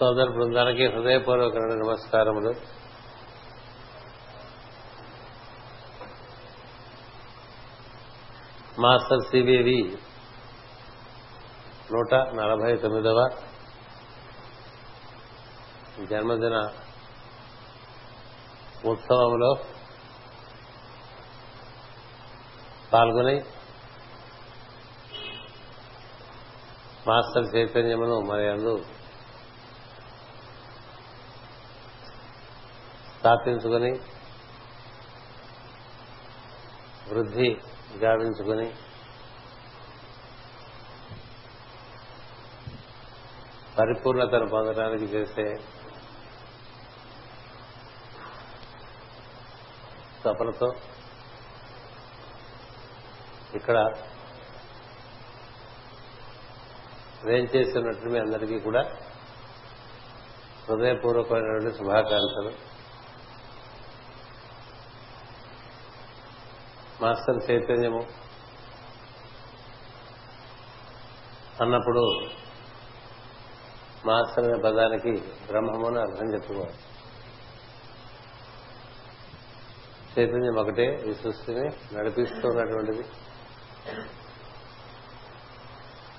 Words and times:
సోదర 0.00 0.28
బృందానికి 0.28 0.86
హృదయపూర్వకమైన 0.86 1.74
నమస్కారములు. 1.74 2.54
మాస్టర్ 8.80 9.20
సిబివి 9.20 9.98
నూట 11.92 12.14
నలభై 12.14 12.76
తొమ్మిదవ 12.76 13.28
జన్మదిన 16.10 16.56
ఉత్సవంలో 18.90 19.54
పాల్గొని 22.92 23.36
మాస్టర్ 27.08 27.56
చైతన్యమును 27.56 28.20
మరి 28.20 28.48
అందు 28.48 28.84
స్థాపించుకొని 33.20 33.90
వృద్ధి 37.08 37.48
గావించుకుని 37.98 38.68
పరిపూర్ణతను 43.78 44.46
పొందడానికి 44.46 45.06
చేసే 45.06 45.46
తపనతో 50.24 50.70
ఇక్కడ 53.54 53.78
వేం 57.24 57.44
చేస్తున్నట్టు 57.44 58.10
మీ 58.14 58.18
అందరికీ 58.18 58.58
కూడా 58.60 58.82
హృదయపూర్వకమైనటువంటి 60.66 61.78
శుభాకాంక్షలు. 61.78 62.69
మాస్టర్ 67.02 67.50
చైతన్యము 67.50 68.06
అన్నప్పుడు 71.60 72.02
మాస్టర్ 74.06 74.44
అనే 74.44 74.62
పదానికి 74.62 75.10
బ్రహ్మమును 75.46 76.00
అర్థం 76.00 76.34
చెప్పుకోవాలి. 76.34 76.74
చైతన్యం 80.18 80.58
ఒకటే 80.58 81.04
ఈ 81.08 81.14
సృష్టిని 81.14 81.96
నడిపిస్తున్నటువంటిది. 81.96 83.04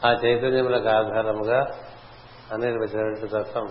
ఆ 0.05 0.11
చైతన్యములకు 0.11 0.87
ఆధారముగా 0.87 1.59
అనిర్వచనటువంటి 2.51 3.27
తత్వం 3.27 3.67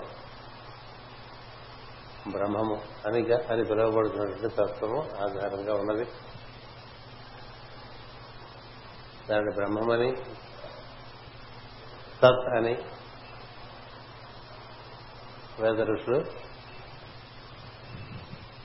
బ్రహ్మము 2.33 2.83
అని 3.07 3.35
అని 3.35 3.65
పిలువబడుతున్నటువంటి 3.65 4.57
తత్వము 4.57 4.99
ఆధారంగా 4.99 5.75
ఉన్నది. 5.75 6.07
దాన్ని 9.31 9.55
బ్రహ్మమని 9.55 10.17
సత్ 12.19 12.49
అని 12.57 12.75
వేద 15.61 15.81
ఋషులు 15.81 16.19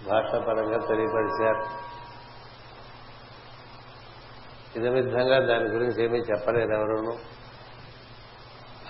భాషాపరంగా 0.10 0.78
తెలియపరిచారు. 0.88 1.86
ఇదే 4.78 4.90
విధంగా 4.90 5.40
దాని 5.40 5.70
గురించి 5.70 6.04
ఏమీ 6.04 6.18
చెప్పలేరు 6.18 6.74
ఎవరును. 6.74 7.36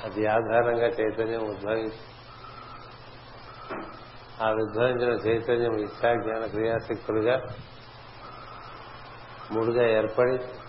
అది 0.03 0.27
ఆధారంగా 0.27 0.87
చైతన్యం 0.87 1.41
ఉద్భవించి 1.41 1.99
ఆ 4.41 4.51
ఉద్భవించిన 4.51 5.27
చైతన్యం 5.27 5.77
ఇచ్చా 5.77 6.13
జ్ఞాన 6.13 6.45
క్రియాశక్తులుగా 6.45 7.41
మూడుగా 9.51 9.87
ఏర్పడి 9.87 10.64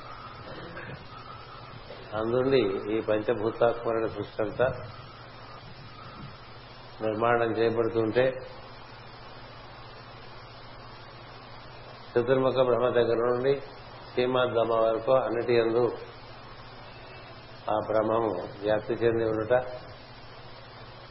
అందుండి 2.17 2.61
ఈ 2.97 3.01
పంచభూతాత్మరణ 3.01 4.07
సృష్టి 4.07 4.43
అంతా 4.43 4.67
నిర్మాణం 7.03 7.51
చేయబడుతుంటే 7.53 8.33
చతుర్ముఖ 12.13 12.53
బ్రహ్మ 12.53 12.89
దగ్గర 12.89 13.17
నుండి 13.17 13.61
సీమాధమ 14.15 14.73
వరకు 14.73 15.13
అన్నిటి 15.13 15.55
ఎందు 15.55 15.97
ఆ 17.71 17.79
బ్రహ్మము 17.87 18.31
వ్యాప్తి 18.61 18.95
చెంది 18.95 19.25
ఉండుట 19.25 19.53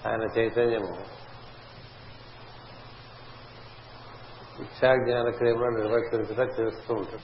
ఆయన 0.08 0.24
చైతన్యము. 0.38 1.16
ఇచ్చాజ్ఞాన 4.62 5.30
క్రియలో 5.30 5.70
నిర్వర్తించుట 5.70 6.60
చేస్తూ 6.60 6.94
ఉంటుంది. 6.94 7.24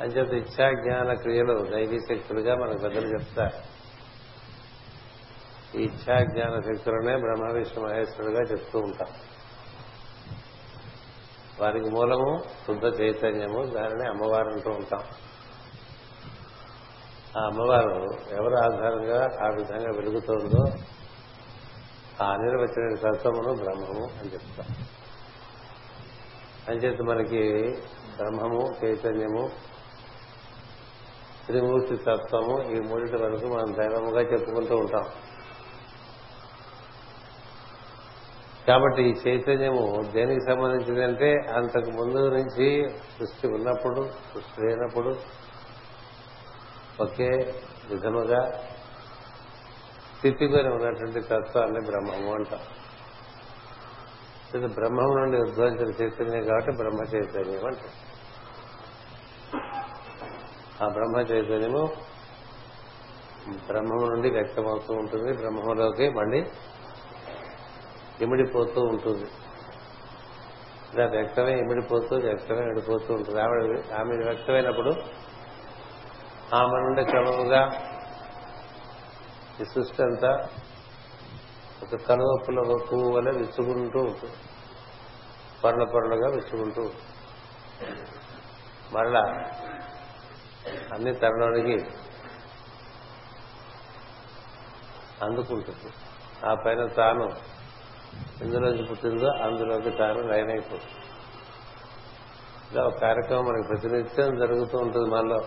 అంచేత 0.00 0.32
ఇచ్చాజ్ఞాన 0.32 1.12
క్రియలు 1.12 1.66
దైవీ 1.72 1.98
శక్తులుగా 1.98 2.54
మనకు 2.54 2.78
పెద్దలు 2.78 3.06
చెప్తారు. 3.06 3.76
ఈ 5.78 5.82
ఇచ్చాజ్ఞాన 5.82 6.60
శక్తులనే 6.60 7.16
బ్రహ్మ 7.16 7.52
విష్ణు 7.52 7.88
మహేశ్వరుడుగా 7.88 8.40
చెప్తూ 8.40 8.78
ఉంటాం. 8.78 9.14
వారికి 11.60 11.90
మూలము 11.90 12.44
శుద్ధ 12.66 13.00
చైతన్యము 13.00 13.66
దానిని 13.66 14.08
అమ్మవారు 14.08 14.48
అంటూ 14.48 14.70
ఉంటాం. 14.70 15.04
ఆ 17.38 17.46
అమ్మవారు 17.46 18.08
ఎవరు 18.30 18.54
ఆధారంగా 18.54 19.28
ఆ 19.44 19.48
విధంగా 19.48 19.90
వెలుగుతోందో 19.96 20.64
ఆ 22.22 22.32
అనిర్వచన 22.32 22.94
తత్వమును 22.94 23.54
బ్రహ్మము 23.54 24.04
అని 24.20 24.32
చెప్తాం. 24.32 24.76
అంచేత 26.68 27.02
మనకి 27.02 27.72
బ్రహ్మము 28.16 28.74
చైతన్యము 28.84 29.75
త్రిమూర్తి 31.46 31.96
తత్వము 31.96 32.54
ఈ 32.72 32.78
మూడింటి 32.80 33.16
వరకు 33.16 33.46
మనం 33.46 33.72
దైవముగా 33.78 34.20
చెప్పుకుంటూ 34.20 34.76
ఉంటాం. 34.76 35.06
కాబట్టి 38.68 39.02
ఈ 39.02 39.12
చైతన్యము 39.26 40.02
దేనికి 40.12 40.40
సంబంధించిందంటే 40.40 41.28
అంతకు 41.56 41.90
ముందు 41.90 42.30
నుంచి 42.30 42.88
సృష్టి 43.18 43.46
ఉన్నప్పుడు 43.46 44.10
సృష్టి 44.32 44.60
లేనప్పుడు 44.60 45.10
ఒకే 47.00 47.30
విధముగా 47.90 48.40
స్థితికొని 50.18 50.68
ఉన్నటువంటి 50.68 51.20
తత్వాన్ని 51.20 51.80
బ్రహ్మము 51.80 52.34
అంటాం. 52.34 52.60
ఇది 54.54 54.74
బ్రహ్మం 54.74 55.10
నుండి 55.16 55.36
ఉద్భవించిన 55.36 55.90
చైతన్యం 56.02 56.44
కాబట్టి 56.44 56.72
బ్రహ్మ 56.76 57.00
చైతన్యం 57.14 57.66
అంటాం. 57.66 57.92
ఆ 60.82 60.88
బ్రహ్మ 60.88 61.16
చైతన్యము 61.16 61.88
బ్రహ్మము 63.66 64.06
నుండి 64.06 64.30
వ్యక్తమవుతూ 64.30 64.94
ఉంటుంది. 64.94 65.36
బ్రహ్మలోకి 65.36 66.08
మళ్ళీ 66.10 66.46
ఇమిడిపోతూ 68.20 68.80
ఉంటుంది. 68.82 69.30
ఇలా 70.94 71.06
వ్యక్తమే 71.06 71.52
ఇమిడిపోతూ 71.58 72.16
వ్యక్తమే 72.16 72.64
విడిపోతూ 72.64 73.14
ఉంటుంది. 73.14 73.40
ఆమె 73.40 73.56
ఆమె 73.94 74.24
వ్యక్తమైనప్పుడు 74.24 74.90
ఆమె 76.54 76.76
నుండి 76.80 77.04
క్రమముగా 77.04 77.70
ఈ 79.60 79.64
సృష్టి 79.64 80.02
అంతా 80.02 80.30
ఒక 81.82 82.00
కనువప్పుల 82.08 82.78
పువ్వు 82.90 83.12
వల్ల 83.12 83.30
విచ్చుకుంటూ 83.30 84.00
ఉంటుంది. 84.00 84.34
పొరల 85.64 85.84
పొరలుగా 85.84 86.28
విచ్చుకుంటూ 86.28 86.90
మరలా 88.92 89.22
అన్ని 90.92 91.14
తనలోనికి 91.14 91.86
అందుకుంటుంది. 95.22 95.92
ఆ 96.46 96.54
పైన 96.54 96.86
తాను 96.86 97.32
ఎందులోంచి 98.42 98.84
పుట్టిందో 98.84 99.28
అందులోకి 99.28 99.90
తాను 99.90 100.20
లైన్ 100.20 100.50
అయిపోతుంది 100.50 100.92
ఇలా 102.72 102.84
ఒక 102.84 103.00
కార్యక్రమం 103.00 103.44
మనకి 103.44 103.68
ప్రతినిత్యం 103.68 104.38
జరుగుతూ 104.38 104.78
ఉంటుంది 104.78 105.10
మనలో. 105.10 105.40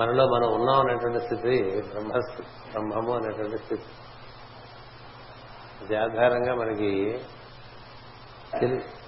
మనలో 0.00 0.24
మనం 0.26 0.52
ఉన్నాం 0.54 0.80
అనేటువంటి 0.80 1.20
స్థితి 1.20 1.82
బ్రహ్మస్థితి 1.88 2.48
బ్రహ్మము 2.70 3.14
అనేటువంటి 3.14 3.58
స్థితి. 3.58 3.84
అది 5.80 5.96
ఆధారంగా 5.96 6.54
మనకి 6.54 7.20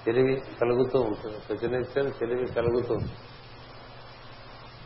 తెలివి 0.05 0.35
కలుగుతూ 0.61 1.01
ఉంటుంది. 1.01 1.39
ప్రతినిత్యం 1.39 2.09
తెలివి 2.09 2.45
కలుగుతూ 2.45 2.95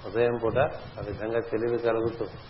ఉదయం 0.06 0.38
పూట 0.44 0.58
ఆ 0.58 1.02
విధంగా 1.06 1.40
తెలివి 1.40 1.78
కలుగుతుంది 1.78 2.42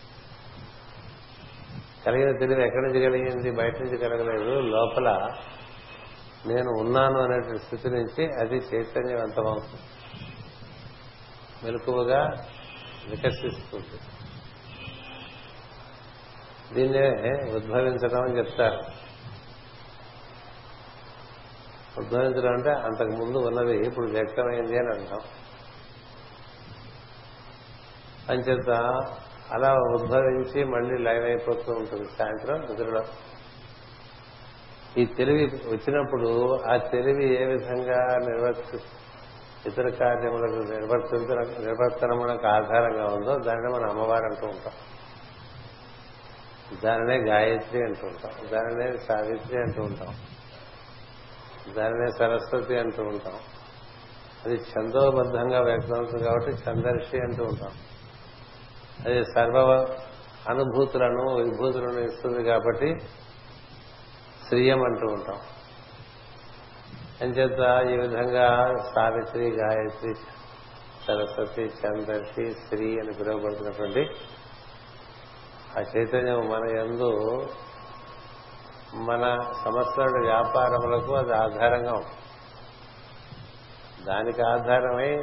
కలిగిన 2.06 2.38
తెలివి 2.38 2.64
ఎక్కడి 2.64 2.82
నుంచి 2.82 3.02
కలిగింది? 3.02 3.52
బయట 3.52 3.82
నుంచి 3.82 3.98
కలగలేదు. 3.98 4.60
లోపల 4.60 5.34
నేను 6.46 6.70
ఉన్నాను 6.80 7.20
అనేటువంటి 7.22 7.64
స్థితి 7.64 7.90
నుంచి 7.90 8.24
అది 8.40 8.56
చైతన్యవంతమవుతుంది. 8.56 9.82
మెలకువగా 11.64 12.48
వికసిస్తుంది. 13.10 14.00
దీన్నే 16.74 17.10
ఉద్భవించడం 17.56 18.22
అని 18.22 18.38
చెప్తారు. 18.38 18.80
ఉద్భవించడం 22.00 22.52
అంటే 22.54 22.72
అంతకు 22.72 23.26
ముందు 23.26 23.38
ఉన్నది 23.38 23.88
ఇప్పుడు 23.88 24.12
వ్యక్తమైంది 24.12 24.78
అని 24.78 25.00
అంటాం 25.00 25.20
అంచేత 28.30 28.70
అలా 29.52 29.74
ఉద్భవించి 29.74 30.64
మళ్ళీ 30.64 30.98
లైవ్ 30.98 31.26
అయిపోతూ 31.26 31.74
ఉంటుంది 31.74 32.06
సాయంత్రం 32.06 32.62
నిద్రలో. 32.62 33.04
ఈ 34.98 35.06
తెలివి 35.06 35.46
వచ్చినప్పుడు 35.46 36.60
ఆ 36.70 36.78
తెలివి 36.78 37.42
ఏ 37.42 37.46
విధంగా 37.46 38.18
నిర్వర్తి 38.18 38.78
ఇతర 39.66 39.90
కార్యములకు 39.90 40.72
నిర్వర్తించ 40.72 41.36
నిర్వర్తనములకు 41.66 42.48
ఆధారంగా 42.48 43.06
ఉందో 43.06 43.38
దానిని 43.38 43.74
మనం 43.74 43.90
అమ్మవారు 43.90 44.24
అంటూ 44.24 44.48
ఉంటాం. 44.48 44.74
దానినే 46.84 47.30
గాయత్రి 47.30 47.84
అంటూ 47.84 48.08
ఉంటాం. 48.08 48.32
దానినే 48.52 48.98
సావిత్రి 48.98 49.58
అంటూ 49.58 49.84
ఉంటాం. 49.84 50.16
దానినే 51.74 52.08
సరస్వతి 52.20 52.78
అంటూ 52.80 53.04
ఉంటాం. 53.04 53.34
అది 54.46 54.56
ఛందోబద్ధంగా 54.56 55.62
వ్యక్తమవుతుంది 55.62 56.24
కాబట్టి 56.24 56.52
చందర్శి 56.52 57.18
అంటూ 57.18 57.44
ఉంటాం. 57.44 57.72
అది 59.06 59.24
సర్వ 59.26 59.88
అనుభూతులను 60.50 61.36
విభూతులను 61.36 62.00
ఇస్తుంది 62.00 62.44
కాబట్టి 62.44 62.96
శ్రీయం 64.48 64.84
అంటూ 64.84 65.08
ఉంటాం. 65.08 65.40
అంచేత 67.22 67.88
ఈ 67.90 67.98
విధంగా 67.98 68.76
సావిత్రి 68.96 69.50
గాయత్రి 69.52 70.16
సరస్వతి 71.08 71.62
చందర్శి 71.62 72.52
శ్రీ 72.52 73.00
అని 73.00 73.14
పిలువబడుతున్నటువంటి 73.14 74.10
ఆ 75.80 75.82
చైతన్యం 75.98 76.50
మన 76.50 76.70
ఎందు 76.70 77.42
మన 78.96 79.40
సంవత్సరాల 79.66 80.22
వ్యాపారములకు 80.22 81.16
అది 81.16 81.34
ఆధారంగా 81.34 81.94
ఉంటుంది. 81.94 82.16
దానికి 84.06 84.42
ఆధారమై 84.42 85.18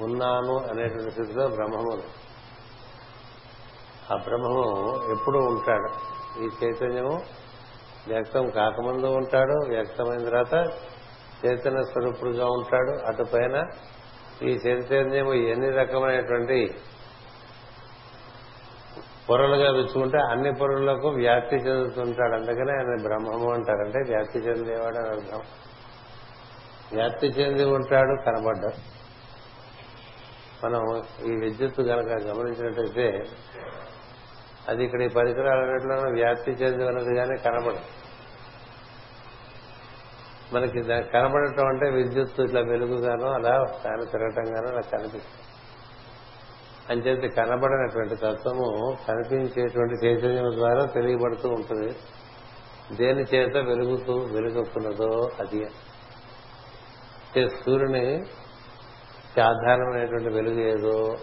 ఉన్నాను 0.00 0.58
అనేటువంటి 0.58 1.10
స్థితిలో 1.10 1.48
బ్రహ్మము 1.48 2.25
ఆ 4.12 4.16
బ్రహ్మము 4.16 5.00
ఎప్పుడు 5.12 5.38
ఉంటాడు. 5.38 5.88
ఈ 6.42 6.48
చైతన్యము 6.64 7.20
వ్యక్తం 8.08 8.50
కాకముందు 8.50 9.06
ఉంటాడు 9.06 9.68
వ్యక్తమైన 9.68 10.18
తర్వాత 10.18 10.54
చైతన్య 11.46 11.82
స్వరూపుడుగా 11.82 12.46
ఉంటాడు. 12.46 13.06
అటు 13.06 13.22
పైన 13.22 13.64
ఈ 14.42 14.58
చైతన్యము 14.66 15.34
ఎన్ని 15.34 15.70
రకమైనటువంటి 15.70 16.74
పొరలుగా 19.30 19.72
తెచ్చుకుంటే 19.72 20.18
అన్ని 20.18 20.54
పొరలకు 20.54 21.08
వ్యాప్తి 21.08 21.56
చెందుతుంటాడు. 21.56 22.34
అందుకనే 22.34 22.72
ఆయన 22.72 23.02
బ్రహ్మము 23.02 23.52
అంటారు. 23.52 23.78
అంటే 23.78 23.98
వ్యాప్తి 24.08 24.38
చెందేవాడు 24.38 24.96
అని 24.96 25.08
అర్థం. 25.08 25.40
వ్యాప్తి 26.94 27.26
చెంది 27.26 27.64
ఉంటాడు 27.64 28.22
కనబడ్డాడు. 28.26 28.96
మనం 30.66 31.02
ఈ 31.30 31.36
విద్యుత్ 31.36 31.76
కనుక 31.76 32.08
గమనించినట్టయితే 32.08 33.22
అది 34.68 34.84
ఇక్కడ 34.84 35.02
ఈ 35.02 35.08
పరికరాలు 35.08 36.12
వ్యాప్తి 36.12 36.50
చెంది 36.50 36.84
ఉన్నదిగానే 36.84 37.36
కనబడదు. 37.36 37.80
మనకి 40.52 40.82
కనబడటం 41.12 41.66
అంటే 41.66 41.90
విద్యుత్ 41.90 42.40
ఇట్లా 42.40 42.60
వెలుగుగానో 42.60 43.28
అలా 43.28 43.64
ఫ్యాన్ 43.64 44.06
తిరగటంగానో 44.06 44.74
నాకు 44.74 44.90
కనిపిస్తుంది 44.90 45.42
అంచేది 46.90 47.28
కనబడినటువంటి 47.28 48.16
తత్వము 48.16 48.96
కనిపించేటువంటి 49.08 50.06
చైతన్యం 50.06 50.56
ద్వారా 50.56 50.84
తెలియబడుతూ 50.84 51.48
ఉంటుంది. 51.48 51.96
దేని 52.96 53.22
చేత 53.22 53.56
వెలుగుతూ 53.56 54.12
వెలుగొక్కున్నదో 54.12 55.30
అది. 55.40 55.66
సూర్యుని 57.48 58.24
సాధారణమైనటువంటి 59.36 60.28
వెలుగు 60.28 60.60
ఏదో 60.60 61.16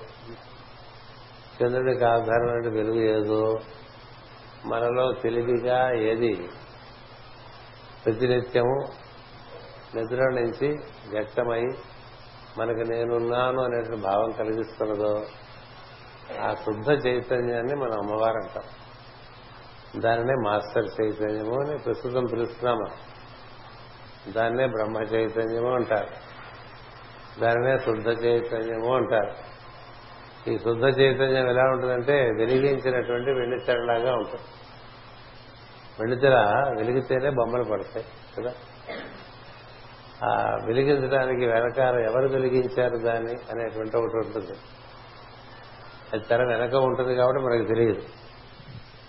చంద్రుడికి 1.61 2.05
ఆధారమైన 2.05 2.73
వెలుగు 2.73 2.99
ఏదో 2.99 3.53
మనలో 4.65 5.13
తెలివిగా 5.13 5.95
ఏది 5.95 6.49
ప్రతినిత్యము 8.05 8.85
నిద్ర 9.95 10.15
నుంచి 10.15 10.77
వ్యక్తమై 11.09 11.61
మనకు 12.57 12.79
నేనున్నాను 12.79 13.63
అనేటువంటి 13.63 14.01
భావం 14.01 14.31
కలిగిస్తున్నదో 14.31 15.25
ఆ 16.41 16.53
శుద్ధ 16.53 17.07
చైతన్యాన్ని 17.07 17.75
మనం 17.75 17.93
అమ్మవారు 17.93 18.37
అంటాం 18.37 18.63
దానినే 20.01 20.33
మాస్టర్ 20.33 20.87
చైతన్యము 21.01 21.59
అని 21.61 21.77
ప్రస్తుతం 21.77 22.25
పిలుస్తున్నాము. 22.25 23.13
దాన్నే 24.31 24.67
బ్రహ్మ 24.67 24.97
చైతన్యము 24.97 25.75
అంటారు. 25.75 26.07
దానినే 27.39 27.77
శుద్ధ 27.77 28.25
చైతన్యము 28.25 28.95
అంటారు. 28.95 29.52
ఈ 30.47 30.57
శుద్ధ 30.57 30.99
చైతన్యం 30.99 31.49
ఎలా 31.49 31.63
ఉంటుందంటే 31.63 32.13
వెలిగించినటువంటి 32.13 33.31
వెండితెరలాగా 33.31 34.13
ఉంటుంది. 34.13 34.43
వెండితెర 35.99 36.35
వెలిగితేనే 36.77 37.29
బొమ్మలు 37.29 37.63
పడతాయి 37.63 38.05
కదా? 38.37 38.53
ఆ 40.23 40.59
వెలిగించడానికి 40.65 41.45
వెనకాల 41.45 41.95
ఎవరు 41.95 42.27
వెలిగించారు 42.27 42.97
దాన్ని 42.97 43.33
అనేటువంటి 43.33 43.97
ఒకటి 43.97 44.17
ఉంటుంది. 44.17 44.53
అది 46.13 46.23
తెర 46.23 46.43
వెనక 46.43 46.75
ఉంటుంది 46.75 47.15
కాబట్టి 47.15 47.41
మనకు 47.41 47.67
తెలియదు. 47.67 48.01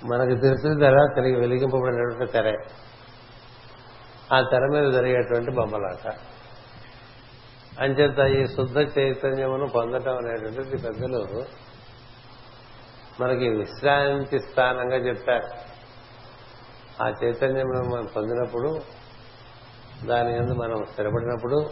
మనకు 0.05 0.41
తెలిసిన 0.41 0.79
తెర 0.79 0.99
తిరిగి 1.15 1.41
వెలిగింపబడినటువంటి 1.41 2.33
తెరే. 2.33 2.57
ఆ 4.33 4.41
తెర 4.41 4.61
మీద 4.61 4.93
జరిగేటువంటి 4.93 5.51
బొమ్మలాట. 5.51 6.15
అంచేత 7.81 8.19
ఈ 8.19 8.47
శుద్ధ 8.47 8.99
చైతన్యమును 8.99 9.69
పొందటం 9.69 10.17
అనేటువంటిది 10.17 10.79
పెద్దలు 10.79 11.45
మనకి 13.21 13.49
విశ్రాంతి 13.49 14.39
స్థానంగా 14.39 14.97
చెప్పారు. 14.97 15.49
ఆ 17.03 17.13
చైతన్యం 17.25 17.67
మనం 17.67 18.09
పొందినప్పుడు 18.17 18.81
దాని 20.07 20.37
ఎందు 20.37 20.53
మనం 20.53 20.85
స్థిరపడినప్పుడు 20.85 21.71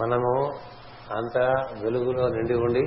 మనము 0.00 0.58
అంత 1.12 1.38
వెలుగులో 1.82 2.28
నిండి 2.28 2.54
ఉండి 2.54 2.82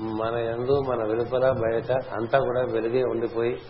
మన 0.00 0.34
ఎందు 0.34 0.80
మన 0.80 1.04
వెలుపల 1.04 1.50
బయట 1.50 1.92
అంతా 1.92 2.38
కూడా 2.38 2.60
వెలుగే 2.60 3.02
ఉండిపోయి 3.02 3.62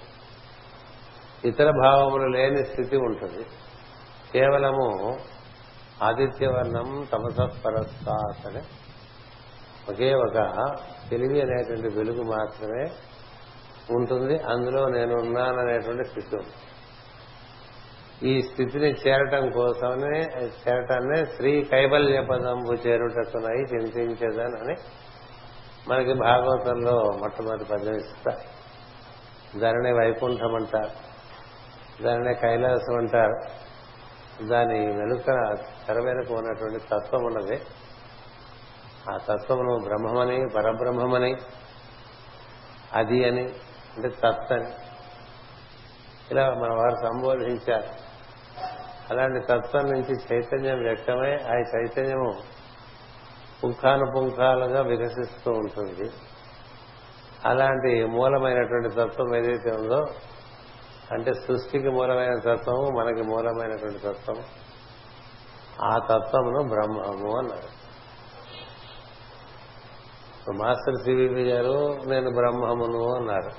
ఇతర 1.44 1.70
భావములు 1.70 2.26
లేని 2.26 2.64
స్థితి 2.64 2.96
ఉంటుంది. 2.96 3.44
కేవలము 4.32 5.16
ఆదిత్యవర్ణం 6.02 7.08
తమస 7.12 7.40
అనే 8.46 8.62
ఒకే 9.90 10.14
ఒక 10.14 10.64
తెలివి 11.10 11.42
అనేటువంటి 11.42 11.88
వెలుగు 11.94 12.22
మాత్రమే 12.22 12.84
ఉంటుంది. 13.90 14.38
అందులో 14.38 14.88
నేను 14.88 15.14
ఉన్నాననేటువంటి 15.18 16.08
స్థితి 16.08 16.36
ఉంది. 16.36 16.52
ఈ 18.28 18.42
స్థితిని 18.42 18.92
చేరటం 18.92 19.50
కోసమే 19.50 20.20
చేరటాన్నే 20.38 21.24
శ్రీ 21.24 21.62
కైబల్య 21.62 22.20
పదంబు 22.20 22.72
చేరుటకునై 22.72 23.62
చింతించేదనని 23.62 24.74
మనకి 25.88 26.12
భాగవతంలో 26.12 27.12
మొట్టమొదటి 27.20 27.64
పద్యం 27.64 27.96
ఇస్తారు. 27.96 28.56
దానినే 29.58 29.92
వైకుంఠం 29.92 30.54
అంటారు. 30.54 30.90
దానినే 32.02 32.34
కైలాసం 32.34 32.96
అంటారు. 32.96 33.65
దాని 34.42 34.86
వెనుక 34.86 35.26
తెర 35.86 36.00
వెనుక 36.00 36.32
ఉన్నటువంటి 36.32 36.78
తత్వం 36.78 37.24
ఉన్నది. 37.24 37.62
ఆ 39.10 39.16
తత్వమును 39.16 39.78
బ్రహ్మమని 39.82 40.48
పరబ్రహ్మమని 40.56 41.36
అది 42.92 43.24
అని 43.24 43.44
అంటే 43.96 44.08
తత్ 44.08 44.52
అని. 44.52 44.70
ఇలా 46.30 46.54
మన 46.54 46.72
వారు 46.72 46.94
సంబోధించారు. 46.94 48.06
అలాంటి 49.10 49.40
తత్వం 49.40 49.84
నుంచి 49.84 50.14
చైతన్యం 50.32 50.82
వ్యక్తమై 50.82 51.34
ఆ 51.34 51.54
చైతన్యము 51.54 52.32
పుంఖానుపుంఖాలుగా 53.64 54.82
వికసిస్తూ 54.82 55.52
ఉంటుంది. 55.52 56.10
అలాంటి 57.44 58.06
మూలమైనటువంటి 58.06 58.88
తత్వం 58.88 59.36
ఏదైతే 59.36 59.70
ఉందో 59.70 60.06
అంటే 61.12 61.32
సృష్టికి 61.32 61.88
మూలమైన 61.88 62.34
తత్వము 62.34 62.90
మనకి 62.98 63.22
మూలమైనటువంటి 63.22 63.98
తత్వము. 63.98 64.42
ఆ 65.82 65.98
తత్వమును 65.98 66.62
బ్రహ్మము 66.62 67.38
అన్నారు. 67.38 67.86
మాస్టర్ 70.52 71.04
సివిపి 71.04 71.42
గారు 71.42 72.00
నేను 72.06 72.30
బ్రహ్మమును 72.30 73.14
అన్నారు. 73.14 73.50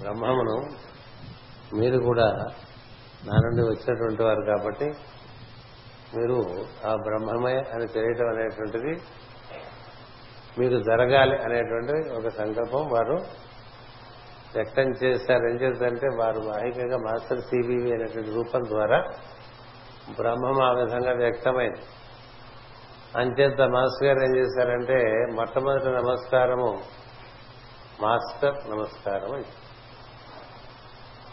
బ్రహ్మమును 0.00 0.90
మీరు 1.76 1.98
కూడా 1.98 2.24
నా 3.24 3.36
నుండి 3.36 3.62
వచ్చినటువంటి 3.62 4.22
వారు 4.22 4.44
కాబట్టి 4.44 4.84
మీరు 6.16 6.42
ఆ 6.86 6.94
బ్రహ్మమే 6.94 7.52
అని 7.52 7.86
తెలియటం 7.86 8.28
అనేటువంటిది 8.28 9.02
మీకు 10.58 10.82
జరగాలి 10.82 11.36
అనేటువంటి 11.36 12.10
ఒక 12.10 12.28
సంకల్పం 12.28 12.88
వారు 12.88 13.49
వ్యక్తం 14.54 14.82
చేశారు. 14.82 15.48
ఏం 15.48 15.60
చేశారంటే 15.60 16.06
వారు 16.16 16.40
వాహికంగా 16.40 16.96
మాస్టర్ 16.96 17.40
సిబివి 17.40 17.94
అనేటువంటి 17.94 18.30
రూపం 18.30 18.64
ద్వారా 18.64 19.04
బ్రహ్మం 20.16 20.62
ఆ 20.62 20.72
విధంగా 20.72 21.12
వ్యక్తమైంది. 21.12 21.80
అంచేత 23.16 23.60
మాస్టర్ 23.60 24.08
గారు 24.08 24.18
ఏం 24.18 24.36
చేశారంటే 24.36 25.16
మొట్టమొదటి 25.34 25.86
నమస్కారము 25.86 26.80
మాస్టర్ 28.02 28.70
నమస్కారం 28.70 29.32
అని 29.34 29.44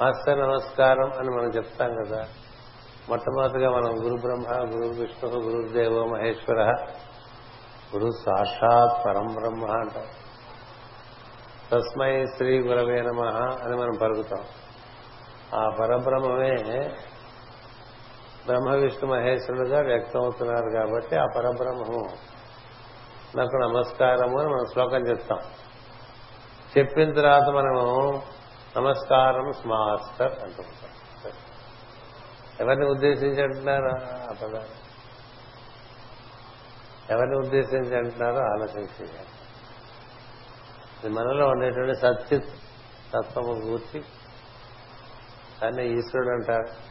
మాస్టర్ 0.01 0.39
నమస్కారం 0.39 1.11
అని 1.19 1.29
మనం 1.29 1.49
చెప్తాం 1.49 2.03
కదా. 2.03 2.27
మొట్టమొదటిగా 3.09 3.71
మనం 3.71 4.05
గురు 4.05 4.21
బ్రహ్మ 4.21 4.75
గురు 4.75 5.01
విష్ణు 5.01 5.29
గురుదేవో 5.31 6.05
మహేశ్వర 6.05 6.61
గురు 7.95 8.11
సాక్షాత్ 8.25 9.05
పరం 9.05 9.27
బ్రహ్మ 9.27 9.71
అంటారు 9.71 10.26
తస్మై 11.71 12.25
శ్రీ 12.25 12.59
గురవే 12.59 13.01
నమ 13.01 13.21
అని 13.63 13.75
మనం 13.75 13.97
పలుకుతాం. 14.01 14.45
ఆ 15.55 15.69
పరబ్రహ్మమే 15.69 16.55
బ్రహ్మ 18.45 18.69
విష్ణు 18.69 19.09
మహేశ్వరుడుగా 19.09 19.79
వ్యక్తమవుతున్నారు 19.81 20.69
కాబట్టి 20.69 21.15
ఆ 21.15 21.25
పరబ్రహ్మము. 21.35 22.09
నాకు 23.37 23.55
నమస్కారము 23.55 24.39
అని 24.39 24.49
మనం 24.49 24.65
శ్లోకం 24.73 25.07
చెప్తాం. 25.07 25.39
చెప్పిన 26.77 27.13
తర్వాత 27.13 27.43
మనము 27.43 28.21
నమస్కారం 28.77 29.51
మాస్టర్ 29.65 30.43
అంటుంటాం 30.43 30.91
ఎవరిని 32.59 32.85
ఉద్దేశించి 32.85 33.43
అంటున్నారు 33.43 33.85
ఆ 34.05 34.33
పదాలు? 34.41 34.87
ఎవరిని 37.13 37.35
ఉద్దేశించి 37.35 37.97
అంటున్నారో 37.97 38.39
ఆలోచించారు 38.39 39.36
మనలో 41.05 41.47
ఉండేటువంటి 41.47 41.95
సత్యత్ 41.95 42.45
తత్వము 43.13 43.53
గూర్చి 43.53 44.01
దాన్ని 45.63 45.97
ఈశ్వరుడు 45.97 46.29
అంటారు. 46.29 46.87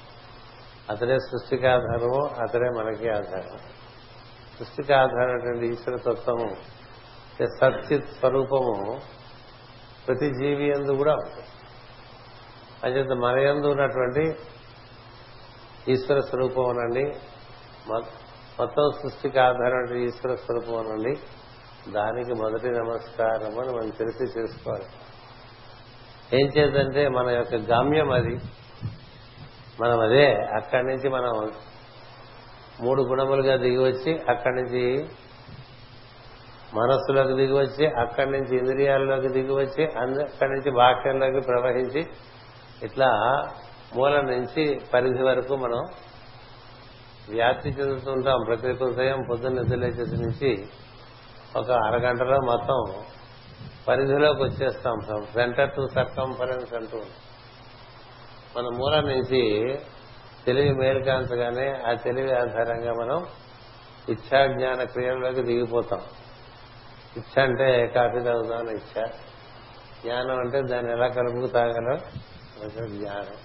అతడే 0.92 1.18
సృష్టికి 1.18 1.66
ఆధారము 1.66 2.26
అతడే 2.40 2.70
మనకి 2.70 3.08
ఆధారం. 3.10 3.58
సృష్టికి 4.58 4.92
ఆధారమైనటువంటి 4.92 5.66
ఈశ్వర 5.66 5.96
తత్వము 5.96 6.56
సత్యత్ 7.60 8.08
స్వరూపము 8.08 9.00
ప్రతి 10.08 10.28
జీవి 10.28 10.68
ఎందు 10.68 10.92
కూడా 10.92 11.14
ఉంటుంది 11.14 11.48
అంచేత 12.84 13.12
మన 13.12 13.38
ఎందు 13.38 13.66
ఉన్నటువంటి 13.66 14.36
ఈశ్వర 15.92 16.20
స్వరూపం 16.20 16.68
అనండి 16.68 17.04
మొత్తం 18.60 18.90
సృష్టికి 19.02 19.38
ఆధారమైన 19.38 20.02
ఈశ్వర 20.02 20.34
స్వరూపం 20.34 20.78
అనండి 20.78 21.20
దానికి 21.92 22.32
మొదటి 22.34 22.68
నమస్కారం 22.68 23.58
అని 23.58 23.76
మనం 23.76 23.88
తెలిసి 23.88 24.38
చేసుకోవాలి. 24.38 24.84
ఏం 26.40 26.48
చేద్దంటే 26.48 27.08
మన 27.08 27.30
యొక్క 27.30 27.54
గమ్యం 27.54 28.10
అది. 28.10 28.38
మనం 29.80 30.00
అదే 30.00 30.34
అక్కడి 30.34 30.86
నుంచి 30.86 31.08
మనం 31.08 31.52
మూడు 32.80 33.02
గుణములుగా 33.02 33.56
దిగి 33.56 33.78
వచ్చి 33.78 34.22
అక్కడి 34.30 34.54
నుంచి 34.54 35.08
మనస్సులోకి 36.74 37.32
దిగివచ్చి 37.32 37.86
అక్కడి 37.86 38.30
నుంచి 38.30 38.58
ఇంద్రియాల్లోకి 38.58 39.28
దిగివచ్చి 39.28 39.84
అక్కడి 39.84 40.50
నుంచి 40.50 40.70
బాహ్యంలోకి 40.70 41.40
ప్రవహించి 41.40 42.06
ఇట్లా 42.82 43.10
మూల 43.96 44.20
నుంచి 44.20 44.80
పరిధి 44.94 45.22
వరకు 45.22 45.56
మనం 45.56 45.84
వ్యాప్తి 47.30 47.68
చెందుతుంటాం. 47.68 48.44
ప్రతి 48.46 48.84
ఉదయం 48.84 49.22
పొద్దున్న 49.30 49.60
నిద్రలేచేసి 49.60 50.22
నుంచి 50.22 50.66
ఒక 51.56 51.70
అరగంటలో 51.70 52.40
మొత్తం 52.40 53.04
పరిధిలోకి 53.88 54.42
వచ్చేస్తాం. 54.42 55.00
సెంటర్ 55.34 55.74
టు 55.74 55.88
సర్కంఫరెన్స్ 55.94 56.74
అంటూ 56.74 56.98
మన 58.56 58.64
మూల 58.64 59.00
నుంచి 59.00 59.78
తెలివి 60.46 60.72
మేల్కాంచగానే 60.72 61.82
ఆ 61.90 61.92
తెలివి 61.92 62.32
ఆధారంగా 62.36 62.92
మనం 62.92 63.26
ఇచ్చా 64.08 64.46
జ్ఞాన 64.46 64.84
క్రియల్లోకి 64.84 65.42
దిగిపోతాం. 65.42 66.00
ఇచ్చ 67.16 67.42
అంటే 67.42 67.86
కాఫీ 67.86 68.20
తాగుతామని 68.20 68.70
ఇచ్చ 68.70 69.06
జ్ఞానం 70.02 70.38
అంటే 70.38 70.62
దాన్ని 70.62 70.92
ఎలా 70.92 71.08
కలుపుకు 71.08 71.46
తాగలం? 71.46 71.98
జ్ఞానం. 72.98 73.36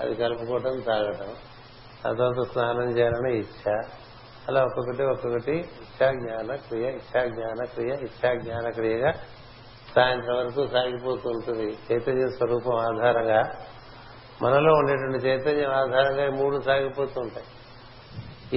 అది 0.00 0.14
కలుపుకోవటం 0.14 0.80
తాగటం. 0.80 1.34
ఆ 2.06 2.12
తర్వాత 2.12 2.48
స్నానం 2.52 2.98
చేయాలని 2.98 3.38
ఇచ్చ 3.38 3.80
అలా 4.48 4.64
ఒక్కొక్కటి 4.64 5.02
ఒక్కొక్కటి 5.02 5.52
ఇచ్చా 5.52 6.12
జ్ఞాన 6.12 6.54
క్రియ 6.56 6.88
ఇచ్చా 6.90 7.24
జ్ఞాన 7.24 7.64
క్రియ 7.64 7.94
ఇచ్చా 7.94 8.34
జ్ఞాన 8.34 8.68
క్రియగా 8.68 9.12
సాయంత్రం 9.94 10.36
వరకు 10.36 10.66
సాగిపోతూ 10.66 11.30
ఉంటుంది. 11.30 11.78
చైతన్య 11.92 12.28
స్వరూపం 12.28 12.76
ఆధారంగా 12.76 13.50
మనలో 14.42 14.74
ఉండేటువంటి 14.74 15.26
చైతన్యం 15.26 15.70
ఆధారంగా 15.70 16.24
ఈ 16.26 16.28
మూడు 16.28 16.60
సాగిపోతూ 16.60 17.20
ఉంటాయి. 17.20 17.46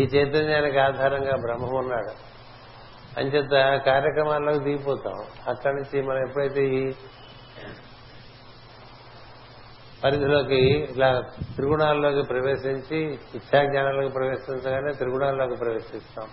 ఈ 0.01 0.05
చైతన్యానికి 0.05 0.77
ఆధారంగా 0.77 1.35
బ్రహ్మం 1.35 1.75
ఉన్నాడు 1.75 2.13
అంచేత 3.19 3.81
కార్యక్రమాల్లోకి 3.85 4.59
దిగిపోతాం. 4.59 5.25
అక్కడి 5.47 5.75
నుంచి 5.75 6.01
మనం 6.01 6.27
ఎప్పుడైతే 6.27 6.65
ఈ 6.65 6.91
పరిధిలోకి 10.05 10.87
ఇలా 10.95 11.21
త్రిగుణాల్లోకి 11.55 12.23
ప్రవేశించి 12.27 13.13
ఇచ్చాజ్ఞానాల్లోకి 13.13 14.13
ప్రవేశించగానే 14.13 14.91
త్రిగుణాల్లోకి 14.91 15.55
ప్రవేశిస్తాం. 15.55 16.27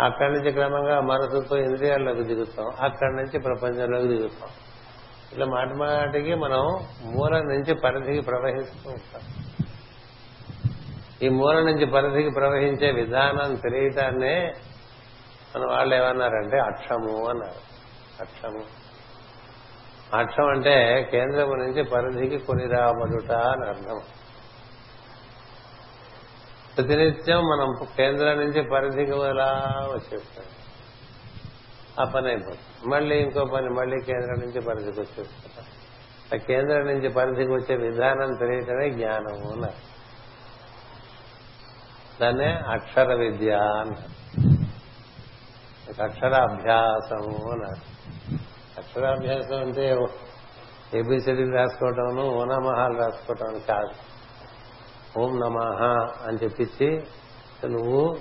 అక్కడి 0.00 0.32
నుంచి 0.32 0.52
క్రమంగా 0.52 1.00
మనసుతో 1.00 1.56
ఇంద్రియాల్లోకి 1.56 2.22
దిగుతాం. 2.22 2.66
అక్కడి 2.80 3.16
నుంచి 3.16 3.38
ప్రపంచంలోకి 3.38 4.08
దిగుతాం. 4.08 4.48
ఇలా 5.32 5.46
మాటి 5.46 5.74
మాటికి 5.74 6.34
మనం 6.34 6.62
మూలం 7.04 7.40
నుంచి 7.40 7.74
పరిధికి 7.74 8.20
ప్రవహిస్తూ 8.20 8.90
ఉంటాం. 8.90 9.22
ఈ 11.22 11.28
మూలం 11.28 11.66
నుంచి 11.66 11.86
పరిధికి 11.86 12.30
ప్రవహించే 12.30 12.90
విధానం 12.90 13.54
తెలియటాన్నే 13.54 14.52
మన 15.56 15.70
వాళ్ళు 15.70 15.94
ఏమన్నారంటే 15.94 16.58
అక్షము 16.58 17.28
అన్నారు. 17.28 17.74
అక్షము. 18.20 18.83
అక్షం 20.12 20.48
అంటే 20.48 21.08
కేంద్రము 21.10 21.54
నుంచి 21.54 21.82
పరిధికి 21.82 22.38
కొని 22.38 22.66
రాబడుట 22.66 23.32
అని 23.32 23.68
అర్థం. 23.68 24.00
ప్రతినిత్యం 26.76 27.38
మనం 27.38 27.86
కేంద్రం 27.96 28.40
నుంచి 28.40 28.62
పరిధికి 28.62 29.10
ఎలా 29.10 29.62
వచ్చేస్తాం? 29.94 30.44
ఆ 32.00 32.10
పని 32.10 32.28
అయిపోతుంది. 32.28 32.88
మళ్ళీ 32.88 33.16
ఇంకో 33.18 33.44
పని 33.44 33.68
మళ్ళీ 33.68 34.00
కేంద్రం 34.00 34.38
నుంచి 34.38 34.60
పరిధికి 34.60 35.00
వచ్చేస్తాం. 35.00 35.64
ఆ 36.34 36.36
కేంద్రం 36.36 36.86
నుంచి 36.86 37.08
పరిధికి 37.08 37.52
వచ్చే 37.52 37.76
విధానం 37.76 38.34
తెలియటమే 38.34 38.90
జ్ఞానము 38.90 39.52
అన్నారు 39.52 39.94
దాన్నే 42.20 42.60
అక్షర 42.70 43.14
విద్య 43.14 43.52
అన్నారు 43.52 44.14
అక్షరాభ్యాసము 46.02 47.50
అన్నారు 47.52 47.94
అక్షరాభ్యాసం 48.84 49.60
అంటే 49.60 49.98
ఏబిసిడీలు 50.94 51.54
రాసుకోవటం 51.54 52.18
ఓనమహాలు 52.20 52.98
రాసుకోవటం 52.98 53.58
కాదు. 53.68 54.14
ఓం 55.18 55.40
నమః 55.40 55.82
అని 56.26 56.38
చెప్పించి 56.44 57.02
నువ్వు 57.68 58.16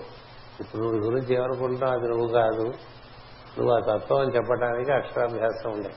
ఇప్పుడు 0.60 0.82
నువ్వు 0.82 1.00
గురించి 1.00 1.36
ఏమనుకుంటావు 1.36 1.91
అది 1.91 2.08
నువ్వు 2.10 2.27
కాదు. 2.27 2.74
నువ్వు 3.58 3.72
ఆ 3.72 3.79
తత్వం 3.79 4.20
అని 4.20 4.36
చెప్పడానికి 4.36 4.91
అక్షరాభ్యాసం 4.91 5.72
ఉండే 5.72 5.89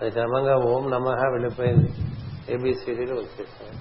అది 0.00 0.10
క్రమంగా 0.10 0.56
ఓం 0.56 0.90
నమః 0.90 1.20
వెళ్ళిపోయింది. 1.30 1.90
ఏబిసిడీలు 2.54 3.14
వచ్చేసాయి. 3.14 3.76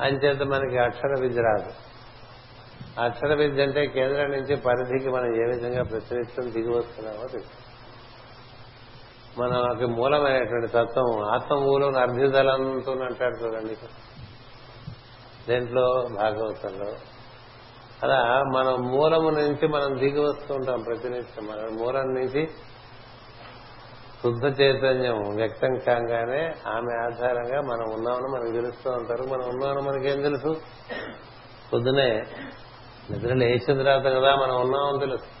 అంచేత 0.00 0.42
మనకి 0.42 0.78
అక్షర 0.78 1.20
విద్య 1.20 1.40
రాదు. 1.40 1.70
అక్షర 3.00 3.34
విద్య 3.34 3.62
అంటే 3.62 3.86
కేంద్రం 3.86 4.30
నుంచి 4.30 4.56
పరిధికి 4.56 5.10
మనం 5.10 5.36
ఏ 5.36 5.46
విధంగా 5.54 5.82
ప్రతినిత్యం 5.82 6.52
దిగి 6.52 6.70
వస్తున్నామో 6.78 7.26
తెలుసు. 7.26 7.59
మనకి 9.38 9.86
మూలమైనటువంటి 9.86 10.66
తత్వం 10.66 11.24
ఆత్మ 11.24 11.54
మూలం 11.54 11.96
అర్ధిదలంతో 11.96 12.92
అంటాడు 12.92 13.36
చూడండి. 13.36 13.76
దేంట్లో 15.48 16.08
భాగవతంలో. 16.16 16.92
అలా 18.02 18.42
మన 18.54 18.70
మూలము 18.70 19.30
నుంచి 19.30 19.68
మనం 19.68 19.98
దిగి 19.98 20.20
వస్తూ 20.20 20.54
ఉంటాం 20.54 20.80
ప్రతినిత్యం. 20.80 21.46
మన 21.46 21.84
మూలం 21.84 22.14
నుంచి 22.14 22.48
శుద్ధ 24.22 24.60
చైతన్యం 24.60 25.36
వ్యక్తం 25.36 25.78
కాగానే 25.78 26.54
ఆమె 26.66 27.02
ఆధారంగా 27.04 27.60
మనం 27.60 27.94
ఉన్నామని 27.94 28.28
మనకు 28.32 28.52
తెలుస్తూ 28.52 28.90
ఉంటారు. 28.90 29.22
మనం 29.22 29.48
ఉన్నామని 29.48 29.82
మనకేం 29.82 30.22
తెలుసు? 30.22 30.60
పొద్దునే 31.72 32.26
నిద్ర 33.10 33.34
లేచిన 33.34 33.78
తర్వాత 33.78 34.04
కదా 34.04 34.36
మనం 34.36 34.60
ఉన్నామని 34.60 34.98
తెలుసు. 34.98 35.39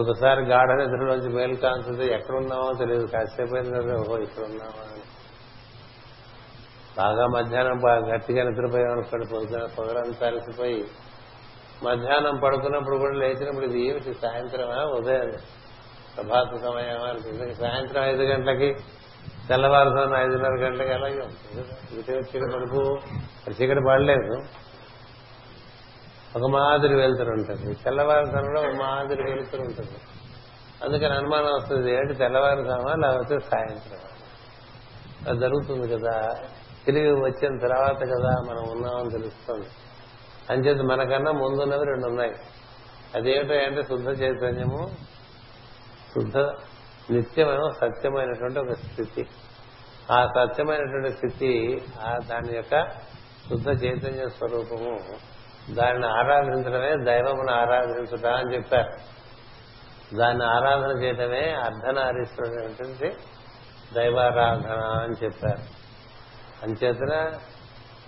ఒకసారి 0.00 0.42
గాఢ 0.44 0.70
నిద్రలోంచి 0.72 1.28
మేలు 1.28 1.54
కాంచుంటే 1.54 2.14
ఎక్కడున్నామో 2.14 2.72
తెలియదు. 2.78 3.06
కాసేపు 3.06 3.54
అయిన 3.54 3.92
ఓహో 3.92 4.18
ఇక్కడ 4.18 4.42
ఉన్నామా 4.44 4.92
అని 4.92 5.02
బాగా 6.98 7.26
మధ్యాహ్నం 7.26 7.78
బాగా 7.78 8.06
గట్టిగా 8.06 8.44
నిద్రపోయామనుకోండి 8.44 9.26
పొద్దున 9.26 9.64
పొగరంతా 9.78 10.26
అలసిపోయి. 10.26 10.84
మధ్యాహ్నం 11.84 12.36
పడుకున్నప్పుడు 12.36 12.96
కూడా 12.96 13.14
లేచినప్పుడు 13.14 13.64
ఇది 13.64 13.88
ఏమిటి? 13.88 14.14
సాయంత్రమా? 14.14 14.82
ఉదయం 14.84 15.30
ప్రభాత 16.16 16.56
సమయమా? 16.56 17.08
అనిపిస్తుంది. 17.08 17.54
సాయంత్రం 17.54 18.04
ఐదు 18.04 18.22
గంటలకి 18.22 18.74
తెల్లవారుజామున 19.48 20.16
ఐదున్నర 20.18 20.50
గంటలకి 20.50 20.92
అలాగే 20.92 21.20
ఉంటుంది 21.20 22.00
ఇటు 22.00 22.10
చీకటి 22.10 22.52
పడుపు 22.52 22.98
చీకటి 23.50 23.80
పడలేదు. 23.88 24.61
ఒక 26.36 26.50
మాదిరి 26.50 26.94
వెళ్తురు 26.94 27.30
ఉంటుంది 27.30 27.74
తెల్లవారుజాములో 27.74 28.60
ఒక 28.60 28.74
మాదిరి 28.74 29.22
వెళ్తురు 29.22 29.62
ఉంటుంది 29.62 29.98
అందుకని 30.84 31.14
అనుమానం 31.14 31.54
వస్తుంది 31.54 31.92
ఏంటి 31.92 32.14
తెల్లవారుజామా? 32.14 32.94
లేకపోతే 32.94 33.38
సాయంత్రం 33.38 33.98
అది 35.28 35.40
జరుగుతుంది 35.40 35.88
కదా. 35.88 36.34
తిరిగి 36.86 37.12
వచ్చిన 37.12 37.58
తర్వాత 37.58 38.00
కదా 38.00 38.30
మనం 38.50 38.70
ఉన్నామని 38.70 39.10
తెలుస్తుంది. 39.10 39.66
అంచేది 40.50 40.82
మనకన్నా 40.82 41.32
ముందున్నవి 41.32 41.84
రెండు 41.84 42.06
ఉన్నాయి 42.06 42.32
అదేమిటో 43.14 43.54
అంటే 43.54 43.82
శుద్ధ 43.82 44.22
చైతన్యము 44.22 44.90
శుద్ధ 46.14 46.36
నిత్యమైన 47.10 47.70
సత్యమైనటువంటి 47.80 48.58
ఒక 48.58 48.72
స్థితి. 48.72 49.26
ఆ 50.12 50.26
సత్యమైనటువంటి 50.26 51.10
స్థితి 51.10 51.82
ఆ 52.00 52.18
దాని 52.30 52.56
యొక్క 52.56 52.90
శుద్ధ 53.48 53.84
చైతన్య 53.84 54.28
స్వరూపము. 54.28 55.31
దాన్ని 55.70 56.06
ఆరాధించడమే 56.06 57.04
దైవమును 57.04 57.52
ఆరాధించుట 57.52 58.26
అని 58.26 58.54
చెప్పారు. 58.54 59.12
దాన్ని 60.16 60.44
ఆరాధన 60.44 61.02
చేయటమే 61.02 61.50
అర్ధనారీశ్వరుడు 61.50 63.08
దైవారాధన 63.94 64.72
అని 64.72 65.24
చెప్పారు. 65.24 65.82
అంచేతన 66.62 67.32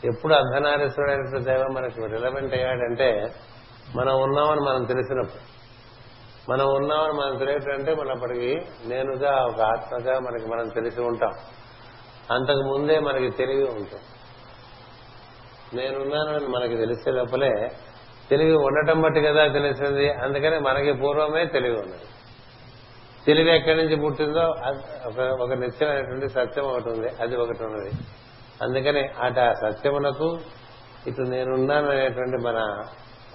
ఎప్పుడు 0.05 0.35
అర్ధనారీశ్వరుడు 0.35 1.45
దైవం 1.45 1.75
మనకు 1.75 2.07
రిలవెంట్ 2.07 2.55
అయ్యాడంటే 2.55 3.35
మనం 3.97 4.23
ఉన్నామని 4.23 4.61
మనం 4.61 4.85
తెలిసినప్పుడు. 4.85 5.55
మనం 6.53 6.75
ఉన్నామని 6.75 7.13
మనం 7.13 7.37
తెలియటంటే 7.37 7.95
మన 7.95 8.11
అప్పటికి 8.11 8.63
నేనుగా 8.87 9.45
ఒక 9.45 9.61
ఆత్మగా 9.61 10.19
మనకి 10.19 10.47
మనం 10.47 10.69
తెలిసి 10.69 11.01
ఉంటాం. 11.01 11.33
అంతకు 12.31 12.63
ముందే 12.63 12.99
మనకి 12.99 13.31
తెలివి 13.31 13.65
ఉంటుంది. 13.65 14.01
నేనున్నానని 15.75 16.47
మనకి 16.47 16.77
తెలిసే 16.77 17.11
లోపలే 17.11 17.71
తెలివి 18.31 18.57
ఉండటం 18.57 19.03
బట్టి 19.03 19.21
కదా 19.21 19.49
తెలిసింది. 19.49 20.13
అందుకని 20.13 20.59
మనకి 20.59 20.93
పూర్వమే 20.93 21.45
తెలివి 21.45 21.77
ఉన్నది. 21.77 22.05
తెలివి 23.27 23.57
ఎక్కడి 23.57 23.77
నుంచి 23.77 23.97
పుట్టిందో 23.97 24.45
ఒక 25.43 25.53
నిత్యమైనటువంటి 25.53 26.29
సత్యం 26.29 26.65
ఒకటి 26.65 26.89
ఉంది. 26.89 27.09
అది 27.21 27.37
ఒకటి 27.37 27.65
ఉన్నది. 27.65 27.91
అందుకని 28.63 29.01
అటు 29.01 29.41
ఆ 29.41 29.53
సత్యమునకు 29.53 30.39
ఇటు 31.07 31.23
నేనున్నాననేటువంటి 31.23 32.37
మన 32.47 32.83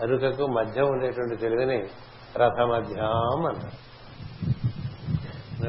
అరుకకు 0.02 0.48
మధ్య 0.48 0.82
ఉండేటువంటి 0.82 1.36
తెలివిని 1.36 1.78
రథమధ్యాం 2.38 3.46
అన్నారు 3.46 3.90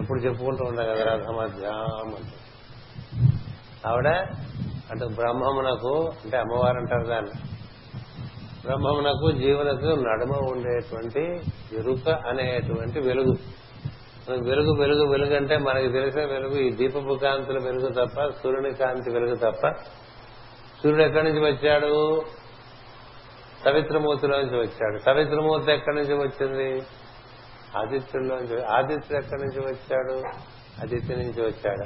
ఎప్పుడు 0.03 0.21
చెప్పుకుంటూ 0.21 0.65
ఉంటాం 0.65 0.87
కదా 0.87 1.05
రథమధ్యాం 1.05 2.15
అంటే 2.15 2.37
ఆవిడ 3.87 4.09
అంటే 4.91 5.07
బ్రహ్మమునకు 5.07 6.11
అంటే 6.25 6.39
అమ్మవారు 6.39 6.77
అంటారు 6.77 7.07
దాన్ని. 7.07 7.31
బ్రహ్మమునకు 8.67 9.31
జీవులకు 9.31 9.87
నడుమ 9.87 10.49
ఉండేటువంటి 10.53 11.41
ఎరుక 11.73 12.09
అనేటువంటి 12.09 13.01
వెలుగు. 13.01 13.61
వెలుగు 14.49 14.75
వెలుగు 14.81 15.07
వెలుగు 15.07 15.37
అంటే 15.37 15.59
మనకి 15.59 15.89
తెలిసిన 15.89 16.25
వెలుగు 16.25 16.55
ఈ 16.55 16.71
దీపపు 16.71 17.15
కాంతుల 17.15 17.59
వెలుగు 17.65 17.89
తప్ప 17.89 18.29
సూర్యుని 18.43 18.75
కాంతి 18.75 19.11
వెలుగు 19.11 19.35
తప్ప. 19.35 19.69
సూర్యుడు 20.83 21.03
ఎక్కడి 21.03 21.33
నుంచి 21.33 21.53
వచ్చాడు? 21.53 22.23
సవిత్రమూర్తిలోంచి 23.65 24.59
వచ్చాడు. 24.59 24.99
సవిత్రమూర్తి 24.99 25.73
ఎక్కడి 25.73 25.97
నుంచి 25.97 26.15
వచ్చింది? 26.15 26.83
ఆదిత్యుల్లోంచి 27.77 28.65
ఆదిత్యుడు 28.65 29.25
ఎక్కడి 29.25 29.43
నుంచి 29.43 29.61
వచ్చాడు? 29.61 30.23
ఆదిత్య 30.81 31.17
నుంచి 31.17 31.43
వచ్చాడు. 31.43 31.85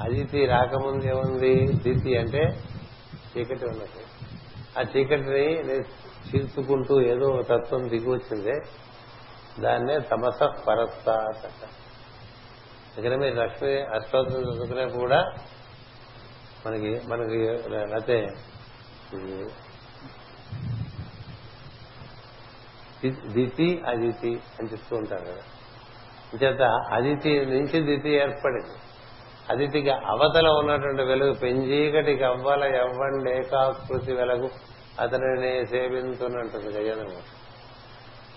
అదితి 0.00 0.46
రాకముందు 0.46 1.04
ఏముంది 1.04 1.72
దితి 1.72 2.16
అంటే 2.16 2.62
చీకటి 3.36 3.64
ఉన్నది 3.64 4.04
ఆ 4.78 4.84
చీకటిని 4.96 5.54
చీల్చుకుంటూ 6.30 7.00
ఏదో 7.00 7.42
తత్వం 7.42 7.88
దిగి 7.88 8.60
దాన్నే 9.60 9.98
తమస 9.98 10.42
పరస్తాత 10.42 11.68
ఇక్కడ 12.98 13.14
మీరు 13.14 13.34
లక్ష్మి 13.34 13.82
అష్టోత్తరం 13.82 14.42
చదువుకునే 14.42 14.88
కూడా 14.88 15.34
మనకి 16.66 17.00
మనకి 17.08 17.68
లేకపోతే 17.68 18.26
దితి 23.26 23.82
అదితి 23.86 24.40
అని 24.60 24.68
చెప్తూ 24.68 24.96
ఉంటారు 24.96 25.24
కదా. 25.24 25.42
చేత 26.42 26.62
అదితి 26.92 27.46
నుంచి 27.46 27.80
దితి 27.82 28.10
ఏర్పడింది. 28.10 28.89
అతిథిగా 29.50 30.00
అవతల 30.06 30.48
ఉన్నటువంటి 30.48 31.02
వెలుగు 31.02 31.32
పెంజీకటికి 31.32 32.24
అవ్వల 32.24 32.64
ఎవ్వండి 32.64 33.30
ఏకాకృతి 33.30 34.12
వెలుగు 34.12 34.48
అతనిని 35.00 35.66
సేవించునంటుంది 35.66 36.78
గజనము 36.78 37.40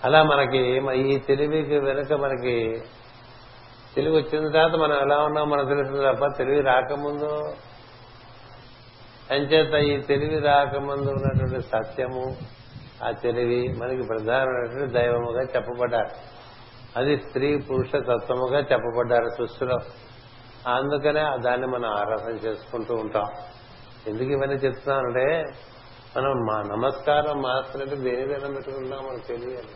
అలా 0.03 0.23
మనకి 0.23 0.81
ఈ 0.95 1.19
తెలివికి 1.19 1.79
వెనుక 1.79 2.13
మనకి 2.13 2.81
తెలివి 3.95 4.15
వచ్చిన 4.15 4.51
తర్వాత 4.51 4.75
మనం 4.75 5.01
ఎలా 5.01 5.17
ఉన్నాం 5.17 5.49
మనకు 5.49 5.67
తెలుస్తుంది 5.67 6.13
తప్ప 6.13 6.37
తెలివి 6.37 6.61
రాకముందు. 6.61 7.53
అంచేత 9.31 9.73
ఈ 9.73 10.01
తెలివి 10.01 10.39
రాకముందు 10.39 11.09
ఉన్నటువంటి 11.09 11.61
సత్యము 11.61 12.37
ఆ 13.07 13.11
తెలివి 13.11 13.67
మనకి 13.81 14.07
ప్రధానమైనటువంటి 14.07 14.93
దైవముగా 14.93 15.41
చెప్పబడ్డారు. 15.41 16.09
అది 16.99 17.17
స్త్రీ 17.17 17.57
పురుష 17.57 17.91
తత్వముగా 17.95 18.59
చెప్పబడ్డారు 18.59 19.29
సృష్టిలో. 19.29 19.77
అందుకనే 20.67 21.37
దాన్ని 21.45 21.67
మనం 21.67 21.89
ఆరాధన 21.89 22.31
చేసుకుంటూ 22.31 22.95
ఉంటాం. 22.95 23.25
ఎందుకు 24.07 24.29
ఇవన్నీ 24.29 24.55
చెప్తున్నానంటే 24.55 25.43
మనం 26.17 26.31
మా 26.31 26.61
నమస్కారం 26.61 27.41
మాస్టర్ 27.41 27.89
దేని 27.89 28.25
మీద 28.25 28.55
పెట్టుకుంటున్నాం 28.55 29.05
మనకు 29.05 29.27
తెలియాలి. 29.27 29.75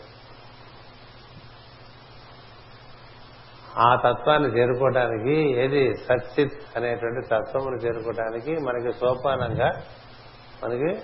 ఆ 3.78 3.95
తత్వాన్ని 3.95 4.60
చేరుకోవడానికి 4.60 5.60
ఏది 5.60 5.95
సచ్చిత్ 5.95 6.78
అనేటువంటి 6.78 7.28
తత్వమును 7.28 7.76
చేరుకోవడానికి 7.76 8.52
మనకి 8.52 9.00
సోపానంగా 9.00 9.71
మనకి 10.63 11.02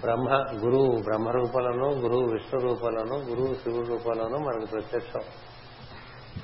బ్రహ్మ 0.00 0.30
గురువు 0.64 1.02
బ్రహ్మ 1.02 1.30
రూపంలోనూ 1.30 1.90
గురువు 1.90 2.32
విష్ణు 2.32 2.60
రూపంలోను 2.60 3.16
గురువు 3.16 3.54
శివుడు 3.54 3.86
రూపంలోనూ 3.86 4.38
మనకు 4.38 4.70
ప్రత్యక్షం. 4.70 5.20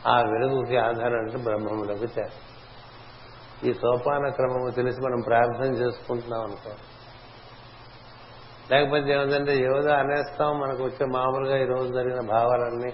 ఆ 0.08 0.22
వెలుగుకి 0.22 0.78
ఆధారం 0.78 1.20
అంటే 1.20 1.38
బ్రహ్మంలోకి 1.38 2.20
చేరు 2.20 2.56
ఈ 3.68 3.74
సోపాన 3.74 4.30
క్రమము 4.30 4.72
తెలిసి 4.72 5.02
మనం 5.02 5.22
ప్రార్థన 5.22 5.74
చేసుకుంటున్నాం 5.74 6.42
అనుకో. 6.42 6.70
లేకపోతే 8.72 9.14
ఏమిటంటే 9.14 9.58
ఏదో 9.58 9.90
అనేస్తాం 9.92 10.60
మనకు 10.60 10.84
వచ్చే 10.84 11.06
మామూలుగా 11.06 11.58
ఈ 11.58 11.66
రోజు 11.66 11.94
జరిగిన 11.94 12.28
భావాలన్నీ 12.28 12.92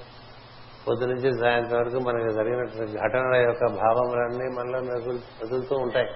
పొద్దు 0.87 1.05
నుంచి 1.05 1.39
సాయంత్రం 1.39 1.79
వరకు 1.79 1.99
మనకి 1.99 2.33
జరిగినటువంటి 2.33 2.93
ఘటనల 2.93 3.35
యొక్క 3.35 3.65
భావములన్నీ 3.67 4.55
మనలో 4.55 4.79
మెదులుతూ 4.79 5.75
ఉంటాయి. 5.75 6.07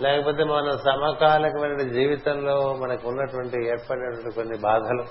లేకపోతే 0.00 0.44
మన 0.44 0.76
సమకాలికమైన 0.76 1.92
జీవితంలో 1.92 2.76
మనకు 2.80 3.08
ఉన్నటువంటి 3.08 3.68
ఏర్పడినటువంటి 3.68 4.34
కొన్ని 4.34 4.58
బాధలు 4.58 5.04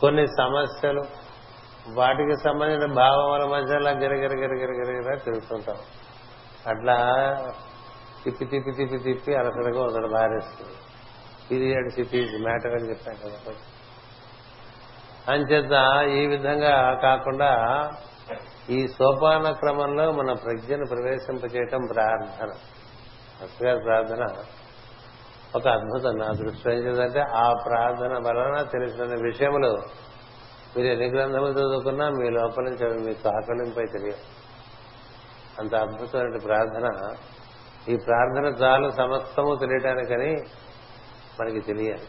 కొన్ని 0.00 0.26
సమస్యలు 0.26 1.02
వాటికి 1.94 2.36
సంబంధించిన 2.44 2.92
భావముల 2.92 3.44
మధ్యలో 3.44 3.90
గిరగిర 3.90 4.34
గిరగిర 4.34 4.70
గిరగిర 4.70 5.16
తిరుగుతుంటాం. 5.16 5.76
అట్లా 6.66 6.96
తిప్పి 8.24 8.44
తిప్పి 8.44 8.72
తిప్పి 8.72 8.98
తిప్పి 8.98 9.34
అలసటగా 9.34 9.80
ఒకటి 9.82 10.08
బారేస్తుంది 10.08 10.76
పీరియడ్ 11.50 11.90
సిటీస్ 11.90 12.42
మ్యాటర్ 12.42 12.72
అని 12.72 12.90
చెప్పాను 12.90 13.18
కదా 13.18 13.54
అంచేత 15.32 16.06
ఈ 16.08 16.26
విధంగా 16.26 16.98
కాకుండా 17.02 17.90
ఈ 18.70 18.88
సోపాన 18.88 19.50
క్రమంలో 19.50 20.12
మన 20.12 20.32
ప్రజ్ఞను 20.32 20.86
ప్రవేశింపచేయటం 20.86 21.80
ప్రార్థన. 21.94 22.50
గారి 23.42 23.78
ప్రార్థన 23.84 24.26
ఒక 25.56 25.68
అద్భుతం 25.68 26.16
నా 26.18 26.28
దృష్టి 26.32 26.74
ఏంటంటే 26.74 27.20
ఆ 27.20 27.52
ప్రార్థన 27.66 28.28
వలన 28.28 28.62
తెలిసిన 28.62 29.04
విషయములు 29.04 29.82
మీరు 30.76 30.86
ఎన్ని 30.86 31.06
గ్రంథములు 31.06 31.52
చదువుకున్నా 31.52 32.10
మీ 32.10 32.30
లోపల 32.30 32.62
నుంచి 32.62 32.90
అవి 32.90 32.98
మీకు 32.98 33.28
ఆకలింపై 33.28 33.84
తెలియదు 33.92 34.38
అంత 35.60 35.74
అద్భుతమైన 35.74 36.36
ప్రార్థన. 36.44 37.16
ఈ 37.92 37.96
ప్రార్థన 37.96 38.64
చాలు 38.64 38.90
సమస్తము 38.90 39.54
తెలియటానికని 39.54 40.36
మనకి 41.40 41.60
తెలియాలి. 41.60 42.02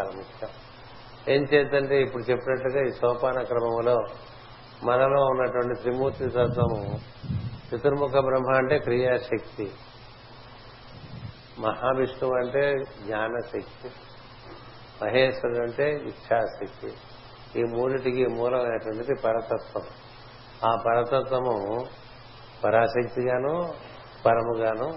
చాలా 0.00 0.10
ముఖ్యం. 0.16 0.50
ఏం 1.28 1.42
చేద్దంటే 1.54 2.02
ఇప్పుడు 2.02 2.30
చెప్పినట్టుగా 2.30 2.86
ఈ 2.86 2.90
సోపాన 2.90 3.42
క్రమములో 3.42 3.96
మనలో 4.84 5.22
ఉన్నటువంటి 5.22 5.80
త్రిమూర్తి 5.80 6.26
తత్వము 6.26 7.00
చతుర్ముఖ 7.74 8.10
బ్రహ్మ 8.10 8.56
అంటే 8.56 8.78
క్రియాశక్తి. 8.78 9.70
మహావిష్ణువు 11.60 12.34
అంటే 12.34 12.62
జ్ఞానశక్తి 13.06 13.90
మహేశ్వరుడు 15.02 15.58
అంటే 15.58 15.86
ఇచ్ఛాశక్తి. 15.92 16.90
ఈ 17.60 17.62
మూడిటికి 17.64 18.26
మూలమైనటువంటిది 18.26 19.14
పరతత్వం. 19.14 19.84
ఆ 20.64 20.70
పరతత్వము 20.86 21.54
పరాశక్తిగాను 22.64 23.74
పరముగాను 24.26 24.88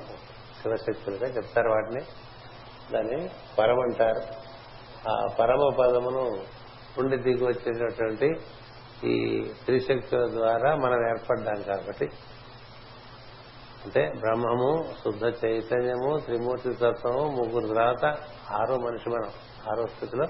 శివశక్తులుగా 0.62 1.28
చెప్తారు 1.28 1.70
వాటిని. 1.70 2.02
దాన్ని 2.94 3.30
పరమంటారు 3.60 4.24
ఆ 5.10 5.14
పరమ 5.40 5.62
పదమును 5.80 6.24
ఉండి 6.98 7.18
దిగి 7.18 7.46
వచ్చేటటువంటి 7.46 8.30
ఈ 9.08 9.16
త్రిశక్తుల 9.66 10.28
ద్వారా 10.32 10.76
మనం 10.76 11.00
ఏర్పడ్డాం 11.10 11.62
కాబట్టి 11.62 12.08
అంటే 13.86 14.12
బ్రహ్మము 14.20 14.86
శుద్ధ 15.04 15.46
చైతన్యము 15.46 16.20
త్రిమూర్తి 16.20 16.74
తత్వము 16.74 17.28
ముగ్గురు 17.28 17.68
తర్వాత 17.68 18.06
ఆరో 18.52 18.78
మనిషి 18.78 19.10
మనం 19.10 19.30
ఆరో 19.72 19.88
స్థితిలో 19.88 20.28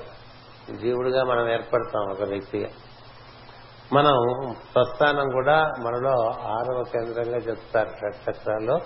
జీవుడిగా 0.75 1.23
మనం 1.23 1.49
ఏర్పడతాం 1.49 2.11
ఒక 2.11 2.23
వ్యక్తిగా. 2.23 2.69
మనం 3.93 4.17
స్వస్థానం 4.71 5.29
కూడా 5.29 5.71
మనలో 5.79 6.29
ఆరవ 6.29 6.83
కేంద్రంగా 6.83 7.37
చెప్తారు. 7.37 7.89
షట్చక్రాల్లో 7.89 8.79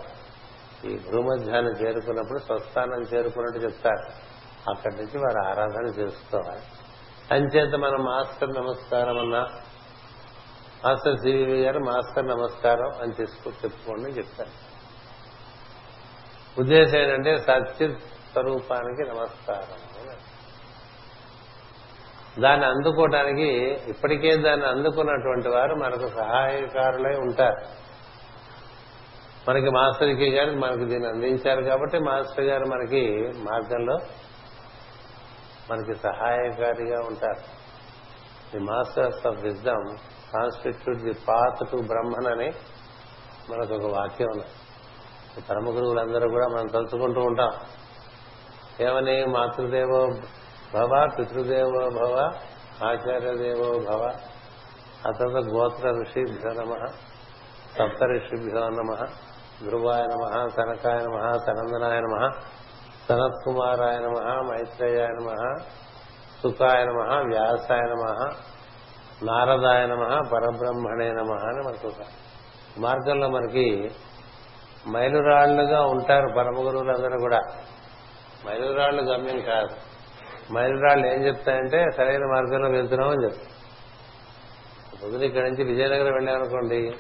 ఈ 0.86 0.98
భూమధ్యాన్ని 0.98 1.72
చేరుకున్నప్పుడు 1.72 2.40
స్వస్థానం 2.40 3.02
చేరుకున్నట్టు 3.02 3.60
చెప్తారు. 3.60 4.12
అక్కడి 4.72 4.96
నుంచి 4.96 5.18
వారు 5.18 5.48
ఆరాధన 5.50 6.02
చేసుకోవాలి. 6.02 6.62
అంచేత 7.32 7.76
మనం 7.76 8.04
మాస్టర్ 8.04 8.50
నమస్కారం 8.50 9.18
అన్నా 9.18 9.48
మాస్టర్ 10.86 11.18
సివి 11.18 11.62
గారు 11.62 11.80
మాస్టర్ 11.80 12.28
నమస్కారం 12.28 12.92
అని 13.02 13.22
చేసుకో 13.22 13.50
చెప్పుకోండి 13.50 14.12
చెప్తారు. 14.12 14.50
ఉద్దేశం 16.60 16.98
ఏంటంటే 16.98 17.38
సత్చిత్ 17.38 18.00
స్వరూపానికి 18.00 19.10
నమస్కారం 19.10 19.88
దాన్ని 22.44 22.66
అందుకోవటానికి 22.66 23.48
ఇప్పటికే 23.88 24.36
దాన్ని 24.36 24.68
అందుకున్నటువంటి 24.68 25.50
వారు 25.50 25.76
మనకు 25.76 26.08
సహాయకారులై 26.08 27.18
ఉంటారు. 27.18 27.88
మనకి 29.50 29.70
మాస్టర్కి 29.70 30.30
గారు 30.32 30.52
మనకు 30.52 30.86
దీన్ని 30.86 31.08
అందించారు 31.08 31.64
కాబట్టి 31.64 32.00
మాస్టర్ 32.00 32.46
గారు 32.46 32.66
మనకి 32.66 33.32
మార్గంలో 33.36 33.98
మనకి 35.72 35.96
సహాయకారిగా 35.96 37.00
ఉంటారు. 37.00 37.42
The 38.52 38.60
masters 38.60 39.28
of 39.28 39.42
wisdom 39.42 40.17
constitute 40.34 41.02
the 41.02 41.14
path 41.28 41.72
to 41.72 41.78
Brahman 41.78 42.28
అని 42.28 42.50
మనకు 43.50 43.74
ఒక 43.76 43.96
వాక్యం 43.96 44.30
ఉన్నది 44.32 44.54
పరమ 45.50 45.70
గురువులందరూ 45.70 46.30
కూడా 46.30 46.48
మనం 46.48 46.68
తలుచుకుంటూ 46.68 47.22
ఉంటాం. 47.22 47.52
ఏమని? 48.82 49.26
మాతృదేవో 49.26 50.02
భవ 50.74 50.94
పితృదేవో 51.18 51.84
భవ 51.90 52.16
ఆచార్యదేవో 52.86 53.70
భవ 53.80 54.04
ఆ 55.08 55.12
తర్వాత 55.12 55.44
గోత్ర 55.46 55.92
ఋషిభ్యో 55.92 56.52
నమ 56.54 56.74
సప్త 57.78 58.04
ఋషిభ్యో 58.04 58.64
నమ 58.70 58.92
ధ్రువాయ 59.64 60.04
నమ 60.04 60.24
సనకాయ 60.50 60.98
నమ 60.98 61.18
సనందనాయ 61.46 62.00
నమ 62.00 62.16
సనత్కుమారాయ 63.08 63.98
నమ 64.00 64.18
మైత్రేయాయ 64.50 65.08
నమ 65.08 65.30
సుఖాయ 66.42 66.84
నమ 66.86 67.00
వ్యాసాయ 67.28 67.82
నమ 67.82 68.04
నారదాయ 69.24 69.86
నమ 69.86 70.04
పరబ్రహ్మణే 70.34 71.12
నమ 71.12 71.32
అని 71.32 71.68
మనకు 71.68 71.88
ఒక 71.88 72.06
మార్గంలో 72.78 73.30
మనకి 73.30 73.92
మైలురాళ్ళుగా 74.92 75.82
ఉంటారు 75.86 76.28
పరమ 76.38 76.66
గురువులందరూ 76.66 77.20
కూడా. 77.20 77.42
మైలురాళ్ళు 78.48 79.02
గమ్యం 79.02 79.40
కాదు. 79.40 79.76
మైలురాళ్ళు 80.54 81.08
ఏం 81.08 81.26
చెప్తాయంటే 81.26 81.86
సరైన 81.98 82.26
మార్గంలో 82.26 82.70
వెళ్తున్నామని 82.70 83.26
అని 83.26 83.36
పొద్దున 85.04 85.24
ఇక్కడి 85.24 85.44
నుంచి 85.44 85.64
విజయనగరం 85.64 86.14
వెళ్ళామనుకోండి 86.14 86.92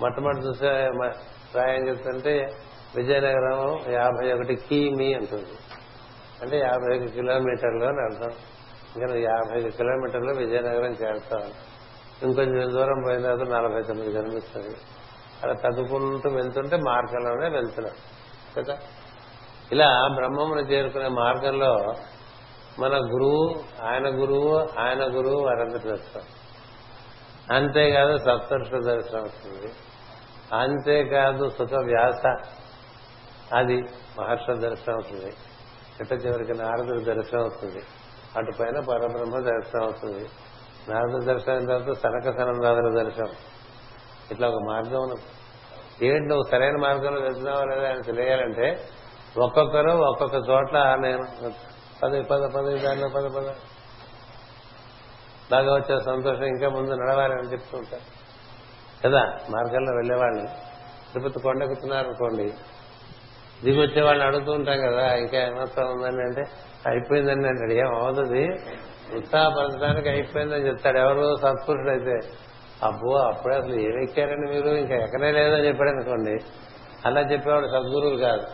మొట్టమొదటి 0.00 0.46
చూసే 0.46 0.86
రాయం 1.56 1.88
చెప్తుంటే 1.88 2.48
విజయనగరం 2.96 3.92
యాభై 3.92 4.32
ఒకటి 4.32 4.54
కిమీ 4.54 5.14
అంటుంది. 5.14 5.52
అంటే 6.42 6.58
యాభై 6.58 6.98
ఒక 6.98 7.04
కిలోమీటర్లు 7.04 7.84
అని 7.84 8.00
అర్థం. 8.00 8.30
ఇంకా 8.96 9.14
యాభై 9.14 9.70
కిలోమీటర్లు 9.70 10.32
విజయనగరం 10.36 10.92
చేరుతాం 10.92 11.44
ఇంకొంచెం 12.22 12.70
దూరం 12.72 13.02
పోయిన 13.02 13.22
తర్వాత 13.22 13.48
నలభై 13.48 13.82
తొమ్మిది 13.82 14.12
కనిపిస్తుంది 14.12 14.76
అలా 15.42 15.52
తగ్గుకుంటూ 15.52 16.30
వెళ్తుంటే 16.30 16.76
మార్గంలోనే 16.76 17.48
వెళ్తున్నాం 17.48 17.96
కదా? 18.58 18.74
ఇలా 19.72 20.08
బ్రహ్మమును 20.14 20.60
చేరుకునే 20.60 21.08
మార్గంలో 21.08 21.94
మన 22.78 22.94
గురువు 22.96 23.42
ఆయన 23.82 24.20
గురువు 24.20 24.52
ఆయన 24.78 25.16
గురువు 25.16 25.42
వారందరి 25.42 25.88
దర్శనం 25.88 26.26
అంతేకాదు 27.56 28.18
సప్తర్ష 28.18 28.70
దర్శనం 28.70 29.22
వస్తుంది. 29.22 29.70
అంతేకాదు 30.54 31.48
సుఖ 31.48 31.72
వ్యాస 31.84 32.22
అది 33.54 33.76
మహర్ష 34.20 34.50
దర్శనం 34.50 34.94
అవుతుంది 34.94 35.32
చిట్ట 35.96 36.26
చివరికి 36.26 36.52
నారదుడి 36.52 37.04
దర్శనం 37.04 37.40
అవుతుంది 37.40 37.82
అటు 38.36 38.52
పైన 38.60 38.80
పరబ్రహ్మ 38.80 39.38
దర్శనం 39.38 39.82
అవుతుంది. 39.82 40.28
నారద 40.88 41.26
దర్శనం 41.26 41.64
తర్వాత 41.64 41.98
సనక 41.98 42.36
సనందాదుల 42.36 43.02
దర్శనం. 43.02 43.30
ఇట్లా 44.30 44.48
ఒక 44.48 44.60
మార్గం 44.68 45.16
ఏంటి 46.02 46.28
నువ్వు 46.28 46.50
సరైన 46.50 46.76
మార్గంలో 46.76 47.20
వెళ్తున్నావా 47.20 47.64
లేదా 47.64 47.88
అని 47.88 48.02
తెలియాలంటే 48.02 48.88
ఒక్కొక్కరు 49.38 49.90
ఒక్కొక్క 49.90 50.34
చోట్ల 50.34 50.96
నేను 51.00 51.52
పది 52.02 52.22
పద 52.22 52.42
పది 52.44 52.78
దానిలో 52.78 53.08
పద 53.08 53.22
పద. 53.22 53.54
బాగా 55.50 55.74
వచ్చే 55.74 56.00
సంతోషం 56.00 56.44
ఇంకా 56.44 56.68
ముందు 56.68 56.90
నడవాలని 56.90 57.52
చెప్తూ 57.52 57.78
ఉంటారు. 57.78 58.06
కదా 59.04 59.22
మార్గంలో 59.50 59.92
వెళ్ళేవాళ్ళని 59.94 60.48
తిరుపతి 61.12 61.40
కొండెక్కుతున్నారు 61.40 62.06
అనుకోండి. 62.06 62.54
దిగి 63.64 63.80
వచ్చే 63.80 64.02
వాళ్ళని 64.02 64.28
అడుగుతూ 64.28 64.52
ఉంటాం 64.52 64.80
కదా 64.80 65.14
ఇంకా 65.14 65.38
ఏమాత్రం 65.38 65.86
ఉందని 65.86 66.22
అంటే 66.22 66.42
అయిపోయిందని 66.86 67.48
అంటాడు 67.48 67.72
ఏం 67.72 67.94
అవుతుంది 67.94 68.48
ఉత్సాహపరచడానికి 69.16 70.08
అయిపోయిందని 70.08 70.66
చెప్తాడు. 70.66 70.98
ఎవరు? 70.98 71.36
సత్పురుషుడు 71.36 71.90
అయితే. 71.90 72.28
అబ్బో 72.82 73.16
అప్పుడే 73.16 73.56
అసలు 73.56 73.74
ఏం 73.74 74.06
మీరు? 74.50 74.68
ఇంకా 74.68 74.94
ఎక్కడే 74.94 75.32
లేదని 75.32 75.66
చెప్పాడు 75.66 75.90
అనుకోండి. 75.90 76.38
అలా 77.06 77.20
చెప్పేవాడు 77.20 77.66
సద్గురువులు 77.66 78.16
కాదు. 78.16 78.46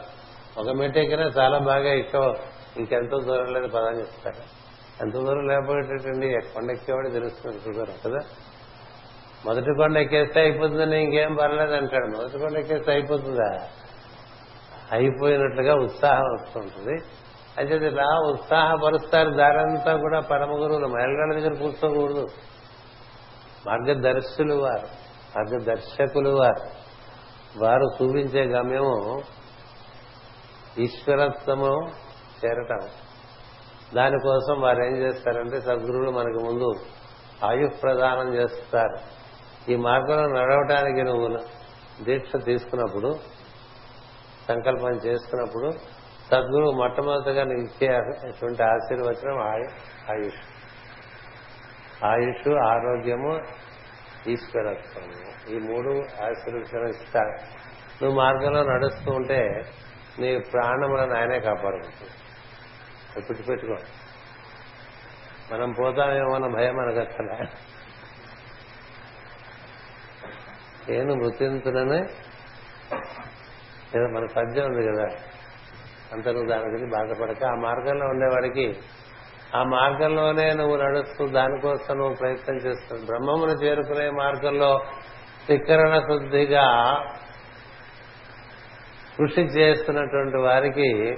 ఒక 0.59 0.69
మెట్టు 0.69 0.99
ఎక్కినా 0.99 1.31
చాలా 1.39 1.59
బాగా 1.59 1.95
ఎక్కువ 1.95 2.37
ఇంకెంతో 2.77 3.19
దూరం 3.19 3.53
లేదు 3.53 3.67
పదని 3.67 3.99
చెప్తాడు. 3.99 4.59
ఎంత 5.03 5.15
దూరం 5.15 5.49
లేకపోయేటండి 5.49 6.41
కొండ 6.55 6.71
ఎక్కేవాడు 6.71 7.09
తెలుస్తుంది 7.09 7.59
చూడరు 7.69 8.09
కదా? 8.09 8.19
మొదటి 9.45 9.75
కొండ 9.77 9.97
ఎక్కేస్తే 9.97 10.41
అయిపోతుందని 10.41 11.03
ఇంకేం 11.03 11.35
పర్లేదు 11.35 11.75
అంటాడు 11.75 12.07
మొదటి 12.07 12.39
కొండ 12.39 12.57
ఎక్కేస్తే 12.59 12.93
అయిపోతుందా? 12.93 13.69
అయిపోయినట్లుగా 14.93 15.75
ఉత్సాహం 15.75 16.23
వస్తుంటుంది. 16.23 17.03
అయితే 17.59 17.75
ఇలా 17.75 18.19
ఉత్సాహపరుస్తారు. 18.19 19.31
దారంతా 19.31 19.97
కూడా 19.97 20.21
పరమ 20.21 20.51
గురువులు 20.51 20.87
మహిళల 20.87 21.39
దగ్గర 21.39 21.63
కూర్చోకూడదు. 21.63 22.27
మార్గదర్శులు 23.67 24.55
వారు. 24.55 25.09
మార్గదర్శకులు 25.39 26.31
వారు. 26.31 26.89
వారు 27.65 27.83
చూపించే 27.83 28.45
గమ్యము 28.45 29.23
ఈశ్వరత్వము 30.79 31.91
చేరటం. 32.45 32.79
దానికోసం 33.95 34.61
వారు 34.61 34.83
ఏం 34.83 34.97
చేస్తారంటే 34.97 35.61
సద్గురువులు 35.61 36.11
మనకు 36.11 36.45
ముందు 36.45 36.73
ఆయుష్ 37.45 37.83
ప్రదానం 37.83 38.35
చేస్తారు. 38.35 39.19
ఈ 39.71 39.77
మార్గంలో 39.77 40.41
నడవటానికి 40.41 41.03
నువ్వు 41.03 41.39
దీక్ష 42.05 42.45
తీసుకున్నప్పుడు 42.45 43.38
సంకల్పం 44.49 44.91
చేసుకున్నప్పుడు 44.91 45.71
సద్గురువు 46.31 46.71
మొట్టమొదటిగా 46.71 47.45
నీకు 47.45 47.61
ఇచ్చేటువంటి 47.61 48.63
ఆశీర్వచనం 48.63 49.43
ఆయుష్. 50.11 50.35
ఆయుష్ 52.05 52.49
ఆరోగ్యము 52.49 53.41
ఈశ్వరత్వము. 54.31 55.51
ఈ 55.51 55.59
మూడు 55.59 55.91
ఆశీర్వచనం 56.25 56.89
ఇస్తారు 56.89 57.33
నువ్వు 58.03 58.19
మార్గంలో 58.19 58.63
నడుస్తూ 58.63 59.13
ఉంటే 59.13 59.63
నీ 60.19 60.39
ప్రాణములను 60.39 61.17
ఆయనే 61.17 61.41
కాపాడుకుంటుంది. 61.41 62.11
ఎప్పుడు 63.17 63.79
మనం 65.53 65.73
పోతామేమో 65.73 66.35
అన్న 66.35 66.47
భయం 66.47 66.75
మనకు 66.77 66.99
అక్కడ 66.99 67.47
నేను 70.89 71.15
మృత్యుంతునని 71.15 72.03
లేదా 73.95 74.07
మన 74.07 74.27
పద్యం 74.37 74.65
ఉంది 74.65 74.87
కదా. 74.87 75.07
అంత 76.13 76.29
నువ్వు 76.29 76.49
దాని 76.49 76.63
గురించి 76.63 76.91
బాధపడక 76.91 77.45
ఆ 77.45 77.55
మార్గంలో 77.55 78.07
ఉండేవాడికి 78.07 78.77
ఆ 79.55 79.63
మార్గంలోనే 79.63 80.53
నువ్వు 80.53 80.77
నడుస్తూ 80.77 81.27
దానికోసం 81.27 81.99
నువ్వు 81.99 82.15
ప్రయత్నం 82.15 82.57
చేస్తున్నావు. 82.57 83.05
బ్రహ్మమును 83.05 83.65
చేరుకునే 83.65 84.11
మార్గంలో 84.11 84.81
శిఖరణ 85.47 85.99
శుద్ధిగా 85.99 86.65
కృషి 89.19 89.41
చేస్తున్నటువంటి 89.41 90.37
వారికి 90.37 91.17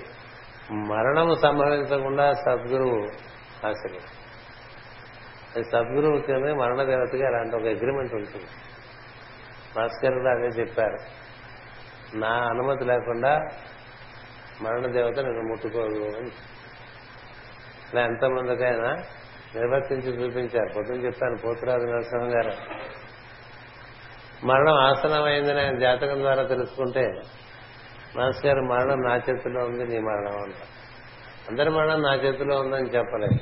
మరణము 0.73 1.35
సంభవించకుండా 1.35 2.33
సద్గురువు 2.33 3.03
ఆశ్రయం. 3.67 4.03
అది 5.57 5.65
కింద 6.21 6.59
మరణ 6.61 6.83
దేవతగా 6.83 7.27
అలాంటి 7.27 7.57
ఒక 7.57 7.63
అగ్రిమెంట్ 7.63 8.15
ఉంటుంది. 8.15 8.47
భాస్కర్ 9.77 10.15
కూడా 10.15 10.31
అదే 10.31 10.47
చెప్పారు. 10.47 11.20
నా 12.15 12.29
అనుమతి 12.29 12.85
లేకుండా 12.85 13.47
మరణ 14.63 14.87
దేవత 14.87 15.19
నేను 15.19 15.49
ముట్టుకోదు 15.49 16.17
అని. 16.17 16.31
ఇలా 17.93 18.03
ఎంతమందికైనా 18.03 18.95
నిర్వర్తించి 19.55 20.09
చూపించారు. 20.09 20.73
పొద్దున 20.77 21.05
చెప్తాను 21.05 21.37
పోతురాజు 21.39 21.83
నరసింహ 21.83 22.23
గారు. 22.23 22.53
మరణం 24.47 24.75
ఆసనమైందని 24.75 25.61
ఆయన 25.61 25.79
జాతకం 25.79 26.19
ద్వారా 26.19 26.43
తెలుసుకుంటే 26.43 27.13
మాస్ 28.17 28.47
గారు 28.47 28.61
మరణం 28.61 29.01
నా 29.01 29.17
చేతిలో 29.17 29.65
ఉంది 29.65 29.85
నీ 29.85 29.99
మరణం 29.99 30.43
అంట. 30.43 30.55
అందరి 31.51 31.71
మరణం 31.71 32.03
నా 32.03 32.15
చేతిలో 32.15 32.61
ఉందని 32.61 32.89
చెప్పలేదు. 32.89 33.41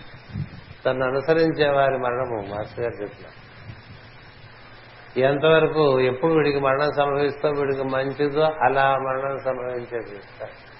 తను 0.87 1.04
అనుసరించే 1.07 1.70
వారి 1.70 1.98
మరణము 1.98 2.57
మాస్టర్ 2.57 2.81
గారు 2.81 2.94
చెప్పిన. 2.94 3.26
ఎంతవరకు 5.20 6.00
ఎప్పుడు 6.00 6.33
వీడికి 6.33 6.61
మరణం 6.61 6.92
సంభవిస్తో 6.96 7.48
వీడికి 7.48 7.83
మంచిదో 7.83 8.42
అలా 8.42 8.92
మరణం 8.92 9.38
సంభవించేది. 9.44 10.18
ఇస్తారు 10.18 10.78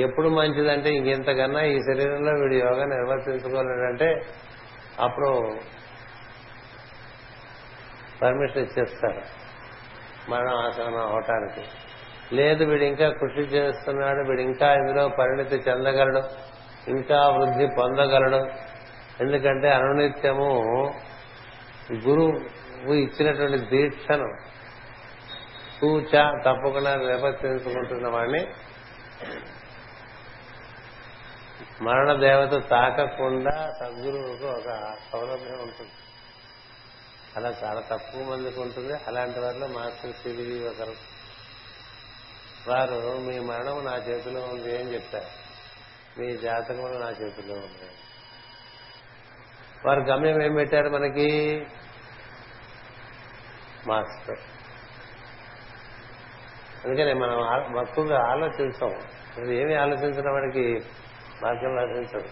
ఎప్పుడు 0.00 0.28
మంచిదంటే 0.28 0.90
ఇంకెంతకన్నా 0.90 1.62
ఈ 1.62 1.78
శరీరంలో 1.78 2.32
వీడు 2.32 2.54
యోగా 2.54 2.84
నిర్వర్తించుకోలేడంటే 2.84 4.22
అప్పుడు 5.00 5.30
పర్మిషన్ 8.22 8.62
ఇచ్చేస్తారు 8.62 9.22
మరణం 10.30 10.56
ఆసనం 10.58 10.96
అవటానికి. 10.96 11.64
లేదు 12.36 12.64
వీడు 12.64 12.84
ఇంకా 12.84 13.08
కృషి 13.08 13.40
చేస్తున్నాడు 13.40 14.28
వీడు 14.28 14.40
ఇంకా 14.40 14.72
ఇందులో 14.72 15.08
పరిణితి 15.08 15.70
చెందగలడు 15.70 16.22
ఇంకా 16.90 17.28
వృద్ధి 17.28 17.66
పొందగలడు. 17.66 18.40
ఎందుకంటే 19.20 19.68
అనునిత్యము 19.70 20.50
నువ్వు 22.86 23.02
ఇచ్చినటువంటి 23.02 23.58
దీక్షను 23.58 24.28
కూచ 25.80 26.14
తప్పకుండా 26.46 26.96
నిర్వర్తించుకుంటున్న 26.96 28.08
వాడిని 28.08 28.46
మరణ 31.82 32.12
దేవత 32.12 32.68
తాకకుండా 32.68 33.72
సద్గురువుకు 33.80 34.46
ఒక 34.46 34.96
సౌలభ్యం 35.12 35.58
ఉంటుంది. 35.58 35.92
అలా 37.36 37.54
చాలా 37.64 37.80
తక్కువ 37.80 38.22
మందికి 38.22 38.60
ఉంటుంది. 38.60 38.92
అలాంటి 39.06 39.40
వారిలో 39.40 39.66
మాస్టర్ 39.66 40.12
సిరివి 40.12 40.68
ఒకరు. 40.68 40.94
వారు 42.70 43.18
మీ 43.18 43.38
మరణం 43.38 43.84
నా 43.84 43.96
చేతిలో 43.96 44.40
ఉంది 44.40 44.78
అని 44.78 44.94
చెప్పారు. 44.94 45.30
మీ 46.20 46.36
జాతకములు 46.36 46.98
నా 46.98 47.10
చేతిలో 47.10 47.54
ఉంది 47.54 47.90
వారు 49.86 50.00
గమ్యం 50.00 50.42
ఏం 50.42 50.54
పెట్టారు 50.54 50.88
మనకి? 50.88 51.28
మాస్టర్. 53.86 54.38
అందుకని 56.84 57.14
మనం 57.14 57.38
మక్కువగా 57.72 58.18
ఆలోచించాం. 58.26 58.94
ఏమి 59.50 59.74
ఆలోచించిన 59.74 60.30
వాడికి? 60.30 60.80
మార్గం 61.42 61.78
ఆలోచించదు 61.78 62.28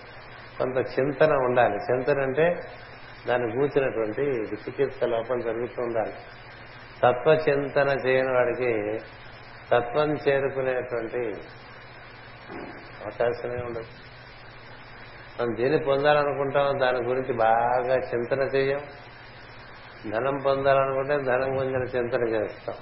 కొంత 0.59 0.77
చింతన 0.77 1.33
ఉండాలి. 1.33 1.75
చింతన 1.75 2.23
అంటే 2.23 2.61
దాన్ని 3.27 3.53
కూర్చున్నటువంటి 3.53 4.21
చికిత్స 4.55 5.05
లోపల 5.05 5.41
జరుగుతూ 5.41 5.83
ఉండాలి. 5.83 6.13
తత్వ 7.03 7.51
చింతన 7.51 7.89
చేయని 8.07 8.33
వాడికి 8.33 8.99
తత్వం 9.73 10.15
చేరుకునేటువంటి 10.15 11.19
అవకాశమే 13.05 13.63
ఉండదు. 13.65 13.85
మనం 15.41 15.57
దేన్ని 15.57 15.85
పొందాలనుకుంటామో 15.85 16.79
దాని 16.79 16.99
గురించి 16.99 17.33
బాగా 17.33 17.97
చింతన 17.97 18.41
చేయం. 18.41 18.81
ధనం 20.11 20.39
పొందాలనుకుంటే 20.47 21.17
ధనం 21.19 21.59
గురించిన 21.59 21.97
చింతన 21.97 22.29
చేస్తాం. 22.29 22.77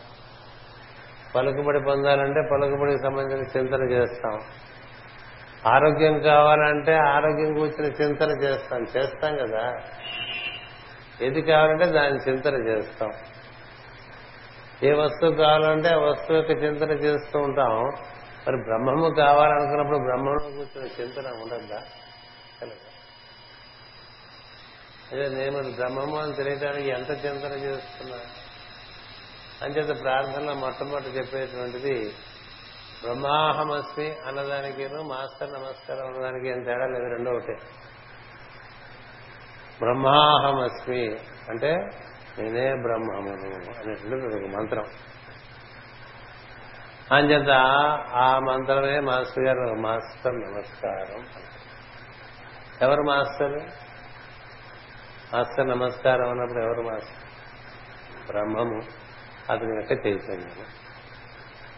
పలుకుబడి 1.37 1.81
పొందాలంటే 1.81 2.49
పలుకుబడికి 2.53 2.99
సంబంధించిన 2.99 3.47
చింతన 3.57 3.91
చేస్తాం. 3.91 4.41
ఆరోగ్యం 5.73 6.19
కావాలంటే 6.19 6.95
ఆరోగ్యం 6.95 7.55
కూర్చుని 7.55 7.89
చింతన 7.89 8.31
చేస్తాం. 8.31 8.87
చేస్తాం 8.97 9.37
కదా. 9.37 9.75
ఏది 11.23 11.43
కావాలంటే 11.43 11.87
దాని 11.87 12.31
చింతన 12.31 12.55
చేస్తాం. 12.55 13.11
ఏ 14.83 14.93
వస్తువు 14.93 15.35
కావాలంటే 15.35 15.89
ఆ 15.89 15.99
వస్తువు 15.99 16.37
యొక్క 16.37 16.51
చింతన 16.51 16.91
చేస్తూ 16.91 17.39
ఉంటాం. 17.39 17.93
మరి 18.49 18.57
బ్రహ్మము 18.57 19.15
కావాలనుకున్నప్పుడు 19.15 19.99
బ్రహ్మంలో 19.99 20.49
కూర్చుని 20.57 20.89
చింతన 21.01 21.31
ఉండద్దా? 21.43 21.83
అదే 25.13 25.29
నేను 25.29 25.73
బ్రహ్మము 25.73 26.19
అని 26.19 26.33
తెలియడానికి 26.33 26.89
ఎంత 26.89 27.11
చింతన 27.11 27.53
చేస్తున్నా? 27.53 28.17
అంచేత 29.63 30.01
ప్రార్థనలో 30.01 30.55
మొట్టమొదటి 30.55 31.09
చెప్పేటువంటిది 31.09 32.15
బ్రహ్మాహమస్మి 33.03 34.15
అన్నదానికి 34.27 34.89
మాస్టర్ 34.89 35.53
నమస్కారం 35.53 36.07
అన్నదానికి 36.07 36.49
ఏం 36.49 36.63
తేడా 36.63 36.87
లేదు 36.87 37.05
రెండో 37.05 37.31
ఒకటే. 37.31 37.55
బ్రహ్మాహమస్మి 39.79 41.15
అంటే 41.49 41.91
నేనే 42.39 42.75
బ్రహ్మము 42.83 43.31
అనేటువంటిది 43.79 44.45
ఒక 44.45 44.57
మంత్రం. 44.57 44.85
అంచేత 47.13 47.51
ఆ 48.13 48.39
మంత్రమే 48.39 49.01
మాస్టర్ 49.01 49.45
గారు 49.45 49.75
మాస్టర్ 49.75 50.41
నమస్కారం 50.41 51.27
ఎవరు 52.83 53.03
మాస్టర్? 53.03 53.82
మాస్టర్ 55.35 55.69
నమస్కారం 55.69 56.31
అన్నప్పుడు 56.31 56.65
ఎవరు 56.65 56.83
మాస్టర్ 56.83 58.27
బ్రహ్మము. 58.27 58.81
అతని 59.53 59.77
యొక్క 59.77 60.07
చైతన్యం 60.07 60.65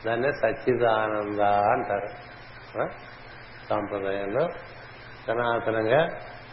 దాన్నే 0.06 0.30
సచ్చిదానంద 0.30 1.40
అంటారు. 1.40 2.08
సాంప్రదాయంలో 3.68 4.48
సనాతనంగా 5.26 6.08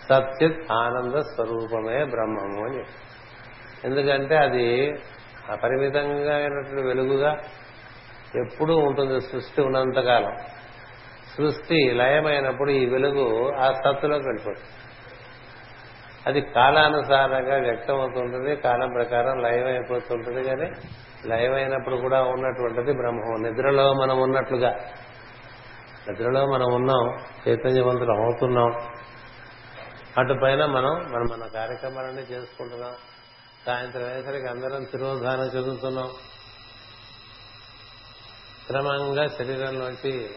సత్యత్ 0.09 0.71
ఆనంద 0.71 1.15
స్వరూపమే 1.15 2.03
బ్రహ్మము 2.03 2.65
అని 2.65 2.83
ఎందుకంటే 3.83 4.35
అది 4.37 4.91
అపరిమితంగా 5.49 6.35
అయినటువంటి 6.35 6.87
వెలుగుగా 6.87 7.37
ఎప్పుడూ 8.45 8.75
ఉంటుంది 8.75 9.21
సృష్టి 9.21 9.61
ఉన్నంతకాలం. 9.61 10.37
సృష్టి 11.37 11.91
లయమైనప్పుడు 11.91 12.71
ఈ 12.71 12.85
వెలుగు 12.85 13.53
ఆ 13.53 13.71
సత్తులోకి 13.71 14.25
వెళ్ళిపోతుంది. 14.25 14.69
అది 16.27 16.41
కాలానుసారంగా 16.41 17.55
వ్యక్తం 17.55 17.99
అవుతుంటుంది 17.99 18.55
కాలం 18.55 18.93
ప్రకారం 18.93 19.37
లయం 19.37 19.67
అయిపోతుంటుంది 19.67 20.43
కానీ 20.43 20.71
లయం 21.25 21.53
అయినప్పుడు 21.53 21.95
కూడా 21.95 22.21
ఉన్నటువంటిది 22.21 22.93
బ్రహ్మం. 22.93 23.43
నిద్రలో 23.43 23.93
మనం 23.93 24.21
ఉన్నట్లుగా 24.21 24.91
నిద్రలో 26.09 26.45
మనం 26.45 26.73
ఉన్నాం 26.73 27.19
చైతన్యవంతులు 27.47 28.11
అవుతున్నాం. 28.11 28.93
అటుపైన 30.17 30.65
మనం 30.65 30.93
మనం 31.11 31.27
మన 31.27 31.47
కార్యక్రమాలన్నీ 31.47 32.21
చేసుకుంటున్నాం. 32.21 32.93
సాయంత్రం 33.65 34.03
అయ్యేసరికి 34.03 34.47
అందరం 34.47 34.83
తిరోధానం 34.83 35.43
చదువుతున్నాం. 35.43 36.09
క్రమంగా 38.67 39.27
శరీరంలోంచి 39.27 40.29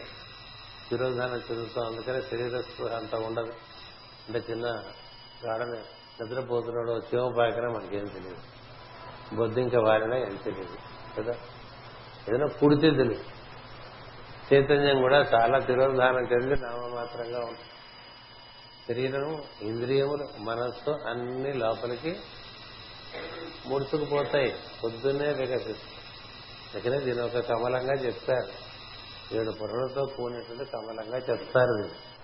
తిరోధానం 0.89 1.37
చదువుతాం. 1.37 1.85
అందుకని 1.85 2.21
శరీర 2.21 2.61
స్పృహ 2.61 2.95
అంత 2.95 3.15
ఉండదు. 3.15 3.53
అంటే 4.27 4.41
చిన్న 4.51 4.83
వాడని 5.43 5.79
నిద్రపోతున్నాడు 6.23 6.91
చీమ 6.91 7.35
పాకినా 7.37 7.69
మనకేం 7.69 8.05
తెలియదు. 8.05 8.37
బొద్దింక 9.35 9.75
వారినా 9.75 10.17
ఏం 10.17 10.35
తెలియదు 10.35 10.77
కదా? 11.17 11.33
ఏదైనా 12.29 12.47
పుడితే 12.47 12.89
తెలియదు. 12.89 13.23
చైతన్యం 14.53 15.01
కూడా 15.01 15.17
చాలా 15.17 15.59
తిరోధానం 15.59 16.19
చెంది 16.19 16.61
నామమాత్రంగా 16.61 17.39
ఉంటుంది. 17.39 17.61
శరీరం 18.87 19.43
ఇంద్రియములు 19.61 20.27
మనస్సు 20.37 20.89
అన్ని 20.89 21.53
లోపలికి 21.53 22.17
ముడుచుకుపోతాయి. 23.65 24.55
పొద్దున్నే 24.83 25.33
వికసిస్తాయి. 25.33 25.77
అందుకనే 26.73 26.99
దీని 26.99 27.21
ఒక 27.21 27.37
కమలంగా 27.37 27.93
చెప్తారు. 27.93 28.65
ఏడు 29.35 29.51
పొరలతో 29.51 30.05
కూడినటువంటి 30.05 30.65
కమలంగా 30.65 31.17
చెప్తారు 31.17 31.73
దీన్ని. 31.81 32.14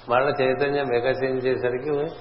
మళ్ళీ 0.09 0.45
చైతన్యం 0.45 0.87
వికసించేసరికి 0.91 2.15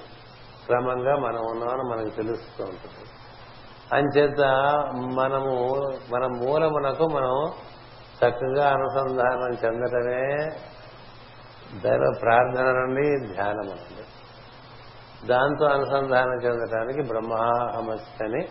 క్రమంగా 0.66 1.16
మనం 1.16 1.40
ఉన్నామని 1.50 1.82
మనకు 1.82 2.14
తెలుస్తూ 2.14 2.64
ఉంటుంది. 2.64 3.10
అంచేత 3.92 4.40
మనము 5.14 5.76
మన 6.14 6.26
మూలమునకు 6.26 7.06
మనం 7.06 7.52
చక్కగా 8.24 8.68
అనుసంధానం 8.68 9.50
చెందటమే 9.64 10.36
దైవ 11.80 12.12
ప్రార్థన 12.22 12.64
నుండి 12.64 13.34
ధ్యానం 13.34 13.70
అండి. 13.70 14.04
దాంతో 15.26 15.66
అనుసంధానం 15.66 16.34
చెందటానికి 16.44 17.08
బ్రహ్మాహమస్తి 17.08 18.24
అని 18.24 18.48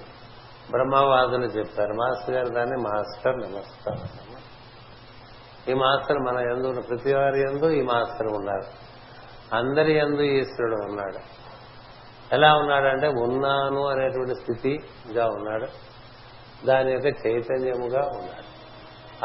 బ్రహ్మవాదులు 0.72 1.46
చెప్పారు 1.46 1.94
మాస్టర్ 1.94 2.36
గారు 2.36 2.50
దాన్ని 2.50 2.78
మాస్టర్ 2.78 3.38
నమస్కారం. 3.38 4.26
ఈ 5.70 5.74
మాస్టర్ 5.74 6.20
మన 6.20 6.40
ఎందు 6.40 6.82
ప్రతి 6.82 7.14
వారి 7.14 7.40
ఎందు 7.40 7.70
ఈ 7.70 7.82
మాస్టర్ 7.82 8.28
ఉన్నారు. 8.28 8.86
అందరి 9.56 9.94
ఎందు 9.94 10.22
ఈశ్వరుడు 10.22 10.76
ఉన్నాడు. 10.76 11.18
ఎలా 12.36 12.56
ఉన్నాడంటే 12.56 13.08
ఉన్నాను 13.08 13.88
అనేటువంటి 13.88 14.36
స్థితిగా 14.36 15.28
ఉన్నాడు. 15.28 15.68
దాని 16.66 16.92
యొక్క 16.92 17.06
చైతన్యముగా 17.06 18.00
ఉన్నాడు. 18.00 18.46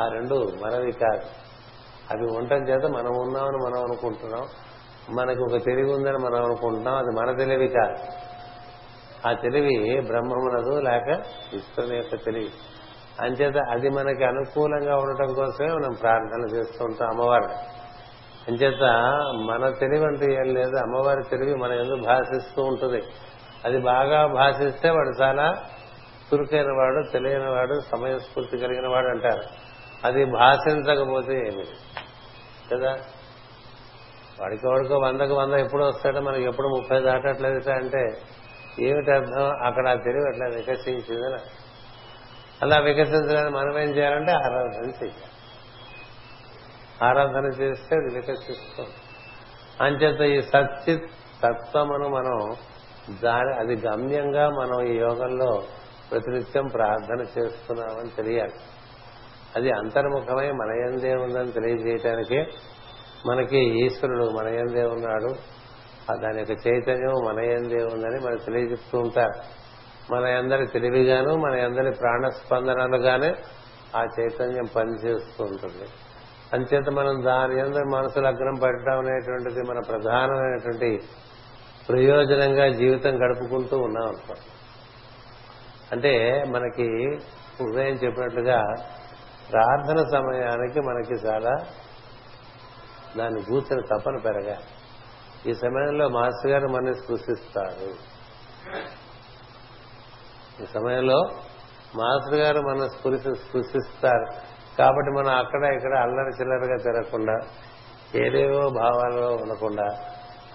ఆ 0.00 0.09
రెండు 0.09 0.35
మనవి 0.35 0.92
కాదు. 0.92 1.22
అవి 2.11 2.37
ఉండటం 2.37 2.68
చేత 2.68 2.85
మనం 2.90 3.16
ఉన్నామని 3.16 3.57
మనం 3.57 3.85
అనుకుంటున్నాం. 3.85 4.46
మనకు 5.11 5.42
ఒక 5.42 5.64
తెలివి 5.64 5.92
ఉందని 5.92 6.18
మనం 6.18 6.44
అనుకుంటున్నాం. 6.44 6.96
అది 6.96 7.20
మన 7.20 7.37
తెలివి 7.37 7.68
కాదు. 7.68 8.29
ఆ 9.28 9.33
తెలివి 9.33 10.00
బ్రహ్మమునదు 10.00 10.80
లేక 10.80 11.20
ఈశ్వరుని 11.54 11.96
యొక్క 11.96 12.16
తెలివి. 12.24 12.50
అంచేత 13.22 13.54
అది 13.70 13.88
మనకి 13.90 14.24
అనుకూలంగా 14.24 14.96
ఉండటం 14.96 15.35
కోసమే 15.35 15.66
మనం 15.66 15.92
ప్రార్థన 16.00 16.56
చేస్తూ 16.56 16.85
ఉంటాం 16.85 17.09
అమ్మవారిని. 17.09 17.54
అంచేత 18.48 18.83
మన 19.48 19.70
తెలివి 19.70 20.04
అంటే 20.04 20.24
ఏం 20.33 20.54
లేదు 20.54 20.76
అమ్మవారి 20.76 21.22
తెలివి 21.30 21.54
మన 21.54 21.72
ఎందుకు 21.72 22.06
భాషిస్తూ 22.06 22.62
ఉంటుంది? 22.62 23.02
అది 23.64 23.78
బాగా 23.78 24.26
భాషిస్తే 24.26 24.90
వాడు 24.90 25.22
చాలా 25.22 25.54
చురుకైన 26.35 26.66
వాడు 26.66 27.11
తెలియని 27.12 27.50
వాడు 27.50 27.80
సమయస్ఫూర్తి 27.96 28.59
కలిగిన 28.59 28.88
వాడు 28.88 29.06
అంటారు. 29.06 29.42
అది 30.04 30.24
భాషించకపోతే 30.24 31.35
ఏమి? 31.35 31.64
కదా? 32.74 32.96
వాడికి 34.40 34.68
వాడికో 34.68 34.94
వందకు 34.94 35.35
వంద 35.35 35.54
ఎప్పుడు 35.54 35.85
వస్తాడో 35.85 36.20
మనకి 36.20 36.44
ఎప్పుడు 36.44 36.68
ముప్పై 36.68 37.00
దాటట్లేదు 37.00 37.70
అంటే 37.70 38.18
ఏమిటి 38.78 39.11
అర్థం? 39.11 39.66
అక్కడ 39.66 39.88
ఆ 39.88 39.94
తెలివి 39.94 40.28
అట్లా 40.28 40.46
వికసించిందని 40.46 41.38
అలా 42.62 42.78
వికసించడానికి 42.78 43.56
మనం 43.56 43.78
ఏం 43.78 43.88
చేయాలంటే 43.88 44.33
ఆరాధన 44.33 44.90
చేయాలి. 44.90 45.30
ఆరాధన 47.04 47.62
చేస్తే 47.62 47.96
అది 47.96 48.14
వికసిస్తుంది. 48.14 48.90
అంచేత 49.80 50.20
ఈ 50.20 50.40
సచ్చిత్ 50.42 51.04
తత్వమును 51.42 52.09
మనం 52.09 52.56
దాని 53.22 53.59
అది 53.59 53.87
గమ్యంగా 53.87 54.50
మనం 54.50 54.87
ఈ 54.87 54.96
యోగంలో 54.96 55.62
ప్రతినిత్యం 56.11 56.66
ప్రార్థన 56.66 57.20
చేస్తున్నామని 57.20 58.09
తెలియాలి. 58.09 58.52
అది 59.56 59.70
అంతర్ముఖమై 59.70 60.50
మన 60.50 60.92
ఎందే 60.92 61.14
ఉందని 61.14 61.52
తెలియజేయటానికే 61.52 62.46
మనకి 63.26 63.87
ఈశ్వరుడు 63.87 64.30
మన 64.30 64.48
ఎందే 64.48 64.85
ఉన్నాడు. 64.85 65.59
దాని 66.14 66.38
యొక్క 66.38 66.66
చైతన్యం 66.68 67.24
మన 67.24 67.44
ఎందే 67.44 67.84
ఉందని 67.84 68.26
మనకు 68.26 68.44
తెలియజెప్తూ 68.44 68.98
ఉంటారు. 68.98 69.60
మన 70.12 70.24
అందరి 70.24 70.66
తెలివిగాను 70.66 71.36
మన 71.36 71.64
అందరి 71.64 71.90
ప్రాణస్పందనలుగానే 71.90 73.34
ఆ 73.96 74.04
చైతన్యం 74.20 74.64
పనిచేస్తూ 74.76 75.44
ఉంటుంది. 75.44 75.88
అంచేత 76.54 76.88
మనం 76.90 77.24
దాని 77.24 77.60
అందరి 77.60 77.84
మనసు 77.84 78.20
లగ్నం 78.20 78.54
పెట్టడం 78.54 78.98
అనేటువంటిది 78.98 79.60
మన 79.70 79.78
ప్రధానమైనటువంటి 79.78 81.00
ప్రయోజనంగా 81.88 82.68
జీవితం 82.68 83.16
గడుపుకుంటూ 83.16 83.78
ఉన్నాం 83.78 84.08
అనుకో 84.08 84.34
అంటే 85.92 86.44
మనకి 86.48 86.88
ఉదయం 87.62 87.94
చెప్పినట్లుగా 87.94 88.64
ప్రార్థన 89.52 89.96
సమయానికి 89.96 90.80
మనకి 90.80 91.26
చాలా 91.26 91.58
దాని 93.18 93.42
కూర్చుని 93.42 93.82
తపన 93.82 94.16
పెరగాలి. 94.24 94.79
ఈ 95.46 95.55
సమయంలో 95.55 96.09
మాస్టర్ 96.09 96.50
గారు 96.50 96.68
మనని 96.68 96.94
స్పృశిస్తారు. 96.94 97.90
ఈ 100.62 100.66
సమయంలో 100.66 101.22
మాస్టర్ 101.96 102.35
గారు 102.35 102.61
మన 102.61 102.87
స్పృశి 102.87 103.35
స్పృశిస్తారు. 103.37 104.26
కాబట్టి 104.79 105.11
మనం 105.11 105.35
అక్కడ 105.37 105.64
ఇక్కడ 105.64 105.98
అల్లరి 105.98 106.40
చిల్లరగా 106.40 106.76
తిరగకుండా 106.76 107.38
ఏదేవో 108.14 108.70
భావాలలో 108.70 109.35
ఉండకుండా 109.42 109.88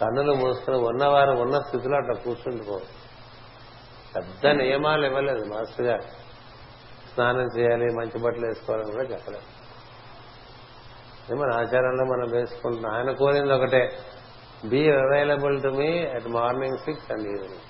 కన్నులు 0.01 0.33
మూసుకుని 0.33 0.77
ఉన్నవారు 0.77 1.31
ఉన్న 1.31 1.59
స్థితిలో 1.59 1.97
అట్లా 1.97 2.13
కూర్చుండిపో 2.13 2.79
పెద్ద 4.15 4.47
నియమాలు 4.47 5.05
ఇవ్వలేదు 5.05 5.45
మాస్టర్ 5.45 5.85
గారు. 5.85 6.01
స్నానం 7.13 7.47
చేయాలి 7.59 7.85
మంచి 7.85 8.23
బట్టలు 8.23 8.45
వేసుకోవాలని 8.45 8.91
కూడా 8.91 9.03
చెప్పలేదు. 9.03 9.45
మన 11.35 11.53
ఆచారంలో 11.53 12.05
మనం 12.05 12.31
వేసుకుంటున్నాం. 12.31 12.95
ఆయన 12.95 13.11
కోరింది 13.11 13.53
ఒకటే 13.53 13.97
be 14.65 14.89
available 14.89 15.61
to 15.61 15.67
me 15.67 16.05
at 16.07 16.27
morning 16.27 16.77
six 16.77 17.11
and 17.11 17.27
evening 17.27 17.63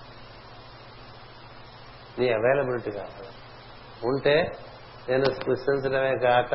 నీ 2.20 2.30
అవైలబిలిటీ 2.30 2.92
కావాలి 2.92 3.32
ఉంటే 4.08 4.52
నేను 5.10 5.26
స్పృశించడమే 5.26 6.14
కాక 6.24 6.54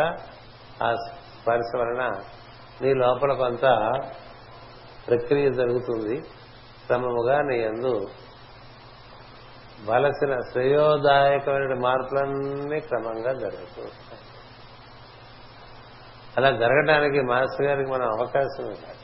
ఆ 0.82 0.94
స్పర్శ 0.94 1.76
వలన 1.76 2.02
నీ 2.82 2.94
లోపల 2.94 3.32
కొంత 3.32 3.64
ప్రక్రియ 5.08 5.50
జరుగుతుంది. 5.50 6.20
క్రమముగా 6.86 7.42
నీ 7.42 7.64
అందు 7.64 8.08
వలసిన 9.84 10.38
శ్రేయోదాయకమైన 10.52 11.74
మార్పులన్నీ 11.80 12.80
క్రమంగా 12.80 13.32
జరుగుతూ 13.32 13.82
అలా 16.36 16.50
జరగడానికి 16.50 17.20
మాస్టర్ 17.20 17.66
గారికి 17.66 17.90
మనం 17.90 18.06
అవకాశం 18.20 18.64
ఇవ్వాలి. 18.64 18.99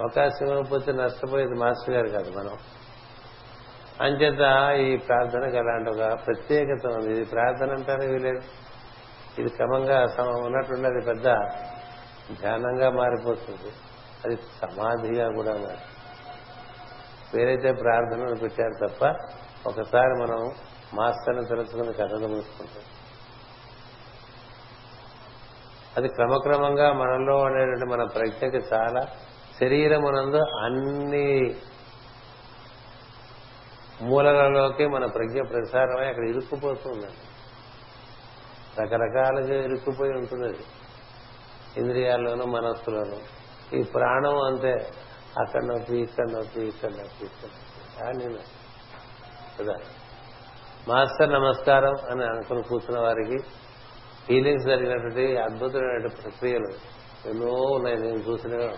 అవకాశం 0.00 0.46
ఇవ్వకపోతే 0.46 0.92
నష్టపోయేది 0.92 1.54
మాస్టర్ 1.54 1.94
గారు 1.94 2.08
కాదు 2.08 2.38
మనం. 2.38 2.56
అంచేత 4.00 4.72
ఈ 4.78 4.96
ప్రార్థనకు 4.96 5.56
అలాంటి 5.56 5.90
ఒక 5.90 6.26
ప్రత్యేకత 6.26 6.86
ఉంది. 6.86 7.12
ఇది 7.12 7.24
ప్రార్థన 7.24 7.70
అంటారే 7.70 8.06
వీలేదు 8.06 8.40
ఇది 9.38 9.48
క్రమంగా 9.48 10.06
ఉన్నట్టుండి 10.36 10.88
అది 10.88 11.06
పెద్ద 11.06 11.24
ధ్యానంగా 12.40 12.90
మారిపోతుంది. 12.90 13.72
అది 14.24 14.36
సమాధిగా 14.36 15.32
కూడా 15.32 15.52
మారి 15.52 15.78
వేరైతే 17.34 17.72
ప్రార్థనలు 17.72 18.34
పెట్టారు 18.34 18.88
తప్ప 18.88 19.04
ఒకసారి 19.66 20.14
మనం 20.22 20.52
మాస్టర్ని 20.94 21.44
తెలుసుకుని 21.44 21.92
కథలు 21.92 22.28
మూసుకుంటాం 22.28 22.82
అది 25.96 26.08
క్రమక్రమంగా 26.08 26.92
మనలో 26.92 27.36
ఉండేటువంటి 27.36 27.86
మన 27.86 28.04
ప్రజ్ఞకి 28.04 28.74
చాలా 28.74 29.06
శరీరమునందు 29.60 30.36
అన్ని 30.36 31.56
మూలలలోకి 34.02 34.86
మన 34.86 35.06
ప్రజ్ఞ 35.06 35.42
ప్రసారమై 35.42 36.06
అక్కడ 36.06 36.24
ఇరుక్కుపోతుందండి 36.24 37.30
రకరకాలుగా 38.82 39.64
ఇరుక్కుపోయి 39.64 40.12
ఉంటుంది 40.12 40.58
ఇంద్రియాల్లోనూ 41.76 42.44
మనస్సులోనూ. 42.44 43.16
ఈ 43.76 43.82
ప్రాణం 43.82 44.42
అంతే. 44.42 44.90
అక్కడ 45.40 45.64
నొప్పి 45.64 45.96
ఇక్కడ 45.96 46.24
నొప్పి 46.30 46.60
ఇక్కడ 46.60 46.90
నొప్పి 46.90 47.24
ఇక్కడ 47.24 48.30
నొప్పి. 48.30 48.44
కదా. 49.60 49.74
మాస్టర్ 50.88 51.32
నమస్కారం 51.32 51.94
అని 52.10 52.24
అనుకుని 52.24 52.62
కూర్చున్న 52.62 53.00
వారికి 53.00 53.38
హీలింగ్స్ 54.30 54.66
జరిగినటువంటి 54.66 55.36
అద్భుతమైన 55.36 56.06
ప్రక్రియలు 56.06 56.68
ఎన్నో 57.28 57.52
ఉన్నాయి. 57.52 57.96
నేను 57.96 58.18
చూసినవే 58.18 58.74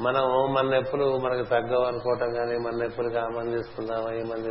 మనం 0.00 0.52
మన 0.52 0.74
నొప్పులు 0.74 1.18
మనకు 1.18 1.48
తగ్గవు 1.48 1.84
అనుకోవటం 1.84 2.32
కానీ 2.32 2.58
మన 2.58 2.82
నొప్పులు 2.82 3.08
కామని 3.08 3.36
మంది 3.38 3.56
తీసుకుందామా 3.56 4.12
ఈ 4.12 4.22
మంది 4.22 4.48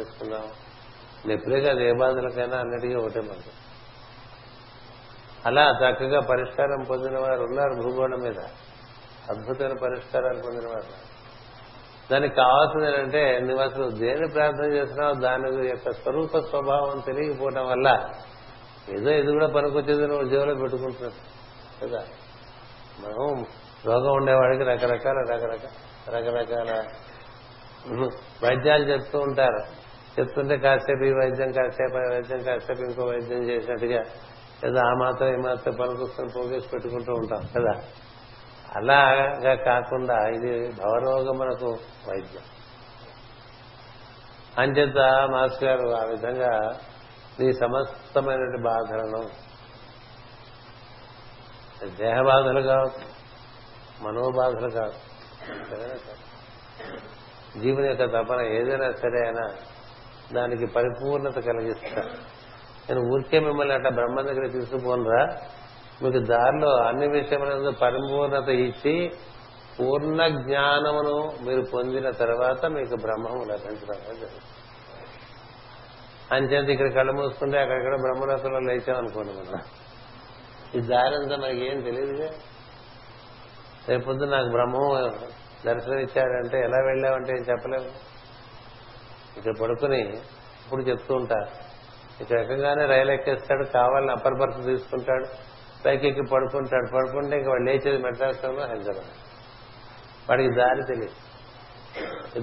నొప్పులే 1.30 1.62
కాదు 1.62 1.80
ఏ 1.80 1.92
బాధలకైనా 1.92 2.58
అన్నిటికీ 2.58 2.96
ఒకటే 2.96 3.22
మనకు 3.22 3.52
అలా 5.46 5.80
చక్కగా 5.80 6.20
పరిష్కారం 6.20 6.84
పొందిన 6.90 7.20
వారు 7.20 7.42
ఉన్నారు 7.42 7.74
భూగోళం 7.82 8.20
మీద. 8.20 8.40
అద్భుతమైన 9.30 9.74
పరిష్కారాలు 9.74 10.42
పొందిన 10.42 10.68
వారు 10.68 11.12
దానికి 12.12 12.36
కావాల్సింది 12.36 12.88
ఏంటంటే 12.88 13.40
నువ్వు 13.40 13.64
అసలు 13.64 13.90
దేని 13.90 14.28
ప్రార్థన 14.28 14.74
చేస్తున్నావు 14.74 15.14
దాని 15.14 15.68
యొక్క 15.68 15.92
స్వరూప 15.92 16.38
స్వభావం 16.38 17.00
తెలియకపోవడం 17.00 17.68
వల్ల 17.68 18.10
ఏదో 18.90 19.12
ఇది 19.12 19.32
కూడా 19.32 19.48
పనికొచ్చేది 19.48 20.08
నువ్వు 20.08 20.30
జీవలో 20.30 20.56
పెట్టుకుంటున్నావు. 20.56 21.14
కదా? 21.86 22.04
మనం 23.00 23.46
రోగం 23.86 24.14
ఉండేవాడికి 24.16 24.64
రకరకాల 24.64 25.18
రకరకాల 25.32 26.16
రకరకాల 26.16 26.84
వైద్యాలు 28.44 28.84
చెప్తూ 28.90 29.20
ఉంటారు. 29.20 29.82
చెప్తుంటే 30.20 30.58
కాసేపు 30.58 31.04
ఈ 31.04 31.12
వైద్యం 31.12 31.52
కాసేపు 31.52 31.98
ఆ 31.98 32.14
వైద్యం 32.14 32.44
కాసేపు 32.44 32.82
ఇంకో 32.82 33.04
వైద్యం 33.04 33.44
చేసినట్టుగా 33.44 34.04
లేదా 34.64 34.82
ఆ 34.82 34.94
మాత్రం 34.94 35.28
ఈ 35.28 35.38
మాత్రం 35.38 35.74
పనికొస్తుంది 35.74 36.34
పోగేసి 36.34 36.68
పెట్టుకుంటూ 36.70 37.14
ఉంటాం 37.14 37.42
కదా. 37.58 37.74
అలాగా 38.76 39.56
కాకుండా 39.56 40.28
ఇది 40.28 40.70
భవరోగమునకు 40.70 41.70
వైద్యం. 42.10 42.44
అంచేత 44.58 44.98
మాస్టర్ 45.32 45.64
గారు 45.64 45.96
ఆ 45.96 46.04
విధంగా 46.04 46.80
నీ 47.40 47.54
సమస్తమైనటువంటి 47.54 48.62
బాధలను 48.62 49.52
దేహ 52.00 52.22
బాధలు 52.22 52.62
కావచ్చు 52.62 53.11
మనోబాధలు 54.02 54.70
కాదు. 54.70 54.94
జీవుని 57.60 57.88
యొక్క 57.88 58.06
తపన 58.06 58.42
ఏదైనా 58.42 58.92
సరే 58.92 59.20
అయినా 59.24 59.46
దానికి 60.34 60.66
పరిపూర్ణత 60.66 61.40
కలిగిస్తా 61.40 62.02
నేను 62.90 63.14
ఊరికే 63.14 63.40
మిమ్మల్ని 63.40 63.74
అట్లా 63.74 63.90
బ్రహ్మ 63.90 64.22
దగ్గర 64.22 64.48
తీసుకుపోనరా? 64.48 65.24
మీకు 66.04 66.20
దారిలో 66.20 66.76
అన్ని 66.76 67.08
విషయములందు 67.08 67.72
పరిపూర్ణత 67.72 68.50
ఇచ్చి 68.50 69.12
పూర్ణ 69.80 70.28
జ్ఞానమును 70.28 71.46
మీరు 71.46 71.62
పొందిన 71.74 72.10
తర్వాత 72.10 72.66
మీకు 72.66 72.96
బ్రహ్మము 72.96 73.44
లభించడం 73.44 74.00
జరుగుతుంది. 74.00 74.42
అంచేత 76.32 76.70
ఇక్కడ 76.70 76.94
కళ్ళు 76.94 77.14
మూసుకుంటే 77.14 77.60
అక్కడక్కడ 77.60 77.96
బ్రహ్మరథంలో 78.02 78.60
లేచామనుకోండి 78.60 79.34
మనం. 79.34 79.62
ఈ 80.76 80.80
దారి 80.80 81.16
అంతా 81.16 81.38
మనకి 81.38 81.66
ఏం 81.72 81.82
తెలియదుగా? 81.82 82.30
రేపొద్దు 83.90 84.26
నాకు 84.26 84.50
బ్రహ్మం 84.50 85.12
దర్శనం 85.66 85.98
ఇచ్చాడంటే 85.98 86.60
ఎలా 86.60 86.78
వెళ్ళావంటే 86.78 87.34
ఏం 87.34 87.46
చెప్పలేము. 87.50 87.90
ఇక్కడ 89.38 89.54
పడుకుని 89.62 90.02
ఇప్పుడు 90.02 90.82
చెప్తూ 90.82 91.16
ఉంటారు 91.16 91.72
ఇక్కడ 92.24 92.40
రకంగానే 92.40 92.86
రైలు 92.86 93.12
ఎక్కేస్తాడు 93.12 93.64
కావాలని 93.64 94.12
అప్పర్ 94.12 94.34
బర్త్ 94.34 94.66
తీసుకుంటాడు 94.66 95.26
పైకి 95.86 96.08
ఎక్కి 96.08 96.26
పడుకుంటాడు. 96.26 96.96
పడుకుంటే 96.96 97.38
ఇంక 97.38 97.48
వాడు 97.48 97.64
లేచేది 97.64 97.98
మెట్రాస్లో 97.98 98.50
హైదరాబాద్. 98.50 99.12
వాడికి 100.30 100.56
దారి 100.56 100.82
తెలియదు. 100.88 101.32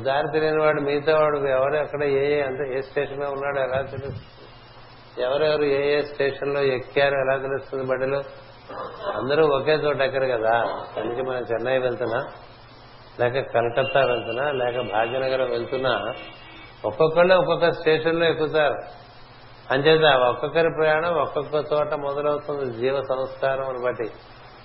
దారి 0.02 0.26
తెలియని 0.32 0.62
వాడు 0.62 0.80
మిగతా 0.80 1.20
వాడు 1.20 1.36
ఎవరు 1.36 1.76
ఎక్కడ 1.76 2.04
ఏ 2.04 2.38
ఏ 2.38 2.42
అంటే 2.42 2.78
ఏ 2.78 2.80
స్టేషన్లో 2.80 3.30
ఉన్నాడో 3.30 3.60
ఎలా 3.60 3.82
తెలుస్తుంది? 3.82 4.20
ఎవరెవరు 5.22 5.62
ఏ 5.62 5.98
ఏ 5.98 6.02
స్టేషన్లో 6.02 6.62
ఎక్కారో 6.62 7.20
ఎలా 7.20 7.42
తెలుస్తుంది 7.42 7.84
బడిలో? 7.84 8.22
అందరూ 9.14 9.46
ఒకే 9.46 9.72
చోట 9.72 10.00
ఎక్కరు 10.00 10.26
కదా. 10.26 10.58
అందుకే 10.96 11.22
మనం 11.22 11.38
చెన్నై 11.38 11.78
వెళ్తున్నా 11.78 12.26
లేక 13.20 13.50
కలకత్తా 13.54 14.00
వెళ్తున్నా 14.04 14.50
లేక 14.50 14.92
భాగ్యనగరం 14.92 15.50
వెళ్తున్నా. 15.50 16.14
ఒక్కొక్కళ్ళు 16.84 17.34
ఒక్కొక్క 17.34 17.70
స్టేషన్లో 17.70 18.26
ఎక్కుతారు. 18.26 18.74
అంచేత 19.70 20.16
ఒక్కొక్కరి 20.16 20.68
ప్రయాణం 20.80 21.14
ఒక్కొక్క 21.14 21.54
చోట 21.54 21.94
మొదలవుతుంది 21.94 22.72
జీవ 22.72 23.02
సంస్కారం 23.02 23.68
అని 23.68 23.84
బట్టి. 23.84 24.10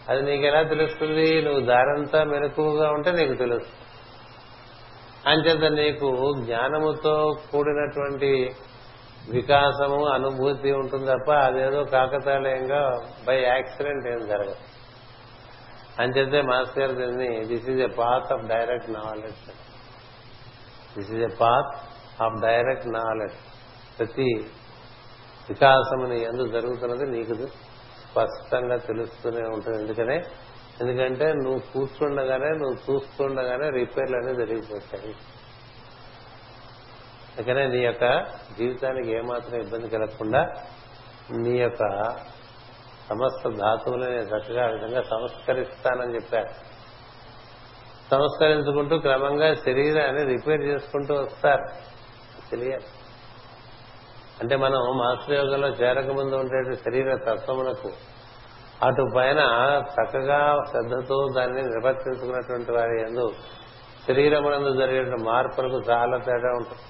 అది 0.10 0.22
నీకు 0.22 0.44
ఎలా 0.44 0.64
తెలుస్తుంది? 0.64 1.42
నువ్వు 1.42 1.62
దారంతా 1.62 2.24
మెలకువగా 2.24 2.90
ఉంటే 2.90 3.12
నీకు 3.12 3.34
తెలుస్తుంది. 3.34 3.80
అంచేత 5.28 5.72
నీకు 5.72 6.34
జ్ఞానముతో 6.40 7.38
కూడినటువంటి 7.52 8.56
వికాసము 9.30 10.06
అనుభూతి 10.06 10.72
ఉంటుంది 10.72 11.06
తప్ప 11.06 11.32
అదేదో 11.32 11.84
కాకతాళీయంగా 11.84 13.00
బై 13.28 13.42
యాక్సిడెంట్ 13.42 14.08
ఏం 14.08 14.28
జరగదు. 14.28 14.56
అంచేతే 16.00 16.42
మాస్టర్ 16.42 16.92
గారు 16.92 16.94
దీన్ని 16.94 17.46
this 17.46 17.70
is 17.70 17.82
a 17.82 17.88
path 17.88 18.34
of 18.34 18.44
direct 18.44 18.90
knowledge 18.90 19.52
this 20.98 21.12
is 21.12 21.34
a 21.34 21.36
path 21.42 21.76
of 22.22 22.42
direct 22.42 22.88
knowledge 22.88 23.36
ప్రతి 24.00 24.48
వికాసముని 25.50 26.22
ఎందు 26.22 26.48
జరుగుతున్నది 26.48 27.06
నీకు 27.12 27.34
స్పష్టంగా 27.34 28.78
తెలుస్తూనే 28.78 29.42
ఉంటుంది. 29.42 29.82
ఎందుకనే? 29.82 30.26
ఎందుకంటే 30.82 31.34
నువ్వు 31.34 31.60
కూర్చుండగానే 31.60 32.50
నువ్వు 32.50 32.94
చూస్తుండగానే 32.94 33.70
రిపేర్లు 33.70 34.18
అనేవి 34.18 34.38
జరిగిపోతాయి. 34.38 35.16
అందుకనే 37.34 37.68
నీ 37.68 37.80
యొక్క 37.80 38.26
జీవితానికి 38.58 39.18
ఏమాత్రం 39.18 39.60
ఇబ్బంది 39.60 39.90
కలగకుండా 39.90 40.54
నీ 41.32 41.58
యొక్క 41.58 42.10
సమస్త 43.10 43.50
ధాతువులని 43.50 44.18
చక్కగా 44.18 44.66
విధంగా 44.66 45.02
సంస్కరిస్తానని 45.02 46.16
చెప్పారు. 46.16 46.50
సంస్కరించుకుంటూ 48.12 48.98
క్రమంగా 48.98 49.54
శరీరాన్ని 49.54 50.24
రిపేర్ 50.24 50.62
చేసుకుంటూ 50.62 51.14
వస్తారు. 51.14 51.66
తెలియాలి. 52.52 52.84
అంటే 54.42 54.56
మనం 54.56 54.98
మాస్టర్ 54.98 55.36
యోగంలో 55.36 55.68
చేరకముందు 55.68 56.36
ఉండే 56.36 56.76
శరీర 56.76 57.16
తత్వమునకు. 57.16 57.92
అటు 58.84 59.10
పైన 59.16 59.40
చక్కగా 59.94 60.64
శ్రద్ధతో 60.72 61.28
దాన్ని 61.36 61.62
నిర్వర్తించుకున్నటువంటి 61.62 62.72
వారి 62.72 63.02
ఎందు 63.02 63.34
శరీరమునందు 64.08 64.80
జరిగే 64.80 65.16
మార్పులకు 65.16 65.82
చాలా 65.92 66.18
తేడా 66.18 66.50
ఉంటుంది. 66.50 66.82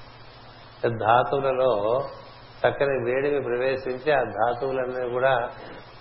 ధాతువులలో 0.88 2.04
చక్కని 2.68 3.06
వేడిని 3.06 3.42
ప్రవేశించి 3.42 4.12
ఆ 4.12 4.24
ధాతువులన్నీ 4.24 5.10
కూడా 5.10 5.50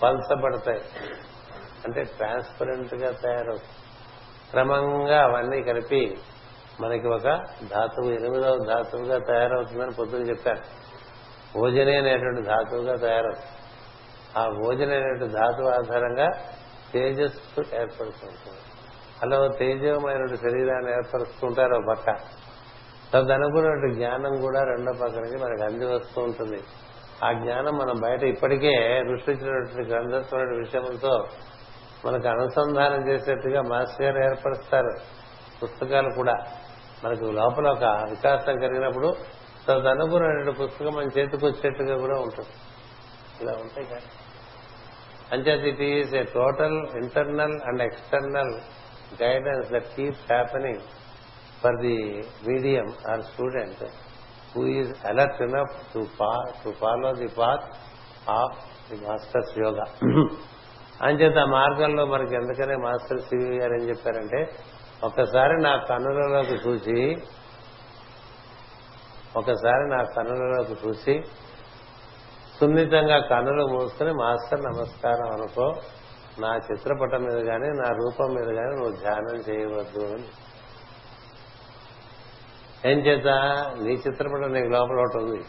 పల్చబడతాయి. 0.03 0.83
అంటే 1.87 2.03
ట్రాన్స్పరెంట్గా 2.03 3.11
తయారవుతాయి 3.12 3.83
క్రమంగా 4.51 5.22
అవన్నీ 5.22 5.62
కలిపి 5.62 6.18
మనకి 6.80 7.09
ఒక 7.09 7.22
ధాతువు 7.70 8.11
ఎనిమిదవ 8.11 8.57
ధాతువుగా 8.66 9.18
తయారవుతుందని 9.18 9.91
పొద్దున 9.91 10.22
చెప్పారు. 10.30 10.83
ఓజనే 11.59 11.99
అనేటువంటి 11.99 12.43
ధాతువుగా 12.43 12.97
తయారవుతుంది 12.97 13.47
ఆ 14.37 14.68
ఓజన 14.68 14.93
అనేటువంటి 14.93 15.35
ధాతువు 15.35 15.68
ఆధారంగా 15.68 16.28
తేజస్సు 16.93 17.61
ఏర్పడుతుంటుంది. 17.61 18.59
అలా 19.22 19.47
తేజమైనటువంటి 19.47 20.37
శరీరాన్ని 20.37 20.93
ఏర్పరుస్తుంటారు 20.93 21.74
ఒక 21.74 21.97
పక్క. 21.97 22.20
తదనుకున్నటువంటి 23.15 23.95
జ్ఞానం 23.95 24.41
కూడా 24.41 24.65
రెండో 24.65 24.93
పక్కనకి 24.93 25.37
మనకు 25.37 25.63
అంది 25.63 25.87
వస్తూ 25.87 26.23
ఉంటుంది. 26.23 26.61
ఆ 27.25 27.33
జ్ఞానం 27.33 27.75
మనం 27.77 28.01
బయట 28.03 28.23
ఇప్పటికే 28.23 29.03
రుష్టించినటువంటి 29.11 29.91
గ్రంథత్వ 29.91 30.39
విషయంతో 30.39 31.27
మనకు 32.07 32.29
అనుసంధానం 32.29 33.09
చేసేట్టుగా 33.09 33.63
మాస్టర్ 33.63 34.03
గారు 34.03 34.31
ఏర్పరుస్తారు. 34.31 34.93
పుస్తకాలు 35.63 36.11
కూడా 36.15 36.37
మనకు 37.05 37.25
లోపల 37.25 37.69
ఒక 37.69 37.85
వికాసం 37.85 38.61
కలిగినప్పుడు 38.61 39.17
తదనుకున్నటువంటి 39.69 40.63
పుస్తకం 40.63 40.95
మన 40.95 41.05
చేతికి 41.19 41.47
వచ్చేట్టుగా 41.47 41.97
కూడా 41.99 42.19
ఉంటుంది. 42.21 42.49
ఇలా 43.43 43.53
ఉంటాయి 43.53 43.87
కానీ 43.87 44.09
అంచేత 45.33 45.65
it 45.65 45.81
is 45.81 46.15
a 46.15 46.23
total 46.23 46.87
internal 47.03 47.61
and 47.67 47.83
external 47.83 48.55
guidance 49.23 49.71
that 49.71 49.87
keeps 49.97 50.33
happening. 50.33 50.81
For 51.63 51.79
the 51.83 51.97
medium 52.49 52.89
or 53.11 53.23
student 53.23 53.83
who 54.55 54.63
is 54.79 54.93
alert 55.07 55.41
enough 55.43 55.77
to 55.93 56.03
to 56.63 56.73
follow 56.81 57.11
the 57.13 57.29
path 57.39 57.67
of 58.31 58.59
the 58.91 58.99
masters 59.07 59.55
yoga 59.59 59.87
అంచేత 61.01 61.39
ఆ 61.39 61.51
మార్గంలో 61.51 62.03
మనకి 62.07 62.35
ఎందుకనే 62.35 62.75
మాస్టర్ 62.79 63.21
సివి 63.21 63.57
గారు 63.57 63.75
ఏం 63.75 63.85
చెప్పారంటే 63.89 64.41
ఒకసారి 65.05 65.55
నా 65.63 65.73
కన్నులలోకి 65.89 66.57
చూసి 66.67 66.99
ఒకసారి 69.37 69.85
నా 69.91 70.01
కన్నులలోకి 70.17 70.75
చూసి 70.83 71.15
సున్నితంగా 72.59 73.19
కన్నులు 73.31 73.65
మూసుకుని 73.67 74.13
మాస్టర్ 74.15 74.63
నమస్కారం 74.65 75.29
అనుకో 75.31 75.67
నా 76.41 76.51
చిత్రపటం 76.67 77.23
మీద 77.25 77.39
కానీ 77.47 77.69
నా 77.79 77.89
రూపం 77.93 78.29
మీద 78.35 78.49
కానీ 78.55 78.73
నువ్వు 78.77 78.95
ధ్యానం 78.97 79.39
చేయవద్దు 79.49 80.03
అని 80.07 80.29
ఏం 82.87 82.99
చేత? 82.99 83.28
నీ 83.83 83.93
చిత్రపటం 83.93 84.53
నీకు 84.53 84.66
లోపల 84.66 84.97
ఒకటి 84.97 85.16
ఉంది. 85.16 85.45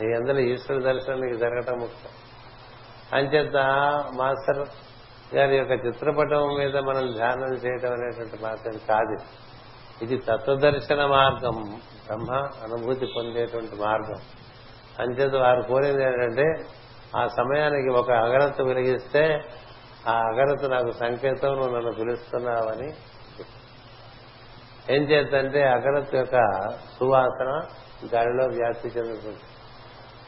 నీ 0.00 0.14
అందరూ 0.14 0.38
ఈశ్వర 0.38 0.78
దర్శనం 0.78 1.20
నీకు 1.20 1.36
జరగటం 1.36 1.78
ముఖ్యం. 1.78 2.12
అంచేత 3.12 3.56
మాస్టర్ 4.14 4.68
గారి 5.34 5.56
యొక్క 5.56 5.86
చిత్రపటం 5.86 6.54
మీద 6.58 6.76
మనం 6.76 7.12
ధ్యానం 7.12 7.54
చేయటం 7.54 7.92
అనేటువంటి 7.92 8.42
మార్గం 8.42 8.80
కాదు. 8.88 9.16
ఇది 10.04 10.18
తత్వదర్శన 10.18 11.06
మార్గం. 11.06 11.80
బ్రహ్మ 12.06 12.32
అనుభూతి 12.34 13.06
పొందేటువంటి 13.06 13.76
మార్గం. 13.76 14.22
అంచేత 15.00 15.34
వారు 15.34 15.62
కోరింది 15.62 16.04
ఏంటంటే 16.04 16.66
ఆ 17.16 17.26
సమయానికి 17.26 17.90
ఒక 17.90 18.10
అగరత్తు 18.12 18.62
వెలిగిస్తే 18.62 19.40
ఆ 20.08 20.12
అగరత్తు 20.12 20.66
నాకు 20.66 20.90
సంకేతం 20.90 21.48
నువ్వు 21.48 21.76
నన్ను 21.76 21.92
పిలుస్తున్నావని 21.92 22.92
ఏం 24.90 25.02
చేద్దంటే 25.02 25.62
అగరత్ 25.62 26.14
యొక్క 26.14 26.36
సువాసన 26.98 27.50
గాలిలో 28.14 28.44
వ్యాప్తి 28.44 28.88
చెందుతుంది. 28.88 29.38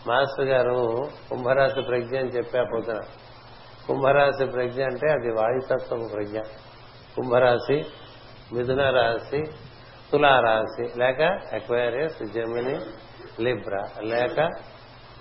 మాస్టర్ 0.07 0.47
గారు 0.47 1.09
కుంభరాశి 1.31 1.83
ప్రజ్ఞ 1.83 2.19
అని 2.19 2.29
చెప్పా 2.29 2.63
పొద్దున. 2.63 3.01
కుంభరాశి 3.87 4.47
ప్రజ్ఞ 4.47 4.83
అంటే 4.85 5.11
అది 5.13 5.29
వాయుతత్వపు 5.29 6.09
ప్రజ్ఞ. 6.13 6.39
కుంభరాశి 7.17 7.85
మిథున 8.53 8.91
రాశి 8.91 9.43
తులారాశి 10.13 10.99
లేక 10.99 11.23
అక్వేరియస్ 11.55 12.33
జమిని 12.33 12.81
లిబ్రా 13.41 13.83
లేక 14.03 14.41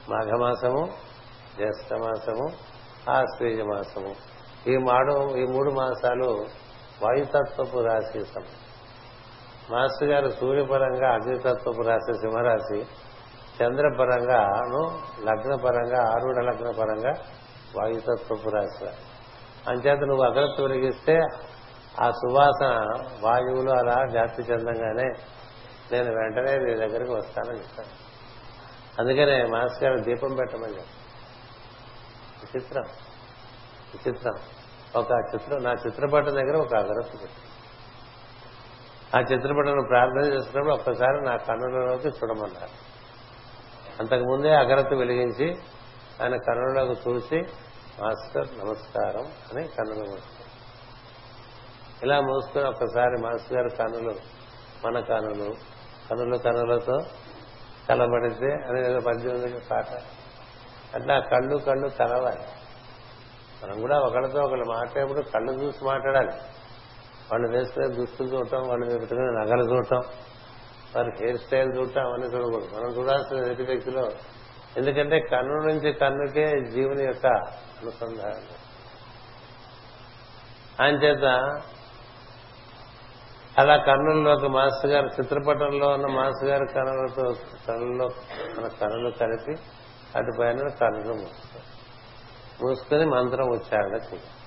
మాఘమాసము 0.10 0.86
జ్యేష్ఠ 1.58 1.94
మాసము 1.94 2.48
మాసము 3.64 4.16
ఈ 4.68 4.78
మాడు 4.78 5.38
ఈ 5.38 5.44
మూడు 5.44 5.72
మాసాలు 5.72 6.46
వాయుతత్వపు 7.04 7.80
రాశి 7.80 8.20
సమయం. 8.20 8.68
మాస్టర్ 9.72 10.09
గారు 10.09 10.30
సూర్యపరంగా 10.30 11.13
అగ్నితత్వపు 11.13 11.82
రాశి 11.82 12.13
సింహరాశి 12.13 12.82
చంద్రపరంగా 13.63 14.41
లగ్నపరంగా 15.24 16.11
ఆరుడ 16.11 16.43
లగ్న 16.43 16.72
పరంగా 16.72 17.13
వాయుతత్వపు 17.78 18.49
రాశి. 18.49 18.86
అంచేత 19.70 19.99
నువ్వు 19.99 20.24
అగ్రత్వ 20.24 20.65
వెలిగిస్తే 20.65 21.20
ఆ 22.01 22.11
సువాసన 22.11 22.95
వాయువులు 23.24 23.72
అలా 23.72 24.07
జాతి 24.11 24.41
చెందంగానే 24.41 25.07
నేను 25.91 26.15
వెంటనే 26.15 26.57
నీ 26.57 26.74
దగ్గరికి 26.74 27.11
వస్తానని 27.11 27.59
చెప్తాను. 27.59 28.09
అందుకనే 29.01 29.45
మాస్టర్ 29.45 29.84
గారు 29.84 29.99
దీపం 29.99 30.36
పెట్టమని 30.36 30.74
చెప్పాను 30.74 30.99
విచిత్రం. 32.43 32.84
విచిత్రం. 33.93 34.34
ఒక 34.95 35.11
చిత్రం 35.11 35.63
నా 35.63 35.72
చిత్రపటం 35.72 36.32
దగ్గర 36.32 36.57
ఒక 36.57 36.76
అగరత్తు 36.76 37.17
పెట్టాను 37.17 37.59
ఆ 39.16 39.20
చిత్రపటం 39.20 39.86
ప్రార్థన 39.89 40.34
చేసినప్పుడు 40.34 40.74
ఒక్కసారి 40.74 41.22
నా 41.22 41.36
కన్నులలోకి 41.38 42.07
చూడమన్నారు. 42.07 42.76
అంతకుముందే 43.99 44.55
అగరత్తు 44.55 44.95
వెలిగించి 44.95 45.57
ఆయన 46.24 46.36
కన్నులకు 46.36 47.10
చూసి 47.10 47.36
మాస్టర్ 48.01 48.47
నమస్కారం 48.60 49.26
అని 49.26 49.68
కన్నులు 49.68 49.99
మూసుకున్నారు. 49.99 50.49
ఇలా 52.03 52.22
మూసుకుని 52.22 52.64
ఒక్కసారి 52.64 53.18
మాస్టర్ 53.22 53.53
గారి 53.53 53.70
కన్నులు 53.70 54.14
మన 54.86 54.99
కన్నులు 54.99 55.49
కన్నులు 56.10 56.38
కన్నులతో 56.38 56.97
కలబడితే 57.89 58.51
అనేది 58.51 59.01
పద్దెనిమిది 59.01 59.05
పద్యం 59.05 59.34
ఉంది 59.34 59.68
పాట 59.72 59.88
అట్లా 60.95 61.20
కళ్ళు 61.20 61.57
కళ్ళు 61.57 61.88
కలవాలి 61.88 62.45
మనం 63.64 63.82
కూడా 63.82 63.99
ఒకళ్ళతో 63.99 64.39
ఒకళ్ళు 64.39 64.66
మాట్లాడేప్పుడు 64.66 65.22
కళ్ళు 65.30 65.51
చూసి 65.51 65.86
మాట్లాడాలి. 65.86 66.32
వాళ్ళు 67.32 67.57
వేసుకునే 67.57 67.88
దుస్తులు 67.88 68.27
చూడటం 68.27 68.67
వాళ్ళు 68.67 68.86
పెట్టుకునే 68.89 69.21
నగలు 69.21 69.71
చూడటం 69.73 70.01
వారి 70.95 71.11
హెయిర్ 71.21 71.39
స్టైల్ 71.39 71.77
చూడటం 71.77 72.01
అవన్నీ 72.01 72.27
చూడకూడదు. 72.27 72.69
మనం 72.75 72.91
చూడాల్సిన 72.91 73.38
ఎదుటి 73.38 73.63
వ్యక్తిలో. 73.63 74.09
ఎందుకంటే 74.77 75.19
కన్ను 75.19 75.53
నుంచి 75.53 75.93
కన్నుకే 75.93 76.71
జీవుని 76.71 77.03
యొక్క 77.03 77.27
అనుసంధానం. 77.82 78.41
ఆయన 80.82 80.95
చేత 80.95 81.23
అలా 83.57 83.77
కన్నుల్లోకి 83.77 84.47
మాస్టర్ 84.47 84.91
గారు 84.91 85.07
చిత్రపటంలో 85.07 85.88
ఉన్న 85.88 86.07
మాస్టర్ 86.07 86.49
గారి 86.49 86.67
కన్నులతో 86.73 87.34
కన్నుల్లో 87.67 88.09
మన 88.57 88.67
కన్నులు 88.67 89.09
కలిపి 89.09 89.51
అటుపైన 90.15 90.67
కన్నులు 90.67 91.13
మూసుకొని 92.65 93.05
మంత్రం 93.05 93.47
ఉచ్చారణ 93.47 93.93
చేయాలి. 93.93 94.39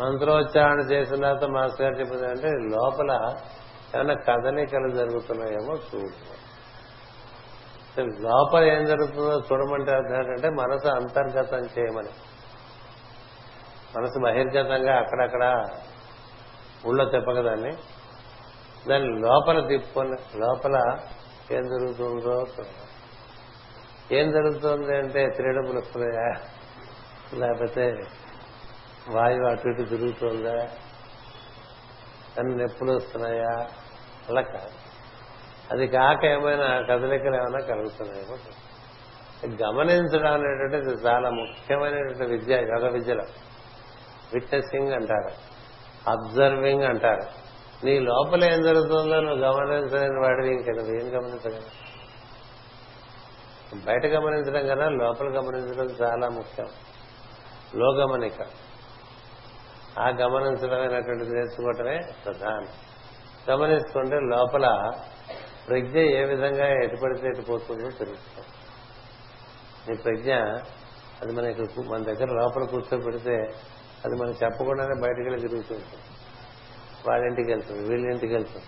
మంత్రోచ్చారణ 0.00 0.80
చేసిన 0.80 1.14
తర్వాత 1.14 1.44
మాస్టర్ 1.44 1.82
గారు 1.82 1.94
చెప్పింది 1.94 2.26
అంటే 2.26 2.48
లోపల 2.48 3.10
ఏమైనా 3.94 4.14
కదలికలు 4.14 4.88
జరుగుతున్నాయేమో 4.90 5.74
చూడు. 5.74 6.38
లోపల 8.00 8.64
ఏం 8.64 8.84
జరుగుతుందో 8.84 9.40
చూడమంటే 9.52 9.92
అర్థం 9.92 10.14
ఏంటంటే 10.14 10.48
మనసు 10.48 10.88
అంతర్గతం 10.88 11.62
చేయమని. 11.78 12.12
మనసు 13.96 14.18
బహిర్గతంగా 14.24 14.94
అక్కడక్కడ 14.96 15.44
ఊళ్ళో 16.86 17.04
తెప్పకదాన్ని 17.04 17.72
దాన్ని. 18.88 19.20
లోపల 19.20 19.66
తిప్పుకొని 19.66 20.16
లోపల 20.38 20.76
ఏం 21.52 21.62
జరుగుతుందో 21.62 22.44
ఏం 24.12 24.30
జరుగుతుంది 24.30 24.96
అంటే 24.96 25.26
త్రీడములు 25.36 25.78
వస్తున్నాయా 25.78 26.30
లేకపోతే 27.38 27.92
వాయువు 29.10 29.46
అటు 29.46 29.68
ఇటు 29.68 29.82
తిరుగుతుందా? 29.82 30.68
కన్ను 32.38 32.56
నొప్పులు 32.56 32.92
వస్తున్నాయా? 32.92 33.66
అలా 34.28 34.40
కాదు. 34.40 34.70
అది 35.72 35.86
కాక 35.86 36.24
ఏమైనా 36.24 36.80
కదలికలు 36.80 37.36
ఏమైనా 37.36 37.66
కలుగుతున్నాయేమో 37.66 38.36
గమనించడం 39.46 40.32
అనేటువంటిది 40.32 41.08
చాలా 41.08 41.30
ముఖ్యమైనటువంటి 41.30 42.24
విద్య 42.24 42.54
యోగ 42.54 42.88
విద్యలో. 42.88 43.24
విట్నెసింగ్ 44.34 44.92
అంటారు. 44.92 45.48
అబ్జర్వింగ్ 46.10 46.82
అంటారు. 46.82 47.48
నీ 47.84 47.98
లోపల 47.98 48.44
ఏం 48.44 48.62
జరుగుతుందో 48.62 49.20
నువ్వు 49.20 49.44
గమనించలేని 49.44 50.20
వాడివి 50.20 50.54
ఇంకా 50.54 50.72
నువ్వు 50.72 50.94
ఏం 50.94 51.08
గమనించగలవు 51.08 51.88
బయట 53.84 54.06
గమనించడం 54.06 54.66
కన్నా 54.66 54.88
లోపల 54.88 55.26
గమనించడం 55.26 55.84
చాలా 55.84 56.28
ముఖ్యం. 56.28 56.66
లోగమనిక. 57.74 58.67
ఆ 59.98 60.08
గమనించడమైనటువంటిది 60.08 61.32
నేర్చుకోవటమే 61.34 61.98
ప్రధానం. 62.24 62.66
గమనిస్తుంటే 63.50 64.16
లోపల 64.16 64.92
ప్రజ్ఞ 65.68 65.98
ఏ 65.98 66.24
విధంగా 66.24 66.66
ఎటుపడితే 66.84 67.28
ఎటు 67.28 67.42
తెలుస్తాం 67.42 67.88
తెలుస్తుంది. 67.98 68.48
నీ 69.88 69.94
ప్రజ్ఞ 69.96 70.32
అది 71.22 71.32
మనకి 71.32 71.62
మన 71.90 72.02
దగ్గర 72.02 72.28
లోపల 72.30 72.64
కూర్చోబెడితే 72.64 73.36
అది 74.04 74.14
మనం 74.14 74.30
చెప్పకుండానే 74.30 75.00
బయటకు 75.00 75.22
వెళ్ళి 75.22 75.40
తిరుగుతుంది 75.48 75.84
వాళ్ళింటికి 77.08 77.50
వెళ్తుంది 77.50 77.88
వీళ్ళింటికి 77.88 78.32
వెళ్తుంది. 78.32 78.66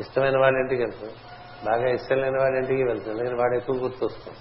ఇష్టమైన 0.00 0.38
వాళ్ళింటికి 0.38 0.82
వెళ్తుంది. 0.82 1.14
బాగా 1.64 1.88
ఇష్టం 1.88 2.16
లేని 2.16 2.38
వాళ్ళింటికి 2.38 2.82
వెళ్తుంది. 2.82 3.18
ఎందుకంటే 3.18 3.42
వాడు 3.42 3.54
ఎక్కువ 3.56 3.76
గుర్తొస్తుంది 3.76 4.38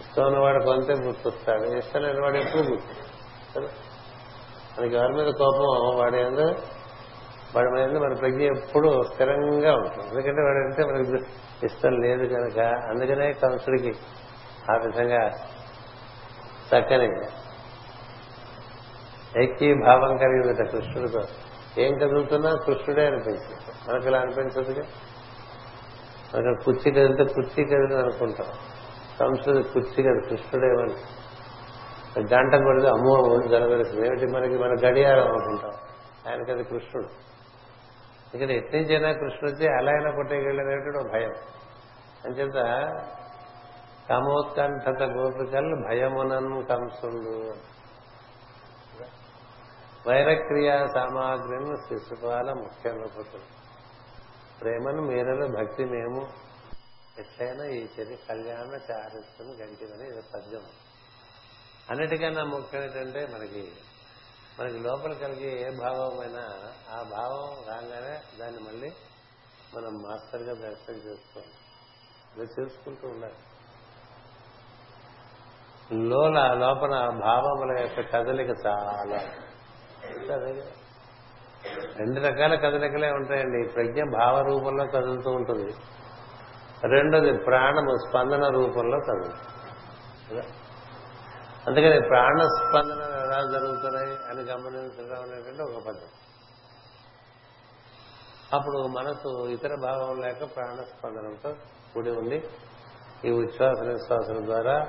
ఇష్టం 0.00 0.24
ఉన్నవాడు 0.26 0.64
కొంతే 0.64 0.92
గుర్తొస్తాడు. 0.92 1.76
ఇష్టం 1.76 2.02
లేని 2.02 2.20
వాడు 2.20 2.36
ఎక్కువ 2.36 2.62
గుర్తు 2.62 3.07
మనకి 3.56 4.96
ఎవరి 4.96 5.12
మీద 5.12 5.26
కోపం 5.26 5.98
వాడి 5.98 6.16
ఎందు 6.16 6.56
వాడి 7.56 7.68
మీద 7.68 8.02
మన 8.02 8.14
ప్రజ్ఞ 8.14 8.42
ఎప్పుడు 8.42 9.02
స్థిరంగా 9.12 9.74
ఉంటుంది. 9.74 10.08
ఎందుకంటే 10.08 10.42
వాడు 10.42 10.58
అంటే 10.58 10.84
మనకి 10.84 11.26
ఇష్టం 11.66 12.00
లేదు 12.00 12.34
కనుక 12.34 12.58
అందుకనే 12.58 13.32
కంసుడికి 13.32 13.92
ఆ 14.72 14.76
విధంగా 14.76 15.28
చక్కని 16.68 17.08
ఐక్య 19.42 19.74
భావం 19.74 20.16
కలిగిందట 20.16 20.70
కృష్ణుడితో 20.70 21.20
ఏం 21.78 21.98
కదులుతున్నా 21.98 22.54
కృష్ణుడే 22.54 23.06
అనిపించింది. 23.06 23.90
మనకు 23.90 24.06
ఇలా 24.06 24.18
అనిపించదుగా? 24.18 24.86
మనకు 26.34 26.64
కుర్చీ 26.64 26.90
కదిలితే 26.90 27.24
కుర్చీ 27.24 27.64
కదిలి 27.64 27.98
అనుకుంటాం 27.98 28.46
సంస్కృతి 29.18 29.68
కుర్చీ 29.68 30.02
కదా 30.02 30.28
కృష్ణుడేమని 30.28 30.94
గంట 32.16 32.54
కొడితే 32.54 32.88
అమ్మో 32.88 33.48
జరగలుస్తుంది 33.48 34.06
ఏమిటి 34.06 34.26
మనకి 34.26 34.58
మన 34.58 34.90
గడియారం 34.90 35.28
అనుకుంటాం. 35.28 35.70
ఆయనకి 36.28 36.52
అది 36.52 36.64
కృష్ణుడు. 36.64 37.08
ఇక్కడ 38.34 38.50
ఎట్నుంచైనా 38.50 39.12
కృష్ణుడు 39.12 39.50
వచ్చి 39.50 39.66
ఎలా 39.66 39.92
అయినా 39.92 40.10
కొట్టేయగలనేటువంటి 40.10 40.98
ఒక 40.98 41.12
భయం. 41.12 41.32
అంచేత 42.24 42.54
కామోత్కంఠత 44.08 45.02
గోపికలు 45.02 45.76
భయమునన్ 45.88 46.66
కంసుడు. 46.66 47.54
వైరక్రియా 50.08 50.86
సామాగ్రిని 50.86 51.76
శిశుపాల 51.76 52.52
ముఖ్య 52.52 52.92
నృపతులు 52.92 53.58
ప్రేమను 54.60 55.02
మీరలు 55.02 55.46
భక్తి 55.46 55.84
మేము. 55.84 56.26
ఎట్లయినా 57.18 57.64
ఈ 57.64 57.84
చర్య 57.84 58.16
కళ్యాణ 58.28 58.70
చారిత్రను 58.90 59.50
గంటిదని 59.50 60.06
ఇది 60.08 60.22
పద్యం 60.34 60.60
అన్నిటికన్నా 61.90 62.44
ముఖ్యం 62.44 62.82
ఏంటంటే 62.82 63.26
మనకి 63.34 63.72
మనకి 64.60 64.78
లోపల 64.78 65.12
కలిగే 65.12 65.66
ఏ 65.66 65.70
భావమైనా 65.70 66.48
ఆ 66.90 67.02
భావం 67.02 67.72
రాగానే 67.72 68.20
దాన్ని 68.40 68.60
మళ్ళీ 68.60 68.92
మనం 69.76 70.02
మాస్టర్గా 70.02 70.52
దర్శనం 70.52 70.96
చేసుకోవాలి 70.96 71.48
ఇలా 72.36 72.46
చేసుకుంటూ 72.60 73.08
ఉండాలి. 73.08 73.34
లోన 75.92 76.52
లోపల 76.52 76.90
భావముల 77.24 77.80
యొక్క 77.80 78.16
కదలిక 78.16 78.48
చాలా. 78.66 79.20
రెండు 81.96 82.20
రకాల 82.20 82.54
కదలికలే 82.54 83.10
ఉంటాయండి. 83.10 83.68
ప్రజ్ఞ 83.68 84.02
భావ 84.18 84.42
రూపంలో 84.42 84.86
కదులుతూ 84.86 85.30
ఉంటుంది. 85.30 85.72
రెండోది 86.88 87.32
ప్రాణము 87.44 88.08
స్పందన 88.08 88.48
రూపంలో 88.48 88.98
కదులుతుంది. 89.00 90.57
అందుకని 91.68 92.08
ప్రాణ 92.08 92.38
స్పందనలు 92.58 93.24
ఎలా 93.24 93.50
జరుగుతున్నాయి 93.52 94.16
అని 94.30 94.42
గమనించడం 94.42 95.22
అనేటువంటి 95.22 95.62
ఒక 95.62 95.86
పద్ధతి. 95.86 96.06
అప్పుడు 98.52 98.86
మనసు 98.86 99.46
ఇతర 99.46 99.74
భావం 99.74 100.20
లేక 100.20 100.56
ప్రాణ 100.56 100.82
స్పందనంతో 100.82 101.54
కూడి 101.94 102.10
ఉండి 102.10 102.44
ఈ 103.24 103.30
ఉచ్ఛ్వాస 103.30 103.80
నిశ్వాసాల 103.80 104.44
ద్వారా 104.44 104.86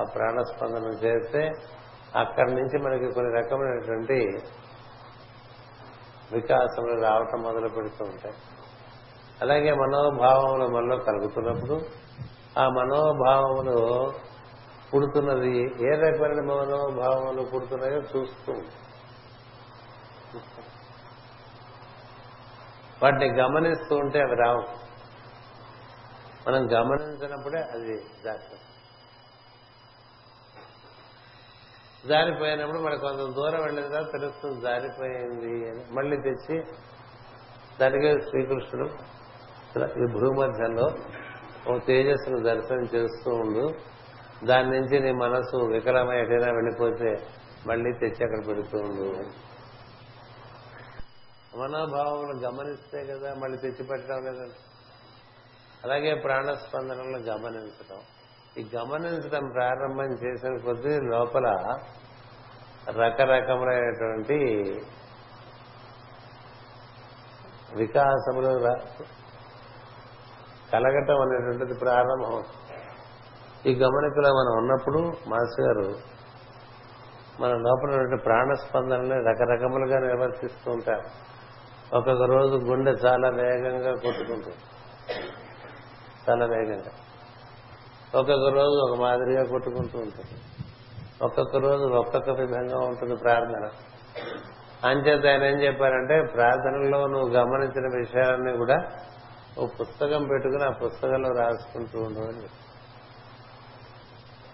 ఆ 0.00 0.02
ప్రాణస్పందన 0.02 0.88
చేస్తే 1.04 1.52
అక్కడి 2.16 2.54
నుంచి 2.54 2.82
మనకి 2.82 3.12
కొన్ని 3.12 3.40
రకమైనటువంటి 3.40 4.38
వికాసములు 6.32 7.00
రావటం 7.00 7.42
మొదలు 7.42 7.68
పెడుతూ 7.68 8.04
ఉంటాయి. 8.04 8.34
అలాగే 9.42 9.72
మనోభావములు 9.72 10.68
మనలో 10.68 10.96
కలుగుతున్నప్పుడు 10.96 11.80
ఆ 12.58 12.68
మనోభావములు 12.68 14.12
పుడుతున్నది. 14.94 15.58
ఏ 15.86 15.90
రకమైన 15.98 16.40
మనోభావములు 16.40 17.42
పుడుతున్నాయో 17.42 18.00
చూస్తూ 18.00 18.52
వాటిని 23.02 23.38
గమనిస్తూ 23.40 23.96
ఉంటే 23.96 24.20
అవి 24.20 24.34
రావు. 24.34 24.84
మనం 26.48 26.72
గమనించినప్పుడే 26.72 27.60
అది 27.60 28.02
జాగ్రత్త. 28.24 28.52
జారిపోయినప్పుడు 32.08 32.78
మనకు 32.78 33.00
కొంత 33.00 33.34
దూరం 33.34 33.62
వెళ్ళిన 33.62 33.86
తర్వాత 33.88 34.12
తెలుస్తుంది 34.12 34.60
జారిపోయింది 34.60 35.68
అని. 35.68 35.94
మళ్ళీ 35.94 36.16
తెచ్చి 36.16 36.64
దానికి 37.80 38.22
శ్రీకృష్ణుడు 38.28 38.90
ఈ 39.78 40.12
భూమధ్యంలో 40.12 40.86
ఓ 41.72 41.78
తేజస్సును 41.78 42.42
దర్శనం 42.42 42.84
చేస్తూ 42.94 43.30
ఉండు. 43.30 43.93
దాని 44.42 44.80
నుంచి 44.80 45.00
నీ 45.00 45.12
మనసు 45.12 45.56
వికలమై 45.56 46.18
ఎటైనా 46.18 46.52
వెళ్ళిపోతే 46.52 47.10
మళ్ళీ 47.66 47.92
తెచ్చి 47.92 48.24
అక్కడ 48.24 48.46
పెడుతూ 48.48 48.78
ఉండు. 48.78 49.06
మనోభావములు 51.56 52.38
గమనిస్తే 52.38 53.04
కదా 53.04 53.34
మళ్ళీ 53.34 53.56
తెచ్చి 53.56 53.84
పెట్టడం 53.84 54.24
లేదండి 54.24 54.58
అలాగే 55.84 56.14
ప్రాణస్పందనలు 56.14 57.18
గమనించడం 57.18 58.00
ఈ 58.58 58.70
గమనించడం 58.76 59.50
ప్రారంభం 59.52 60.12
చేసిన 60.14 60.56
కొద్దీ 60.64 61.00
లోపల 61.10 61.46
రకరకములైనటువంటి 62.90 64.38
వికాసములు 67.76 68.52
కలగటం 70.72 71.20
అనేటువంటిది 71.20 71.78
ప్రారంభం 71.78 72.44
ఈ 73.66 73.74
గమనికలో 73.74 74.28
మనం 74.28 74.58
ఉన్నప్పుడు 74.58 74.98
మాస్టర్ 75.28 75.66
గారు 75.66 76.14
మన 77.40 77.48
లోపల 77.48 77.86
ఉన్నటువంటి 77.86 78.22
ప్రాణస్పందనని 78.22 79.14
రకరకములుగా 79.14 79.98
నిర్వర్తిస్తూ 79.98 80.72
ఉంటారు. 80.72 81.34
ఒక్కొక్క 81.96 82.22
రోజు 82.22 82.56
గుండె 82.56 82.90
చాలా 82.90 83.28
వేగంగా 83.28 83.92
కొట్టుకుంటుంది. 83.92 84.56
చాలా 86.30 86.46
వేగంగా. 86.46 86.92
ఒక్కొక్క 88.18 88.54
రోజు 88.54 88.92
ఒక 88.92 89.00
మాదిరిగా 89.00 89.44
కొట్టుకుంటూ 89.44 89.98
ఉంటుంది. 89.98 90.40
ఒక్కొక్క 91.22 91.56
రోజు 91.56 91.84
ఒక్కొక్క 91.84 92.30
విధంగా 92.30 92.78
ఉంటుంది 92.78 93.16
ప్రార్థన. 93.16 93.70
అంచేత 94.84 95.26
ఆయన 95.26 95.42
ఏం 95.42 95.62
చెప్పారంటే 95.62 96.22
ప్రార్థనలో 96.34 97.06
నువ్వు 97.06 97.28
గమనించిన 97.28 97.96
విషయాలన్నీ 97.96 98.56
కూడా 98.56 98.92
ఓ 99.58 99.66
పుస్తకం 99.66 100.26
పెట్టుకుని 100.26 100.64
ఆ 100.64 100.70
పుస్తకంలో 100.70 101.30
రాసుకుంటూ 101.30 101.98
ఉండవని 101.98 102.28
అని 102.28 102.36
చెప్పారు. 102.36 102.63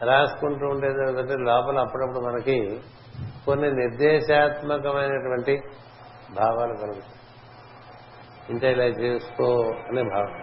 రాసుకుంటూ 0.04 0.66
ఉండేది 0.66 1.08
ఏంటంటే 1.08 1.36
లోపల 1.36 1.78
అప్పుడప్పుడు 1.78 2.20
మనకి 2.20 2.80
కొన్ని 3.46 3.72
నిర్దేశాత్మకమైనటువంటి 3.72 5.62
భావాలు 6.30 6.74
కలుగుతాయి. 6.74 7.20
ఇంత 8.50 8.64
ఇలా 8.64 8.84
చేసుకో 8.84 9.62
అనే 9.88 10.02
భావం. 10.02 10.42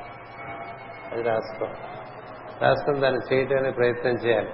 అది 1.11 1.21
రాసుకో. 1.23 1.65
రాసుకుని 2.61 2.99
దాన్ని 2.99 3.35
చేయటానికి 3.35 3.75
ప్రయత్నం 3.75 4.13
చేయాలి. 4.13 4.49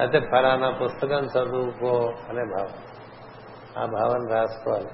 అయితే 0.00 0.20
ఫలానా 0.20 0.70
పుస్తకం 0.70 1.24
చదువుకో 1.24 2.12
అనే 2.28 2.44
భావం. 2.44 2.70
ఆ 3.78 3.86
భావాన్ని 3.86 4.32
రాసుకోవాలి. 4.32 4.88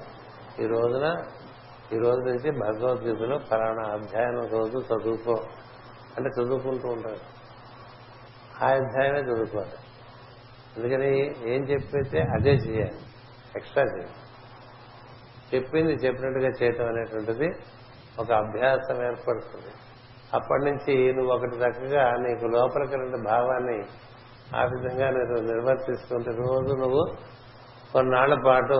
ఈ 0.63 0.67
రోజున 0.67 1.23
ఈ 1.93 1.97
రోజు 1.97 2.19
నుంచి 2.19 2.51
భగవద్గీతలో 2.51 3.37
ఫలానా 3.37 3.83
అధ్యాయం 3.83 4.47
రోజు 4.47 4.77
చదువుకో. 4.77 5.43
అంటే 6.17 6.41
చదువుకుంటూ 6.41 6.89
ఉంటారు. 6.89 7.38
ఆ 8.63 8.69
అధ్యాయమే 8.69 9.19
చదువుకోవాలి 9.19 9.77
అందుకని 10.75 11.11
ఏం 11.53 11.61
చెప్పితే 11.63 12.19
అదే 12.19 12.49
చేయాలి. 12.49 12.99
ఎక్స్ట్రా 13.55 13.83
చేయాలి. 13.83 14.15
చెప్పింది 15.53 15.93
చెప్పినట్టుగా 15.93 16.49
చేయటం 16.49 16.87
అనేటువంటిది 16.87 17.47
ఒక 18.19 18.31
అభ్యాసం 18.31 18.97
ఏర్పడుతుంది. 19.05 19.71
అప్పటి 20.33 20.63
నుంచి 20.65 21.13
నువ్వు 21.13 21.31
ఒకటి 21.35 21.55
చక్కగా 21.55 22.11
నీకు 22.17 22.45
లోపలికి 22.45 22.95
రెండు 22.95 23.17
భావాన్ని 23.17 23.77
ఆ 24.55 24.63
విధంగా 24.63 25.09
నేను 25.09 25.35
నిర్వర్తిస్తుంటే 25.41 26.31
రోజు 26.31 26.73
నువ్వు 26.73 27.03
కొన్నాళ్ళ 27.93 28.33
పాటు 28.45 28.77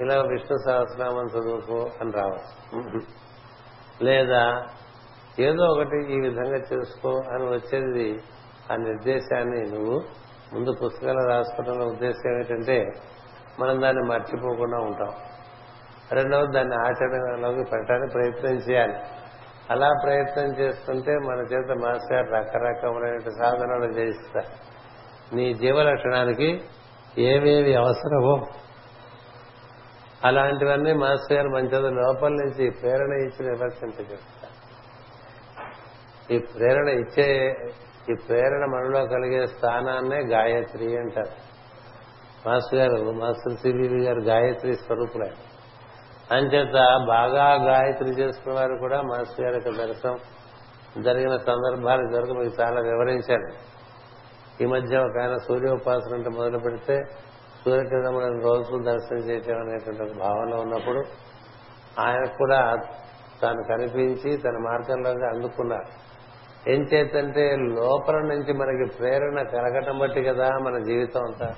ఇలా 0.00 0.16
విష్ణు 0.22 0.56
సహస్రనామం 0.66 1.26
చదువుకో 1.26 1.90
అని 2.00 2.12
రావచ్చు 2.12 3.00
లేదా 4.04 4.42
ఏదో 5.38 5.64
ఒకటి 5.64 6.12
ఈ 6.12 6.20
విధంగా 6.20 6.60
చేసుకో 6.72 7.12
అని 7.34 7.44
వచ్చేది 7.44 8.08
ఆ 8.70 8.76
నిర్దేశాన్ని 8.76 9.70
నువ్వు 9.70 10.02
ముందు 10.54 10.72
పుస్తకాలు 10.72 11.28
రాసుకోవడంలో 11.28 11.86
ఉద్దేశం 11.86 12.34
ఏమిటంటే 12.34 12.86
మనం 13.60 13.82
దాన్ని 13.82 14.02
మర్చిపోకుండా 14.02 14.78
ఉంటాం. 14.78 15.12
రెండవది 16.12 16.52
దాన్ని 16.54 16.74
ఆచరణలోకి 16.74 17.70
పెట్టడానికి 17.70 18.12
ప్రయత్నం 18.12 18.50
చేయాలి. 18.50 18.94
అలా 19.70 19.90
ప్రయత్నం 20.02 20.56
చేస్తుంటే 20.58 21.12
మన 21.12 21.38
చేత 21.38 21.76
మాస్టర్ 21.78 22.12
గారు 22.12 22.34
రకరకములైన 22.34 23.18
సాధనలు 23.18 23.84
చేయిస్తారు. 23.84 24.70
నీ 25.34 25.54
జీవ 25.54 25.82
లక్షణానికి 25.82 26.62
ఏవేవి 27.18 27.74
అవసరమో 27.74 28.46
అలాంటివన్నీ 30.24 30.92
మాస్టర్ 30.92 31.36
గారు 31.36 31.48
మన 31.48 31.64
చేత 31.64 31.92
లోపల 31.92 32.28
నుంచి 32.28 32.70
ప్రేరణ 32.70 33.12
ఇచ్చి 33.12 33.50
నిర్వర్తింపజేస్తారు 33.50 34.60
ఈ 36.34 36.38
ప్రేరణ 36.38 36.88
ఇచ్చే 36.88 37.54
ఈ 38.12 38.14
ప్రేరణ 38.14 38.64
మనలో 38.64 39.06
కలిగే 39.06 39.46
స్థానాన్నే 39.46 40.20
గాయత్రి 40.20 40.98
అంటారు. 40.98 41.50
మాస్టర్ 42.48 42.78
గారు 42.78 43.10
మాస్టర్ 43.10 43.56
సిబివి 43.56 44.04
గారు 44.04 44.20
గాయత్రి 44.20 44.74
స్వరూపులే. 44.74 45.30
అంచేత 46.30 47.06
బాగా 47.06 47.54
గాయత్రి 47.64 48.08
చేసుకున్న 48.08 48.54
వారు 48.54 48.76
కూడా 48.80 49.02
మాస్టర్ 49.02 49.40
గారి 49.40 49.54
యొక్క 49.54 49.86
దర్శనం 49.86 50.18
జరిగిన 51.02 51.36
సందర్భాలు 51.36 52.02
ఇదివరకు 52.08 52.32
మీకు 52.32 52.62
చాలా 52.62 52.80
వివరించాను. 52.80 53.70
ఈ 54.62 54.66
మధ్య 54.66 54.98
ఒక 54.98 55.18
ఆయన 55.22 55.36
సూర్యోపాసన 55.36 56.14
అంటే 56.14 56.30
మొదలు 56.30 56.58
పెడితే 56.58 57.02
సూర్యకిరణములను 57.64 58.42
రోజు 58.42 58.82
దర్శనం 58.82 59.18
చేయటం 59.18 59.58
అనేటువంటి 59.60 60.18
భావన 60.18 60.54
ఉన్నప్పుడు 60.54 61.02
ఆయన 62.00 62.24
కూడా 62.24 62.76
తాను 63.42 63.62
కనిపించి 63.68 64.36
తన 64.36 64.58
మార్గంలోకి 64.58 65.26
అందుకున్నారు. 65.26 66.09
ఏం 66.68 66.82
చేతంటే 66.82 67.56
లోపల 67.56 68.14
నుంచి 68.14 68.52
మనకి 68.52 68.96
ప్రేరణ 68.98 69.42
కలగటం 69.42 69.98
బట్టి 69.98 70.22
కదా 70.22 70.48
మన 70.48 70.78
జీవితం 70.78 71.22
అంతా. 71.22 71.54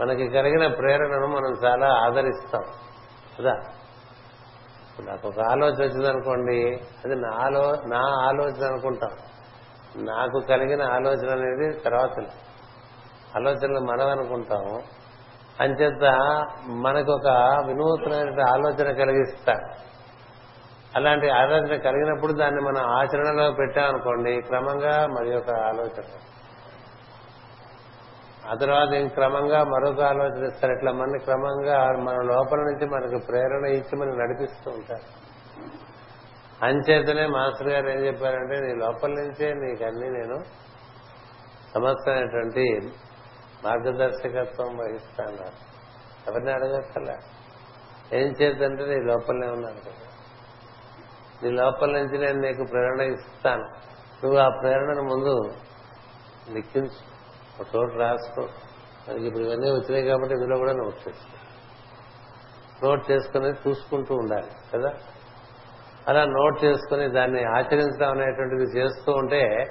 మనకి 0.00 0.28
కలిగిన 0.28 0.66
ప్రేరణను 0.66 1.26
మనం 1.26 1.56
చాలా 1.64 1.94
ఆదరిస్తాం. 1.94 2.64
కదా? 3.40 3.52
నాకు 5.06 5.28
ఒక 5.28 5.40
ఆలోచన 5.40 5.84
వచ్చిందనుకోండి 5.84 6.80
అది 7.04 7.14
నా 7.14 7.30
ఆలో 7.44 7.74
నా 7.86 8.00
ఆలోచన 8.28 8.72
అనుకుంటాం. 8.72 9.10
నాకు 10.04 10.40
కలిగిన 10.48 10.82
ఆలోచన 10.82 11.30
అనేది 11.30 11.78
తర్వాత 11.78 12.18
ఆలోచనలు 13.36 13.80
మనం 13.80 14.10
అనుకుంటాం 14.10 14.82
అంచేత 15.60 16.02
మనకు 16.68 17.12
ఒక 17.12 17.28
వినూత్నమైన 17.66 18.48
ఆలోచన 18.50 18.92
కలిగిస్తారు 18.92 19.86
అలాంటి 20.96 21.30
ఆలోచన 21.30 21.76
కలిగినప్పుడు 21.76 22.32
దాన్ని 22.32 22.60
మనం 22.60 22.82
ఆచరణలో 22.82 23.50
పెట్టామనుకోండి 23.50 24.40
క్రమంగా 24.40 25.06
మరి 25.06 25.36
ఒక 25.36 25.50
ఆలోచన. 25.50 26.02
ఆ 28.50 28.54
తర్వాత 28.54 28.88
ఇంక 28.88 29.12
క్రమంగా 29.12 29.64
మరొక 29.64 30.00
ఆలోచన 30.00 30.46
ఇస్తారు. 30.46 30.72
ఇట్లా 30.72 30.92
మన 30.92 31.16
క్రమంగా 31.24 31.92
మన 31.92 32.14
లోపల 32.14 32.58
నుంచి 32.58 32.86
మనకు 32.86 33.26
ప్రేరణ 33.26 33.66
ఇచ్చి 33.66 33.98
మనం 33.98 34.18
నడిపిస్తూ 34.18 34.70
ఉంటారు. 34.70 35.26
అంచేతనే 36.64 37.26
మాస్టర్ 37.26 37.68
గారు 37.68 37.88
ఏం 37.88 38.06
చెప్పారంటే 38.06 38.60
నీ 38.60 38.74
లోపల 38.74 39.08
నుంచే 39.08 39.52
నీకన్నీ 39.52 40.08
నేను 40.08 40.38
సమస్తమైనటువంటి 41.74 42.80
మార్గదర్శకత్వం 43.64 44.76
వహిస్తాను. 44.76 45.48
ఎవరిని 46.30 46.52
అడగక్కర్లే. 46.52 47.16
ఏం 48.20 48.32
చేద్దంటే 48.42 48.84
నీ 48.84 49.00
లోపలనే 49.00 49.46
ఉన్నాను 49.46 49.80
కదా. 49.80 50.05
నీ 51.46 51.52
లోపల 51.52 51.90
నుంచి 51.90 52.18
నేను 52.18 52.40
నీకు 52.40 52.64
ప్రేరణ 52.64 53.00
ఇస్తాను. 53.00 53.62
నువ్వు 54.24 54.38
ఆ 54.38 54.48
ప్రేరణను 54.48 55.02
ముందు 55.02 55.50
లిఖించు 56.52 57.16
ఒక 57.60 57.66
చోట 57.76 57.96
రాసుకో. 57.96 58.42
మనకి 59.08 59.24
ఇప్పుడు 59.24 59.42
ఇవన్నీ 59.42 59.70
వచ్చినాయి 59.70 60.04
కాబట్టి 60.04 60.34
ఇందులో 60.34 60.58
కూడా 60.58 60.72
నోట్ 60.72 61.08
చేసుకో 61.08 61.32
నోట్ 62.86 63.10
చేసుకుని 63.10 63.68
చూసుకుంటూ 63.68 64.14
ఉండాలి 64.14 64.46
కదా? 64.74 64.94
అలా 66.08 66.24
నోట్ 66.24 66.64
చేసుకుని 66.64 67.08
దాన్ని 67.08 67.44
ఆచరించడం 67.44 68.10
అనేటువంటిది 68.10 68.78
చేస్తూ 68.78 69.12
ఉంటే 69.12 69.66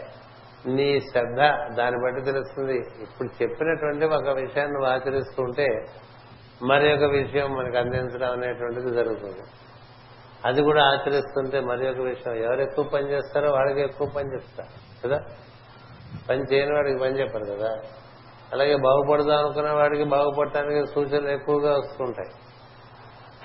నీ 0.67 1.01
శ్రద్ధ 1.01 1.37
దాన్ని 1.75 2.01
బట్టి 2.03 2.21
తెలుస్తుంది. 2.21 2.77
ఇప్పుడు 3.03 3.43
చెప్పినటువంటి 3.43 4.05
ఒక 4.05 4.29
విషయాన్ని 4.35 4.73
నువ్వు 4.73 4.89
ఆచరిస్తూ 4.91 5.43
ఉంటే 5.43 5.85
మరి 6.63 6.93
ఒక 6.93 7.11
విషయం 7.11 7.55
మనకు 7.55 7.77
అందించడం 7.77 8.31
అనేటువంటిది 8.31 8.91
జరుగుతుంది. 8.93 9.41
అది 10.45 10.61
కూడా 10.61 10.83
ఆచరిస్తుంటే 10.83 11.59
మరి 11.59 11.89
ఒక 11.89 11.99
విషయం 11.99 12.33
ఎవరు 12.33 12.61
ఎక్కువ 12.61 12.85
పని 12.85 13.11
చేస్తారో 13.11 13.51
వాడికి 13.51 13.81
ఎక్కువ 13.81 14.07
పని 14.15 14.33
చేస్తారు 14.33 15.07
కదా? 15.07 15.21
పని 16.29 16.43
చేయని 16.53 16.73
వాడికి 16.73 16.99
పని 16.99 17.19
చెప్పరు 17.19 17.45
కదా? 17.45 17.77
అలాగే 18.53 18.75
బాగుపడదాం 18.75 19.39
అనుకున్న 19.39 19.71
వాడికి 19.71 20.03
బాగుపడటానికి 20.03 20.91
సూచనలు 20.93 21.29
ఎక్కువగా 21.29 21.71
వస్తుంటాయి. 21.71 22.29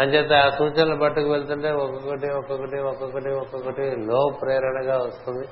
అంచేత 0.01 0.33
ఆ 0.33 0.57
సూచనలు 0.57 0.97
పట్టుకు 0.97 1.31
వెళ్తుంటే 1.31 1.71
ఒక్కొక్కటి 1.71 2.31
ఒక్కొక్కటి 2.31 2.79
ఒక్కొక్కటి 2.81 3.31
ఒక్కొక్కటి 3.31 3.97
లో 3.97 4.31
ప్రేరణగా 4.43 4.99
వస్తుంది. 4.99 5.49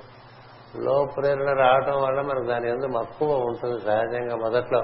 లో 0.84 1.07
ప్రేరణ 1.16 1.53
రావటం 1.59 2.03
వల్ల 2.03 2.20
మనకు 2.20 2.46
దాని 2.46 2.68
ఎందుకు 2.68 2.90
మక్కువ 2.90 3.36
ఉంటుంది 3.36 3.80
సహజంగా 3.80 4.36
మొదట్లో. 4.36 4.82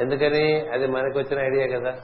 ఎందుకని? 0.00 0.68
అది 0.68 0.86
మనకు 0.86 1.18
వచ్చిన 1.18 1.40
ఐడియా 1.40 1.78
కదా. 1.78 1.98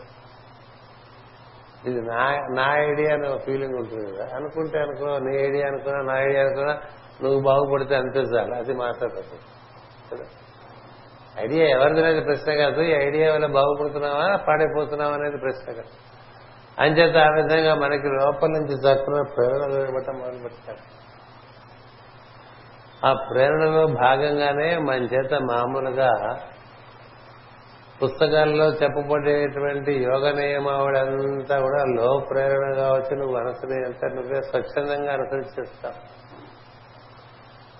ఇది 1.84 2.00
నా 2.02 2.46
నా 2.50 2.78
ఐడియా 2.78 3.14
అనే 3.14 3.38
ఫీలింగ్ 3.38 3.74
ఉంటుంది 3.74 4.16
కదా. 4.16 4.36
అనుకుంటే 4.36 4.78
అనుకో 4.78 5.18
నీ 5.18 5.46
ఐడియా 5.46 5.66
అనుకున్నా 5.66 6.14
నా 6.14 6.20
ఐడియా 6.20 6.42
అనుకున్నా 6.42 6.78
నువ్వు 7.22 7.40
బాగుపడితే 7.40 7.96
అంతే 7.96 8.20
చాలు. 8.20 8.54
అది 8.54 8.74
మాట్లాడదు 8.74 9.22
కదా? 10.12 10.24
ఐడియా 11.40 11.68
ఎవరిదనేది 11.68 12.20
ప్రశ్న 12.20 12.54
కాదు. 12.54 12.80
ఈ 12.80 12.90
ఐడియా 12.90 13.32
వల్ల 13.34 13.46
బాగుపడుతున్నావా 13.46 14.36
పాడైపోతున్నావా 14.36 15.14
అనేది 15.14 15.38
ప్రశ్న 15.38 15.72
కాదు. 15.72 16.06
అంచేత 16.78 17.16
ఆ 17.16 17.28
విధంగా 17.28 17.74
మనకి 17.74 18.06
లోపల 18.06 18.48
నుంచి 18.48 18.76
తక్కువ 18.84 19.24
ప్రేరణ 19.36 19.72
ఇవ్వటం 19.72 20.18
మొదలు 20.18 20.42
పెడతాడు 20.42 21.06
ఆ 23.06 23.12
ప్రేరణలో 23.30 23.86
భాగంగానే 23.86 24.78
మన 24.78 24.94
చేత 24.94 25.34
మామూలుగా 25.34 26.38
పుస్తకాల్లో 28.02 28.64
చెప్పబడేటువంటి 28.64 29.92
యోగ 29.92 30.30
నియమావళి 30.30 30.98
అంతా 30.98 31.60
కూడా 31.60 31.84
లో 31.84 32.18
ప్రేరణ 32.30 32.72
కావచ్చు 32.72 33.16
నువ్వు 33.16 33.36
మనసుని 33.36 33.84
ఎంత 33.84 34.04
నువ్వే 34.04 34.42
స్వచ్ఛందంగా 34.42 35.12
అనుసరించేస్తావు 35.12 36.16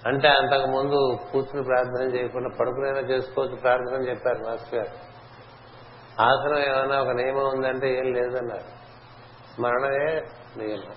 అంటే 0.08 0.28
అంతకు 0.28 0.66
ముందు 0.66 1.18
కూర్చుని 1.32 1.62
ప్రార్థన 1.64 2.16
చేయకుండా 2.16 2.48
పడుకునైనా 2.60 2.98
చేసుకోవచ్చు 2.98 3.56
ప్రార్థన 3.56 4.08
చెప్పారు 4.08 4.38
మాస్టర్ 4.38 4.74
గారు. 4.74 4.88
ఆసనం 6.22 6.58
ఏమైనా 6.58 7.02
ఒక 7.02 7.08
నియమం 7.08 7.48
ఉందంటే 7.54 7.98
ఏం 7.98 8.12
లేదన్నారు. 8.12 8.76
స్మరణమే 9.54 10.22
నియమం. 10.56 10.94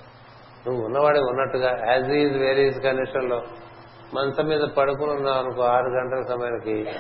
నువ్వు 0.68 0.86
ఉన్నవాడి 0.86 1.20
ఉన్నట్టుగా 1.20 1.92
యాజ్ 1.92 2.12
ఈజ్ 2.12 2.38
వేరీస్ 2.38 2.80
కండిషన్లో. 2.80 3.42
మంచం 4.14 4.46
మీద 4.46 4.62
పడుకుని 4.62 5.12
ఉన్నావు 5.12 5.38
అనుకో 5.38 5.62
ఆరు 5.62 5.90
గంటల 5.90 6.22
సమయానికి 6.22 6.92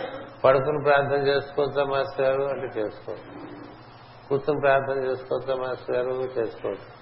పడుకుని 0.43 0.83
ప్రార్థన 0.83 1.27
చేసుకోవచ్చా 1.27 1.83
మాస్టర్ 1.83 2.25
గారు? 2.25 2.43
అంటే 2.43 2.81
చేసుకోవచ్చు. 2.81 3.49
కూర్చుని 4.29 4.59
ప్రార్థన 4.59 5.03
చేసుకోవచ్చా 5.03 5.55
మాస్టర్ 5.55 5.95
గారు? 5.95 6.09
చేసుకోవచ్చు. 6.09 6.99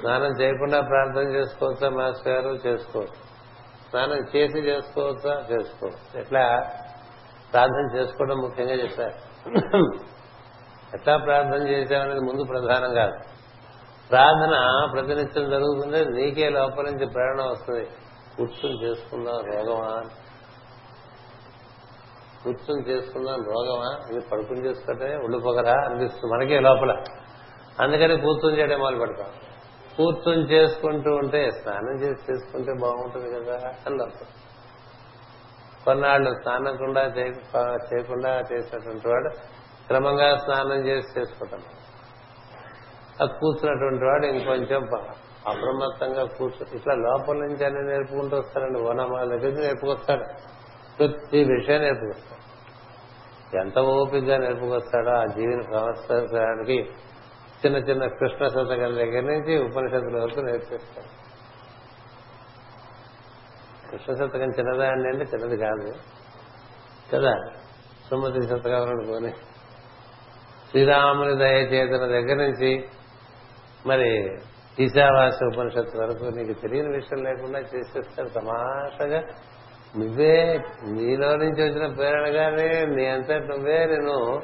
స్నానం 0.00 0.40
చేయకుండా 0.40 0.80
ప్రార్థన 0.80 1.34
చేసుకోవచ్చా 1.34 1.88
మాస్టర్ 1.88 2.32
గారు? 2.32 2.58
చేసుకోవచ్చు. 2.66 3.24
స్నానం 3.90 4.26
చేసి 4.36 4.58
చేసుకోవచ్చా 4.58 5.46
చేసుకోవచ్చు. 5.52 6.20
ఎట్లా? 6.20 6.72
ప్రార్థన 7.52 7.96
చేసుకోవడం 7.96 8.38
ముఖ్యంగా 8.38 8.74
చెప్పారు. 8.74 9.14
ఎట్లా 10.94 11.16
ప్రార్థన 11.16 11.68
చేశామనేది 11.68 12.20
ముందు 12.20 12.44
ప్రధానం 12.44 12.94
కాదు. 12.94 13.16
ప్రార్థన 14.10 14.54
ప్రతినిత్యం 14.92 15.50
జరుగుతుంది 15.50 16.04
నీకే 16.04 16.48
లోపల 16.48 16.84
నుంచి 16.84 17.06
ప్రేరణ 17.06 17.42
వస్తుంది. 17.42 17.86
కూర్చుని 18.36 18.84
చేసుకుందాం 18.84 19.34
రోగమా 19.34 20.02
కూర్చొని 22.44 22.88
చేసుకుందాం 22.88 23.34
రోగమా? 23.34 24.10
ఇది 24.10 24.20
పడుకుని 24.20 24.66
చేసుకుంటే 24.66 25.16
ఉండిపోగరా 25.24 25.72
అనిపిస్తుంది. 25.72 26.34
మనకే 26.34 26.60
లోపల. 26.60 27.02
అందుకని 27.80 28.20
కూర్చొని 28.20 28.58
చేయడం 28.58 28.78
మొదలు 28.78 28.98
పెడతాం. 28.98 29.26
కూర్చుని 29.96 30.50
చేసుకుంటూ 30.50 31.10
ఉంటే 31.10 31.50
స్నానం 31.50 32.00
చేసి 32.00 32.32
చేసుకుంటే 32.32 32.72
బాగుంటుంది 32.72 33.30
కదా 33.34 33.56
అని 33.86 34.02
అర్థం. 34.02 34.26
కొన్నాళ్ళు 35.84 36.30
స్నానకుండా 36.30 37.02
చేయకుండా 37.06 38.40
చేసినటువంటి 38.52 39.08
వాడు 39.08 39.28
క్రమంగా 39.86 40.36
స్నానం 40.36 40.86
చేసి 40.86 41.20
చేసుకుంటాం 41.20 41.60
ఆ 43.22 43.24
కూర్చున్నటువంటి 43.24 44.04
వాడు 44.04 44.26
ఇంకొంచెం 44.26 44.82
అప్రమత్తంగా 45.48 46.24
కూర్చో 46.24 46.66
ఇట్లా 46.74 46.94
లోపల 46.94 47.36
నుంచి 47.36 47.64
అన్ని 47.64 47.82
నేర్పుకుంటూ 47.82 48.36
వస్తారండి. 48.36 48.80
ఓనమాల 48.80 49.28
దగ్గర 49.28 49.60
నేర్పుకొస్తాడు. 49.60 50.24
ప్రతి 50.98 51.44
విషయం 51.44 51.80
నేర్పుకొస్తాడు. 51.80 52.33
ఎంత 53.60 53.78
ఓపికగా 53.78 54.36
నేర్పుకొస్తాడో 54.36 55.10
ఆ 55.10 55.24
జీవిని 55.24 55.62
సంవత్సరానికి 55.62 56.90
చిన్న 57.66 57.76
చిన్న 57.76 58.06
కృష్ణ 58.06 58.48
శతకం 58.48 58.94
దగ్గర 58.94 59.20
నుంచి 59.20 59.62
ఉపనిషత్తుల 59.64 60.22
వరకు 60.22 60.40
నేర్పిస్తాడు. 60.40 61.24
కృష్ణ 63.90 64.14
శతకం 64.14 64.50
చిన్నదా 64.50 64.88
అండి 64.88 65.08
అంటే 65.08 65.36
చిన్నది 65.36 65.56
కాదు. 65.56 65.92
కదా? 67.12 67.34
సుమతి 68.10 68.42
శతకం 68.42 68.88
అనుకోని. 68.88 69.30
శ్రీరాముని 70.70 71.36
దయచేతన 71.36 72.06
దగ్గర 72.06 72.34
నుంచి 72.34 72.88
మరి 73.86 74.38
ఈశావాస్య 74.78 75.46
ఉపనిషత్తు 75.46 75.98
వరకు 75.98 76.24
నీకు 76.24 76.60
తెలియని 76.60 76.88
విషయం 76.88 77.24
లేకుండా 77.24 77.58
చేసేస్తాడు 77.58 78.28
తమాషగా. 78.28 79.22
నువ్వే 79.98 80.64
నీలో 80.82 81.36
నుంచి 81.36 81.70
వచ్చిన 81.70 81.94
ప్రేరణగానే 81.94 82.86
నీ 82.86 83.06
అంతటి 83.06 83.48
నువ్వే 83.48 83.86
నేను 83.86 84.42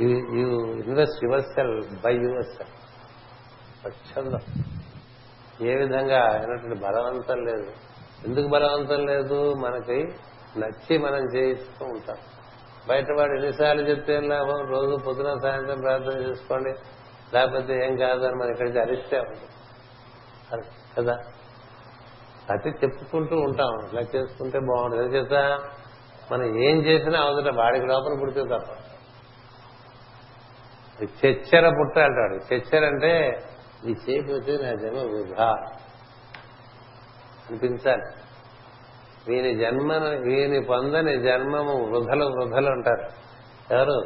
you 0.00 0.72
invest 0.72 1.24
yourself 1.42 1.82
by 2.04 2.14
yourself 2.44 2.68
స్వచ్ఛందం. 3.80 4.64
ఏ 5.66 5.74
విధంగా 5.74 6.22
అయినటువంటి 6.32 6.80
బలవంతం 6.80 7.44
లేదు. 7.44 7.72
ఎందుకు 8.24 8.48
బలవంతం 8.48 9.06
లేదు? 9.06 9.54
మనకి 9.54 10.14
నచ్చి 10.58 10.98
మనం 10.98 11.36
చేయిస్తూ 11.36 11.84
ఉంటాం. 11.84 12.16
బయట 12.88 13.06
వాడు 13.18 13.32
ఎన్నిసార్లు 13.32 13.82
చెప్తే 13.82 14.20
లాభం? 14.20 14.66
రోజు 14.68 14.96
పొద్దున 14.96 15.38
సాయంత్రం 15.42 15.80
ప్రార్థన 15.80 16.30
చేసుకోండి. 16.30 16.74
లేకపోతే 17.34 17.86
ఏం 17.86 17.96
కాదని 17.96 18.34
మనం 18.34 18.50
ఇక్కడికి 18.50 18.78
అరిస్తే 18.78 19.18
ఉంటుంది 19.18 20.64
కదా? 20.98 21.18
అది 22.50 22.68
చెప్పుకుంటూ 22.68 23.36
ఉంటాం. 23.36 23.88
ఇలా 23.92 24.00
చేసుకుంటే 24.00 24.58
బాగుంటుంది 24.58 25.04
ఏం 25.04 25.14
చేస్తా? 25.14 25.58
మనం 26.32 26.60
ఏం 26.62 26.76
చేసినా 26.78 27.20
అవుతుంట 27.20 27.54
వాడికి 27.56 27.86
లోపల 27.86 28.18
పుడితే 28.20 28.42
తప్ప. 28.42 28.70
చెచ్చర 31.02 31.68
పుట్ట 31.68 31.98
అంటాడు. 31.98 32.54
చెచ్చర 32.54 32.86
అంటే 32.86 33.40
ఈ 33.86 33.90
చేయకపోతే 33.90 34.52
నా 34.52 34.74
జన్మ 34.74 34.98
వృధా 34.98 35.48
అనిపించాలి. 37.48 38.02
వీని 39.28 39.54
జన్మ 39.54 39.92
వీని 40.24 40.64
పొందని 40.64 41.22
జన్మము 41.22 41.74
వృధలు 41.86 42.24
వృధలు 42.24 42.70
అంటారు. 42.70 43.08
ఎవరు? 43.74 44.04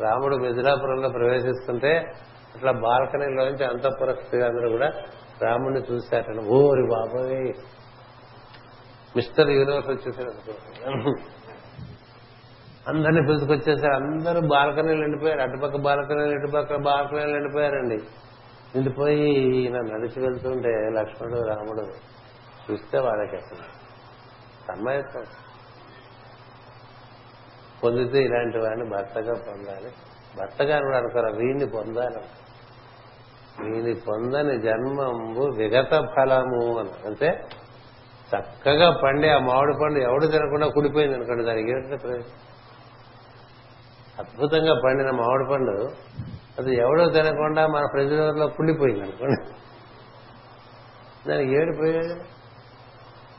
రాముడు 0.00 0.36
మిథిలాపురంలో 0.36 1.08
ప్రవేశిస్తుంటే 1.08 1.96
అట్లా 2.54 2.72
బాల్కనీలోంచి 2.72 3.64
అంతఃపుర 3.64 4.12
స్త్రీలందరూ 4.12 4.70
కూడా 4.70 4.92
రాముడిని 5.42 5.80
చూశారట. 5.80 6.44
ఓరి 6.44 6.82
బాబోయ్! 6.82 7.52
మిస్టర్ 9.16 9.50
యూనివర్స్ 9.50 9.88
వచ్చేసాడు 9.88 10.30
అందరినీ 12.88 13.20
పిలుచుకొచ్చేసారు. 13.20 13.94
అందరూ 13.94 14.40
బాల్కనీలు 14.40 15.04
ఎండిపోయారు 15.04 15.40
అటుపక్క 15.40 15.76
బాల్కనీలు 15.76 16.38
ఇటుపక్క 16.38 16.76
బాల్కనీలు 16.76 17.36
ఎండిపోయారండి 17.36 17.96
నిండిపోయి 18.74 19.30
ఈయన 19.30 19.76
నడిచి 19.76 20.22
వెళ్తుంటే 20.22 20.68
లక్ష్మణుడు 20.68 21.48
రాముడు 21.48 21.86
చూస్తే 22.70 22.98
వాళ్ళకి 22.98 23.36
అసలు 23.36 23.82
సమ్మయత్వం. 24.68 25.24
పొందితే 27.84 28.18
ఇలాంటి 28.18 28.58
వాడిని 28.58 28.90
భర్తగా 28.90 29.34
పొందాలి. 29.34 29.92
భర్తగా 30.38 30.78
కూడా 30.78 30.98
అనుకోరా 30.98 31.28
వీడిని 31.28 31.66
పొందాలి. 31.66 32.20
వీని 33.62 33.94
పొందని 33.94 34.60
జన్మంబు 34.60 35.40
విగత 35.40 35.90
ఫలము 36.16 36.78
అని. 36.78 37.06
అంటే 37.06 37.44
చక్కగా 38.36 39.00
పండే 39.04 39.28
ఆ 39.28 39.38
మామిడి 39.38 39.78
పండు 39.82 39.98
ఎవడు 39.98 40.26
తినకుండా 40.26 40.66
కుడిపోయింది 40.66 41.16
అనుకోండి 41.16 41.44
దానికి 41.44 41.70
ఏంటంటే 41.70 42.18
అద్భుతంగా 44.18 44.80
పండిన 44.84 45.10
మామిడి 45.10 45.50
పండు 45.50 45.88
అది 46.58 46.76
ఎవడో 46.76 47.08
తినకుండా 47.08 47.66
మన 47.66 47.86
ప్రజలలో 47.92 48.46
కుళ్ళిపోయింది 48.46 49.02
అనుకోండి. 49.02 49.50
దానికి 51.28 51.52
ఏడు 51.52 51.76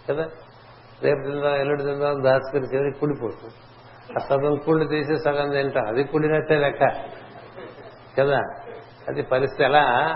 కదా? 0.10 0.24
రేపు 1.04 1.32
తిందాం 1.32 1.56
ఎల్లుడు 1.56 1.84
తిందాం 1.84 2.24
దాచుకుని 2.24 2.76
చివరికి 2.76 3.00
కుళ్ళిపోతుంది 3.00 3.54
ఆ 4.16 4.28
సగం 4.30 4.56
కుళ్ళు 4.56 4.88
తీసి 4.88 5.18
సగం 5.26 5.50
తింటా 5.50 5.82
అది 5.88 6.04
కుళ్ళినట్టే 6.04 6.56
లెక్క. 6.58 6.86
కదా? 8.20 8.40
అది 9.08 9.22
పరిస్థితి 9.22 9.64
ఎలా? 9.64 10.16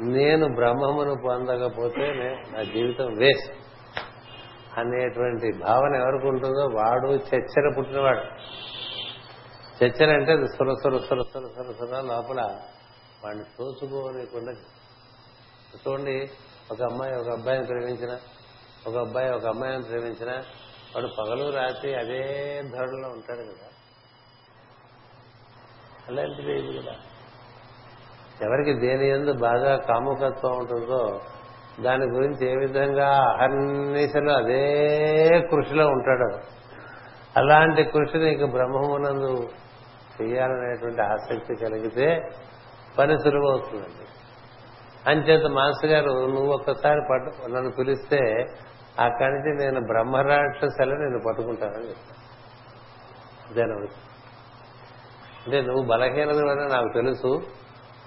నేను 0.00 0.54
బ్రహ్మమును 0.54 1.14
పొందకపోతే 1.24 2.36
నా 2.56 2.62
జీవితం 2.62 3.14
వేస్ట్. 3.18 3.69
అనేటువంటి 4.80 5.58
భావన 5.58 5.94
ఎవరికి 5.94 6.26
ఉంటుందో 6.26 6.66
వాడు 6.76 7.08
చచ్చర 7.08 7.74
పుట్టినవాడు. 7.78 8.20
చచ్చర 9.84 10.10
అంటే 10.14 10.32
అది 10.32 10.46
సుర 10.46 10.74
సుర 10.82 10.98
సుర 10.98 11.22
సుర 11.22 11.42
సుర 11.42 11.72
సుర 11.72 12.00
లోపల 12.00 12.60
వాడిని 13.24 13.44
తోచుకోనికుండా 13.44 14.52
చూడండి 15.88 16.30
ఒక 16.72 16.82
అమ్మాయి 16.82 17.14
ఒక 17.16 17.28
అబ్బాయిని 17.28 17.66
ప్రేమించిన 17.66 18.18
ఒక 18.86 18.96
అబ్బాయి 18.96 19.30
ఒక 19.30 19.46
అమ్మాయిని 19.46 19.82
ప్రేమించిన 19.82 20.30
వాడు 20.96 21.06
పగలు 21.06 21.50
రాత్రి 21.50 21.94
అదే 21.94 22.62
ధరలో 22.72 23.08
ఉంటాడు 23.08 23.38
కదా. 23.38 23.68
అలాంటిది 26.08 26.58
ఇది 26.58 26.78
కదా? 26.78 26.92
ఎవరికి 28.42 28.80
దేని 28.80 29.08
ఎందు 29.08 29.32
బాగా 29.32 29.76
కాముకత్వం 29.76 30.58
ఉంటుందో 30.58 31.20
దాని 31.82 32.04
గురించి 32.04 32.52
ఏ 32.52 32.56
విధంగా 32.56 33.08
అహర్నిశలు 33.08 34.30
అదే 34.30 35.28
కృషిలో 35.50 35.86
ఉంటాడు. 35.86 36.38
అలాంటి 37.36 37.84
కృషి 37.84 38.18
నీకు 38.18 38.46
బ్రహ్మమునందు 38.46 39.48
చేయాలనేటువంటి 40.22 41.02
ఆసక్తి 41.02 41.56
కలిగితే 41.56 42.28
పని 42.98 43.18
సులువవుతుందండి. 43.18 44.06
అంచేత 45.10 45.46
మాస్టర్ 45.46 45.90
గారు 45.90 46.26
నువ్వు 46.26 46.52
ఒక్కసారి 46.52 47.00
పట్టు 47.10 47.50
నన్ను 47.50 47.70
పిలిస్తే 47.70 48.46
అక్కడి 48.98 49.32
నుంచి 49.32 49.64
నేను 49.64 49.86
బ్రహ్మరాక్షసలు 49.86 50.94
నేను 50.94 51.20
పట్టుకుంటానని 51.28 51.88
చెప్తాను 51.88 52.20
ఇదేనా 53.50 53.74
అంటే 55.46 55.60
నువ్వు 55.60 55.82
బలహీనత 55.82 56.36
నాకు 56.72 56.88
తెలుసు 56.94 57.42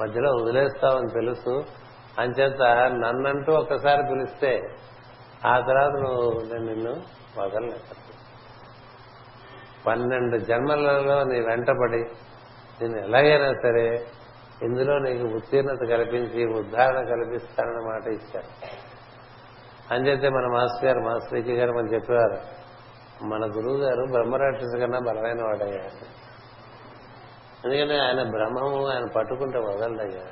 మధ్యలో 0.01 0.29
వదిలేస్తావని 0.41 1.13
తెలుసు 1.13 1.82
అంచేత 2.17 2.61
నన్నంటూ 2.93 3.53
ఒక్కసారి 3.53 4.03
పిలిస్తే 4.03 4.51
ఆ 5.45 5.59
తర్వాత 5.59 5.93
నువ్వు 6.01 6.43
నేను 6.43 6.65
నిన్ను 6.65 6.93
వదలలేదు 7.39 7.95
పన్నెండు 9.85 10.37
జన్మలలో 10.37 11.23
నీ 11.23 11.39
వెంటపడి 11.41 12.01
నేను 12.81 12.97
ఎలాగైనా 12.97 13.53
సరే 13.53 14.07
ఇందులో 14.61 14.99
నీకు 14.99 15.35
ఉత్తీర్ణత 15.35 15.89
కల్పించి 15.89 16.45
ఉద్ధారణ 16.45 16.99
కల్పిస్తానని 17.09 17.85
మాట 17.85 18.07
ఇచ్చారు 18.07 18.51
అంచేతే 19.93 20.29
మన 20.29 20.47
మాస్టర్ 20.47 20.85
గారు 20.85 20.99
మాస్టర్ 20.99 21.51
గారు 21.51 21.71
మనం 21.71 21.93
చెప్పేవారు 21.93 22.37
మన 23.23 23.45
గురువు 23.45 23.77
గారు 23.77 24.11
బ్రహ్మరాక్షసు 24.11 24.77
కన్నా 24.77 24.99
బలమైన 24.99 25.43
వాడయ్యా. 25.43 25.83
ఎందుకంటే 27.65 27.99
ఆయన 27.99 28.23
బ్రహ్మము 28.29 28.87
ఆయన 28.87 29.05
పట్టుకుంటే 29.15 29.59
వదలడయ్యా 29.59 30.25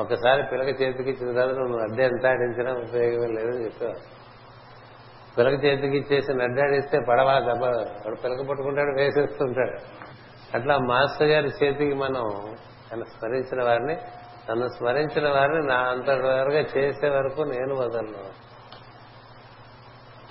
ఒకసారి 0.00 0.42
పిల్లక 0.42 0.82
చేతికి 0.82 1.10
ఇచ్చిన 1.10 1.32
తర్వాత 1.32 1.56
నువ్వు 1.56 1.80
అడ్డే 1.80 2.04
ఎంత 2.04 2.26
ఆడించినా 2.26 2.72
ఉపయోగం 2.72 3.34
లేదని 3.34 3.64
చెప్పేవారు 3.64 4.18
పిలక 5.38 5.64
చేతికి 5.64 5.96
ఇచ్చేసి 5.96 6.34
నడ్డాడిస్తే 6.34 7.00
పడవ 7.08 7.44
దెబ్బ 7.46 7.64
వాడు 7.64 8.16
పిలక 8.16 8.48
పట్టుకుంటాడు 8.48 9.00
వేసేస్తుంటాడు. 9.00 9.78
అట్లా 10.56 10.78
మాస్టర్ 10.78 11.28
గారి 11.28 11.48
చేతికి 11.48 11.94
మనం 11.94 12.24
ఆయన 12.92 13.02
స్మరించిన 13.02 13.64
వారిని 13.64 13.96
నన్ను 14.50 14.68
స్మరించిన 14.68 15.28
వారిని 15.28 15.66
నా 15.66 15.76
అంతవరగా 15.76 16.60
చేసే 16.76 17.08
వరకు 17.08 17.42
నేను 17.42 17.74
వదలను. 17.74 18.48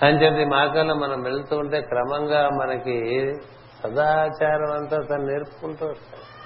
అని 0.04 0.24
చెప్పి 0.24 0.44
మార్గంలో 0.44 0.94
మనం 0.94 1.22
వెళ్తూ 1.22 1.56
ఉంటే 1.56 1.80
క్రమంగా 1.80 2.48
మనకి 2.48 3.34
సదాచారం 3.82 4.72
అంతా 4.72 4.96
తను 5.10 5.24
నేర్పుకుంటూ 5.24 5.86
వస్తాడు. 5.86 6.38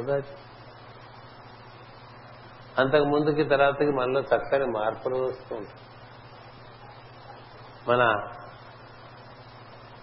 సదాచారం. 0.00 0.49
అంతకు 2.78 3.04
ముందుకి 3.04 3.44
తర్వాతకి 3.44 3.90
మనలో 3.90 4.20
చక్కని 4.20 4.64
మార్పులు 4.64 5.16
వస్తూ 5.16 5.56
ఉంటాయి. 5.56 5.78
మన 7.88 8.04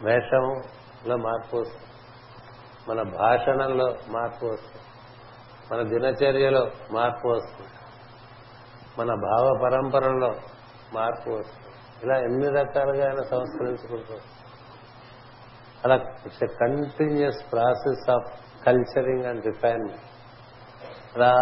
వేషంలో 0.04 1.18
మార్పు 1.18 1.58
వస్తుంది. 1.58 1.84
మన 2.90 3.02
భాషణంలో 3.18 3.86
మార్పు 3.86 4.46
వస్తుంది. 4.46 4.84
మన 5.72 5.82
దినచర్యలో 5.82 6.72
మార్పు 6.92 7.28
వస్తుంది. 7.28 7.70
మన 9.00 9.08
భావ 9.08 9.60
పరంపరలో 9.64 10.36
మార్పు 10.94 11.30
వస్తుంది. 11.30 11.68
ఇలా 12.04 12.18
ఎన్ని 12.18 12.50
రకాలుగా 12.50 13.06
ఆయన 13.06 13.22
సంస్కరించుకుంటూ 13.22 14.20
అలా 15.86 15.96
it's 15.96 16.40
continuous 16.40 17.52
process 17.52 18.10
of 18.10 18.40
culturing 18.66 19.26
and 19.26 19.46
refinement. 19.46 20.17
అలా 21.16 21.38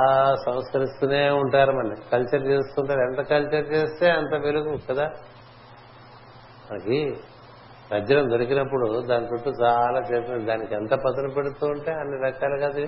సంస్కరిస్తూనే 0.45 1.29
ఉంటారు 1.29 1.71
మన 1.71 1.93
కల్చర్ 2.11 2.47
చేస్తుంటారు. 2.47 2.99
ఎంత 2.99 3.29
కల్చర్ 3.29 3.73
చేస్తే 3.73 4.11
అంత 4.11 4.41
వెలుగు 4.45 4.77
కదా? 4.89 5.09
మనకి 6.71 7.13
వజ్రం 7.93 8.29
దొరికినప్పుడు 8.29 9.01
దాని 9.09 9.25
చుట్టూ 9.25 9.51
చాలా 9.63 9.99
చేసిన 9.99 10.45
దానికి 10.45 10.75
ఎంత 10.75 10.91
పదును 10.91 11.33
పెడుతూ 11.33 11.67
ఉంటే 11.67 11.91
అన్ని 11.91 12.27
రకాలుగా 12.27 12.67
అది 12.67 12.87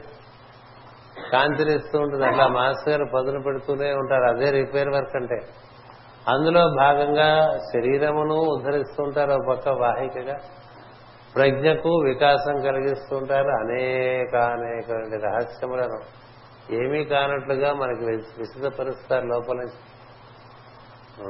కాంతినిస్తూ 1.32 2.00
ఉంటుంది. 2.00 2.26
అట్లా 2.26 2.48
మాస్టర్ 2.48 2.90
గారు 2.90 3.06
పదును 3.16 3.44
పెడుతూనే 3.44 3.94
ఉంటారు. 3.94 4.24
అదే 4.24 4.52
రిపేర్ 4.52 4.90
వర్క్ 4.90 5.16
అంటే. 5.16 5.40
అందులో 6.28 6.74
భాగంగా 6.78 7.58
శరీరమును 7.74 8.36
ఉద్ధరిస్తూ 8.36 9.04
ఉంటారు 9.04 9.32
ఒక 9.32 9.48
పక్క 9.50 9.70
వాహికగా. 9.70 10.36
ప్రజ్ఞకు 11.36 11.90
వికాసం 11.90 12.60
కలిగిస్తుంటారు 12.62 13.50
అనేక 13.50 14.36
అనేక 14.36 14.92
రహస్యములను. 15.26 16.27
ఏమీ 16.72 17.04
కానట్లుగా 17.04 17.74
మనకి 17.74 18.06
విసిదపరుస్తారు 18.06 19.26
లోపల 19.26 19.58
నుంచి. 19.58 19.80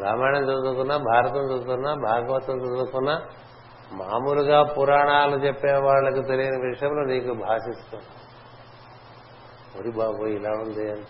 రామాయణం 0.04 0.44
చదువుకున్నా 0.44 0.98
భారతం 0.98 1.46
చదువుకున్నా 1.46 1.94
భాగవతం 1.94 2.58
చదువుకున్నా 2.58 3.22
మామూలుగా 3.94 4.64
పురాణాలు 4.64 5.36
చెప్పే 5.36 5.74
వాళ్ళకి 5.74 6.22
తెలియని 6.28 6.58
విషయంలో 6.58 7.04
నీకు 7.04 7.34
భాషిస్తుంది 7.34 8.04
ఒరి 9.80 9.92
బాబు 9.92 10.26
ఇలా 10.26 10.50
ఉంది 10.50 10.92
అని. 10.92 11.06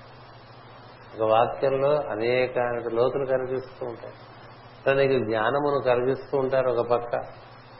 ఒక 1.15 1.29
వాక్యంలో 1.29 1.91
అనేక 2.11 2.59
లోతులు 2.91 3.25
కనిపిస్తూ 3.25 3.85
ఉంటాయి. 3.85 4.13
నీకు 5.07 5.25
జ్ఞానమును 5.25 5.83
కలిగిస్తూ 5.83 6.37
ఉంటారు 6.37 6.69
ఒక 6.69 6.87
పక్క. 6.87 7.21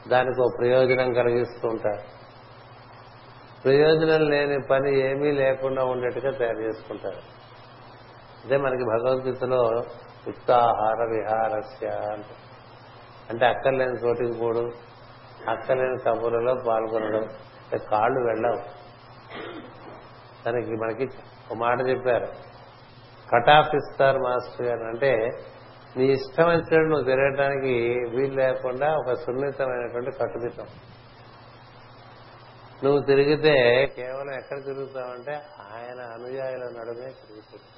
దానికి 0.08 0.42
ఒక 0.42 0.54
ప్రయోజనం 0.58 1.14
కలిగిస్తూ 1.14 1.68
ఉంటారు. 1.68 2.17
ప్రయోజనం 3.64 4.30
లేని 4.30 4.62
పని 4.72 5.00
ఏమీ 5.00 5.32
లేకుండా 5.32 5.84
ఉండేట్టుగా 5.84 6.32
తయారు 6.32 6.58
చేసుకుంటారు. 6.58 7.18
అదే 8.46 8.58
మనకి 8.58 8.84
భగవద్గీతలో 8.84 9.84
ఉత్సాహార 10.28 11.08
విహారస్య 11.10 11.88
అంటే. 13.32 13.46
అక్కర్లేని 13.46 13.94
చోటికి 13.94 14.40
పోడు 14.40 14.72
అక్కర్లేని 15.50 15.98
కబుర్లలో 16.08 16.56
పాల్గొనడం 16.68 17.28
కాళ్ళు 17.92 18.20
వెళ్ళవు. 18.20 18.78
దానికి 20.46 20.72
మనకి 20.72 21.04
ఒక 21.52 21.58
మాట 21.58 21.80
చెప్పారు. 21.90 22.28
కట్ 23.34 23.50
ఆఫ్ 23.50 23.76
ఇస్తారు 23.76 24.20
మాస్టర్ 24.20 24.68
గారు. 24.68 24.84
అంటే 24.84 25.30
నీ 25.98 26.06
ఇష్టం 26.06 26.48
వచ్చినట్టు 26.48 26.76
నువ్వు 26.76 27.04
తిరగటానికి 27.04 27.74
వీలు 28.10 28.36
లేకుండా 28.36 28.96
ఒక 28.96 29.14
సున్నితమైనటువంటి 29.14 30.12
కట్టుదిట్టం. 30.12 30.66
నువ్వు 32.84 33.02
తిరిగితే 33.02 33.86
కేవలం 33.96 34.34
ఎక్కడ 34.34 34.66
తిరుగుతావంటే 34.66 35.34
ఆయన 35.60 36.02
అనుయాయుల 36.02 36.64
నడుమే 36.64 37.06
తిరుగుతున్నావు 37.06 37.78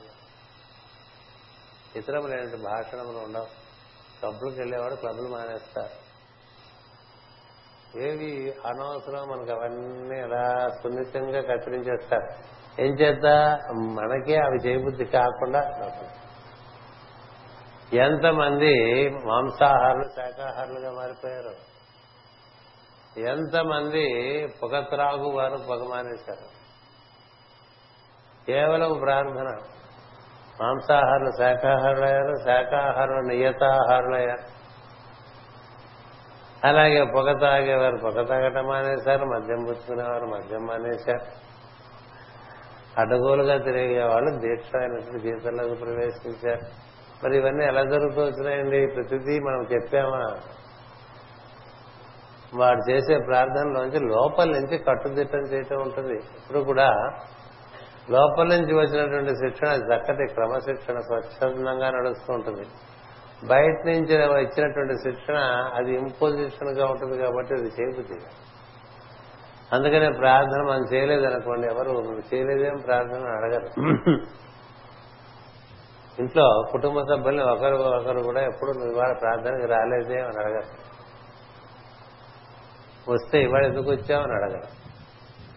ఇతరములైన 1.97 2.55
భాషణములు 2.55 3.17
ఉండవు. 3.17 3.69
క్లబ్లకు 4.19 4.55
వెళ్ళేవాడు 4.57 4.95
క్లబ్లు 4.95 5.27
మానేస్తారు. 5.27 6.09
ఏవి 7.99 8.53
అనవసరం 8.65 9.27
మనకు 9.29 9.51
అవన్నీ 9.51 10.19
అలా 10.19 10.69
సున్నితంగా 10.83 11.41
కత్తిరించేస్తారు. 11.41 12.27
ఏం 12.81 12.93
చేద్దా? 12.93 13.57
మనకే 13.71 14.35
అవి 14.35 14.67
చేయబుద్ధి 14.67 15.05
కాకుండా 15.05 15.61
ఎంతమంది 17.93 19.09
మాంసాహారులు 19.09 20.03
శాకాహారులుగా 20.03 20.91
మారిపోయారు? 20.91 21.68
ఎంతమంది 23.19 24.47
పొగ 24.63 24.79
త్రాగు 24.79 25.29
వారు 25.29 25.57
పొగ 25.69 25.89
మానేశారు? 25.89 26.59
కేవలం 28.47 28.99
ప్రార్థన. 28.99 29.57
మాంసాహారులు 30.61 31.31
శాఖాహారులయ్యారు 31.37 32.35
శాఖాహారులు 32.45 33.27
నియతాహారులయ్యారు. 33.27 34.59
అలాగే 36.67 37.03
పొగ 37.03 37.39
తాగేవారు 37.39 37.97
పొగ 37.97 38.25
తాగటం 38.25 38.65
మానేశారు 38.67 39.25
మద్యం 39.25 39.63
పుచ్చుకునేవారు 39.63 40.25
మద్యం 40.25 40.65
మానేశారు. 40.65 41.49
అడ్డగోలుగా 42.99 43.57
తిరిగే 43.57 44.03
వాళ్ళు 44.03 44.39
దీక్ష 44.39 44.69
అయినటువంటి 44.79 45.19
జీవితంలోకి 45.19 45.75
ప్రవేశించారు. 45.75 46.89
మరి 47.23 47.37
ఇవన్నీ 47.37 47.65
ఎలా 47.65 47.83
జరుగుతూ 47.83 48.21
వచ్చినాయండి? 48.21 48.87
ప్రతిదీ 48.95 49.39
మనం 49.39 49.67
చెప్పామా? 49.73 50.39
వాడు 52.55 52.91
చేసే 52.91 53.17
ప్రార్థనలోంచి 53.17 53.99
లోపల 53.99 54.45
నుంచి 54.45 54.77
కట్టుదిట్టం 54.77 55.39
చేయటం 55.39 55.81
ఉంటుంది. 55.81 56.13
ఇప్పుడు 56.13 56.59
కూడా 56.59 57.17
లోపల 58.09 58.43
నుంచి 58.43 58.73
వచ్చినటువంటి 58.75 59.31
శిక్షణ 59.31 59.67
చక్కటి 59.67 60.33
క్రమశిక్షణ 60.33 60.99
స్వచ్ఛందంగా 60.99 61.89
నడుస్తూ 61.89 62.33
ఉంటుంది. 62.33 62.65
బయట 63.47 63.85
నుంచి 63.85 64.41
ఇచ్చినటువంటి 64.43 64.93
శిక్షణ 64.93 65.37
అది 65.75 65.95
ఇంపోజిషన్గా 65.95 66.85
ఉంటుంది 66.85 67.17
కాబట్టి 67.17 67.53
అది 67.53 67.67
చేయబుద్ధి 67.67 68.13
అందుకనే 69.73 70.11
ప్రార్థన 70.11 70.61
మనం 70.61 70.93
చేయలేదనుకోండి 70.93 71.67
ఎవరు 71.67 71.91
"నువ్వు 71.91 72.35
చేయలేదేం 72.35 72.77
ప్రార్థన 72.77 73.23
అడగరు. 73.25 73.65
ఇంట్లో 76.19 76.63
కుటుంబ 76.71 77.01
సభ్యుల్ని 77.01 77.43
ఒకరు 77.43 77.75
ఒకరు 77.75 78.19
కూడా 78.23 78.41
ఎప్పుడు 78.41 78.71
నువ్వు 78.71 78.91
ఇవాళ 78.91 79.13
ప్రార్థనకి 79.13 79.65
రాలేదే 79.65 80.21
అని 80.21 80.39
అడగరు. 80.39 80.88
వస్తే 83.09 83.41
ఇవాళ 83.43 83.65
ఎందుకు 83.65 83.91
వచ్చామని 83.91 84.33
అని 84.33 84.61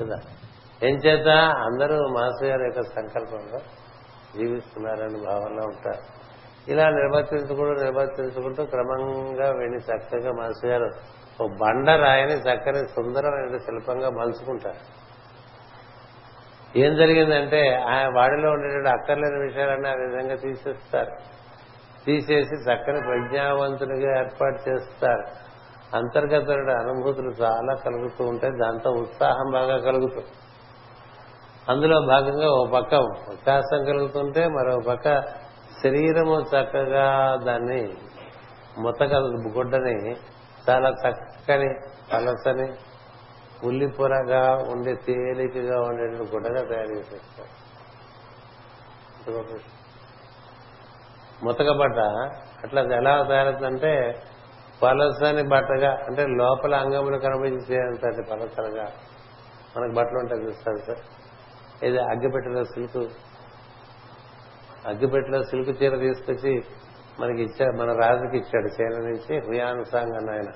కదా? 0.00 0.16
ఏం 0.82 0.96
చేత 0.96 1.28
అందరూ 1.38 1.96
మాస్టర్ 1.96 2.48
గారి 2.48 2.64
యొక్క 2.64 2.82
సంకల్పంలో 2.82 3.58
జీవిస్తున్నారని 4.36 5.20
భావనలో 5.26 5.66
ఉంటారు. 5.66 6.22
ఇలా 6.68 6.90
నిర్వర్తించుకుంటూ 6.90 7.82
నిర్వర్తించుకుంటూ 7.84 8.64
క్రమంగా 8.64 9.50
వెళ్ళి 9.50 9.78
చక్కగా 9.78 10.32
మాస్టర్ 10.32 10.70
గారు 10.70 10.90
ఓ 11.42 11.46
బండ 11.46 11.90
రాయని 11.90 12.32
చక్కని 12.32 12.78
సుందరమైన 12.78 13.56
శిల్పంగా 13.56 14.10
మలుచుకుంటారు. 14.10 15.02
ఏం 16.78 16.96
జరిగిందంటే 16.96 17.74
ఆయన 17.74 18.06
వాడిలో 18.16 18.50
ఉండేటువంటి 18.50 18.88
అక్కర్లేని 18.88 19.42
విషయాలన్నీ 19.42 19.88
ఆ 19.88 19.92
విధంగా 19.92 20.34
తీసేస్తారు. 20.34 21.10
తీసేసి 22.06 22.54
చక్కని 22.54 23.00
ప్రజ్ఞావంతునిగా 23.00 24.18
ఏర్పాటు 24.18 24.70
చేస్తారు. 24.70 25.51
అంతర్గత 25.94 26.50
అనుభూతులు 26.70 27.30
చాలా 27.30 27.74
కలుగుతూ 27.74 28.24
ఉంటాయి. 28.24 28.52
దాంతో 28.62 28.90
ఉత్సాహం 28.90 29.50
బాగా 29.52 29.76
కలుగుతుంది. 29.78 30.26
అందులో 31.68 32.00
భాగంగా 32.00 32.48
ఓ 32.50 32.66
పక్క 32.66 32.94
ఉత్సాహం 32.94 33.84
కలుగుతుంటే 33.84 34.48
మరో 34.48 34.78
పక్క 34.88 35.20
శరీరము 35.82 36.36
చక్కగా 36.40 37.36
దాన్ని 37.44 37.94
ముతక 38.78 39.14
గుడ్డని 39.56 40.16
చాలా 40.70 40.88
చక్కని 40.88 41.68
పలసని 42.12 42.72
ఉల్లిపొరగా 43.66 44.42
ఉండే 44.72 44.94
తేలికగా 44.94 45.80
ఉండేటువంటి 45.80 46.34
గుడ్డగా 46.34 46.62
తయారు 46.68 46.92
చేసేస్తారు. 46.98 47.52
ముతకబట్ట 51.44 51.98
అట్లా 52.64 52.82
ఎలా 52.82 53.22
తయారవుతుందంటే 53.22 54.22
పలసని 54.82 55.42
బట్టగా 55.42 55.90
అంటే 55.90 56.26
లోపల 56.26 56.74
అంగములు 56.74 57.18
కనిపించేంతటి 57.18 58.22
పలసనగా 58.30 58.86
మనకు 59.76 59.94
బట్టలు 59.94 60.18
ఉంటాయి 60.18 60.42
చూస్తారు 60.42 60.76
సార్. 60.76 60.98
ఇది 61.84 61.98
అగ్గిపెట్టెలో 61.98 62.64
సిల్క్ 62.64 63.12
అగ్గిపెట్టెలో 64.86 65.42
సిల్క్ 65.42 65.82
చీర 65.82 65.96
తీసుకొచ్చి 65.96 66.64
మనకి 67.20 67.42
ఇచ్చాడు 67.42 67.76
మన 67.76 67.92
రాజుకి 67.92 68.36
ఇచ్చాడు 68.36 68.66
చీర 68.66 69.08
నుంచి 69.08 69.38
హుయానుసాంగ్ 69.38 70.16
అన్న 70.16 70.30
ఆయన. 70.30 70.50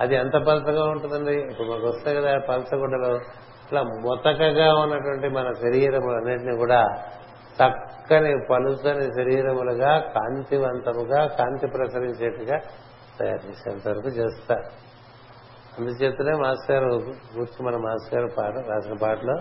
అది 0.00 0.14
ఎంత 0.14 0.36
పలసగా 0.36 0.84
ఉంటుందండి? 0.84 1.32
ఇప్పుడు 1.32 1.68
మనకు 1.68 1.86
వస్తాయి 1.86 2.16
కదా 2.16 2.38
పలసగుడ్డలో. 2.48 3.16
ఇట్లా 3.64 3.82
మొతకగా 3.82 4.74
ఉన్నటువంటి 4.74 5.28
మన 5.28 5.52
శరీరములు 5.52 6.16
అన్నింటినీ 6.16 6.56
కూడా 6.56 6.86
చక్కని 7.60 8.46
పలుసని 8.50 9.02
శరీరములుగా 9.02 9.98
కాంతివంతముగా 9.98 11.26
కాంతి 11.26 11.66
ప్రసరించేట్టుగా 11.66 12.58
తయారు 13.20 13.48
చేసేంత 13.48 13.88
వరకు 13.88 14.08
చేస్తారు 14.08 14.66
అందుచేతనే 15.78 16.32
మాస్టర్ 16.36 16.76
గారు 16.76 16.98
కూర్చు 17.34 17.64
మన 17.64 17.76
మాస్టర్ 17.76 18.14
గారు 18.14 18.30
పాట 18.38 18.54
రాసిన 18.68 18.94
పాటలో 18.94 19.36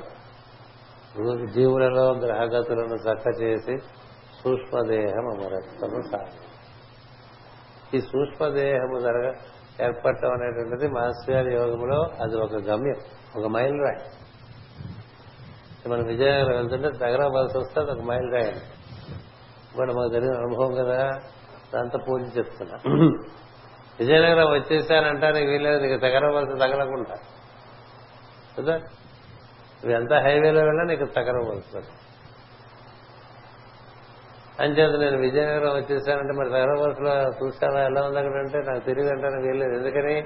జీవులలో 1.45 2.05
గ్రహగతులను 2.13 2.95
చక్క 2.95 3.41
చేసి 3.41 3.75
సూక్ష్మదేహం 4.43 5.27
అమరత్వము 5.29 6.01
సాధి 6.11 6.39
ఈ 7.97 8.01
సూక్ష్మదేహము 8.01 8.99
జరగ 8.99 9.27
ఏర్పడటం 9.81 10.31
అనేటువంటిది 10.31 10.87
మాస్టర్ 10.87 11.35
గారి 11.35 11.53
యోగంలో 11.55 11.99
అది 12.21 12.37
ఒక 12.37 12.53
గమ్యం 12.53 12.99
ఒక 13.35 13.47
మైల్ 13.47 13.79
రాయి 13.79 14.01
మనం 15.89 16.05
విజయనగరం 16.05 16.55
వెళ్తుంటే 16.55 16.89
దగ్గర 16.89 17.23
వస్తే 17.57 17.79
అది 17.81 17.91
ఒక 17.91 18.01
మైల్ 18.01 18.31
రాయి 18.33 18.53
ఇప్పుడు 19.71 19.93
మాకు 19.93 20.11
జరిగిన 20.13 20.35
అనుభవం 20.35 20.73
కదా 20.75 20.99
దాంతో 21.73 21.99
పూజ 22.07 22.21
చెప్తున్నా 22.37 22.77
విజయనగరం 23.99 24.51
వచ్చేసానంటానికి 24.51 25.45
వీలేదు 25.45 25.81
నీకు 25.81 26.01
తగరవలసి 26.01 26.51
వలస 26.51 26.59
తగలకుండా. 26.59 27.15
కదా? 28.57 28.77
నువ్వు 29.85 29.91
ఎంత 29.91 30.13
హైవేలో 30.13 30.61
వెళ్ళా 30.61 30.83
నీకు 30.83 31.05
తగర 31.05 31.81
అంచేత 34.59 34.99
నేను 34.99 35.17
విజయనగరం 35.17 35.75
వచ్చేసానంటే 35.75 36.33
మరి 36.33 36.49
తగర 36.49 36.69
వలసలో 36.69 37.45
చూసావా 37.45 37.81
ఎలా 37.81 38.01
ఉంది 38.01 38.19
అక్కడ 38.19 38.33
అంటే 38.33 38.57
నాకు 38.57 38.85
తిరిగి 38.85 39.09
అంటానికి 39.09 39.47
వీల్లేదు. 39.47 39.73
ఎందుకని? 39.73 40.25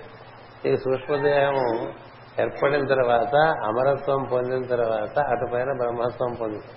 ఈ 0.65 0.78
సూక్ష్మదేహము 0.78 1.93
ఏర్పడిన 2.41 2.86
తర్వాత 2.86 3.36
అమరత్వం 3.63 4.24
పొందిన 4.32 4.65
తర్వాత 4.65 5.19
అటుపైన 5.19 5.74
బ్రహ్మత్వం 5.78 6.34
పొందుతుంది 6.41 6.74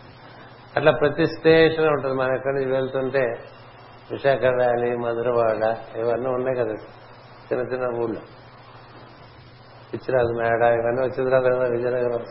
అట్లా 0.76 0.92
ప్రతి 0.92 1.26
స్టేషన్ 1.26 1.86
ఉంటుంది. 1.86 2.14
మనం 2.14 2.36
ఎక్కడి 2.36 2.55
నుంచి 2.55 2.72
వెళ్తుంటే 2.72 3.34
విశాఖ 4.12 4.40
వ్యాలీ 4.40 4.96
మధురవాడ 4.96 5.76
ఇవన్నీ 5.98 6.28
ఉన్నాయి 6.28 6.57
కదా. 6.57 6.72
చిన్న 7.52 7.62
చిన్న 7.62 8.02
ఊళ్ళో. 8.02 8.20
పిచ్చిరాజు 9.92 10.32
మేడ 10.38 10.62
ఇవన్నీ 10.62 11.02
వచ్చిన 11.02 11.28
తర్వాత 11.28 11.52
కదా 11.52 11.68
విజయనగరం 11.68 12.24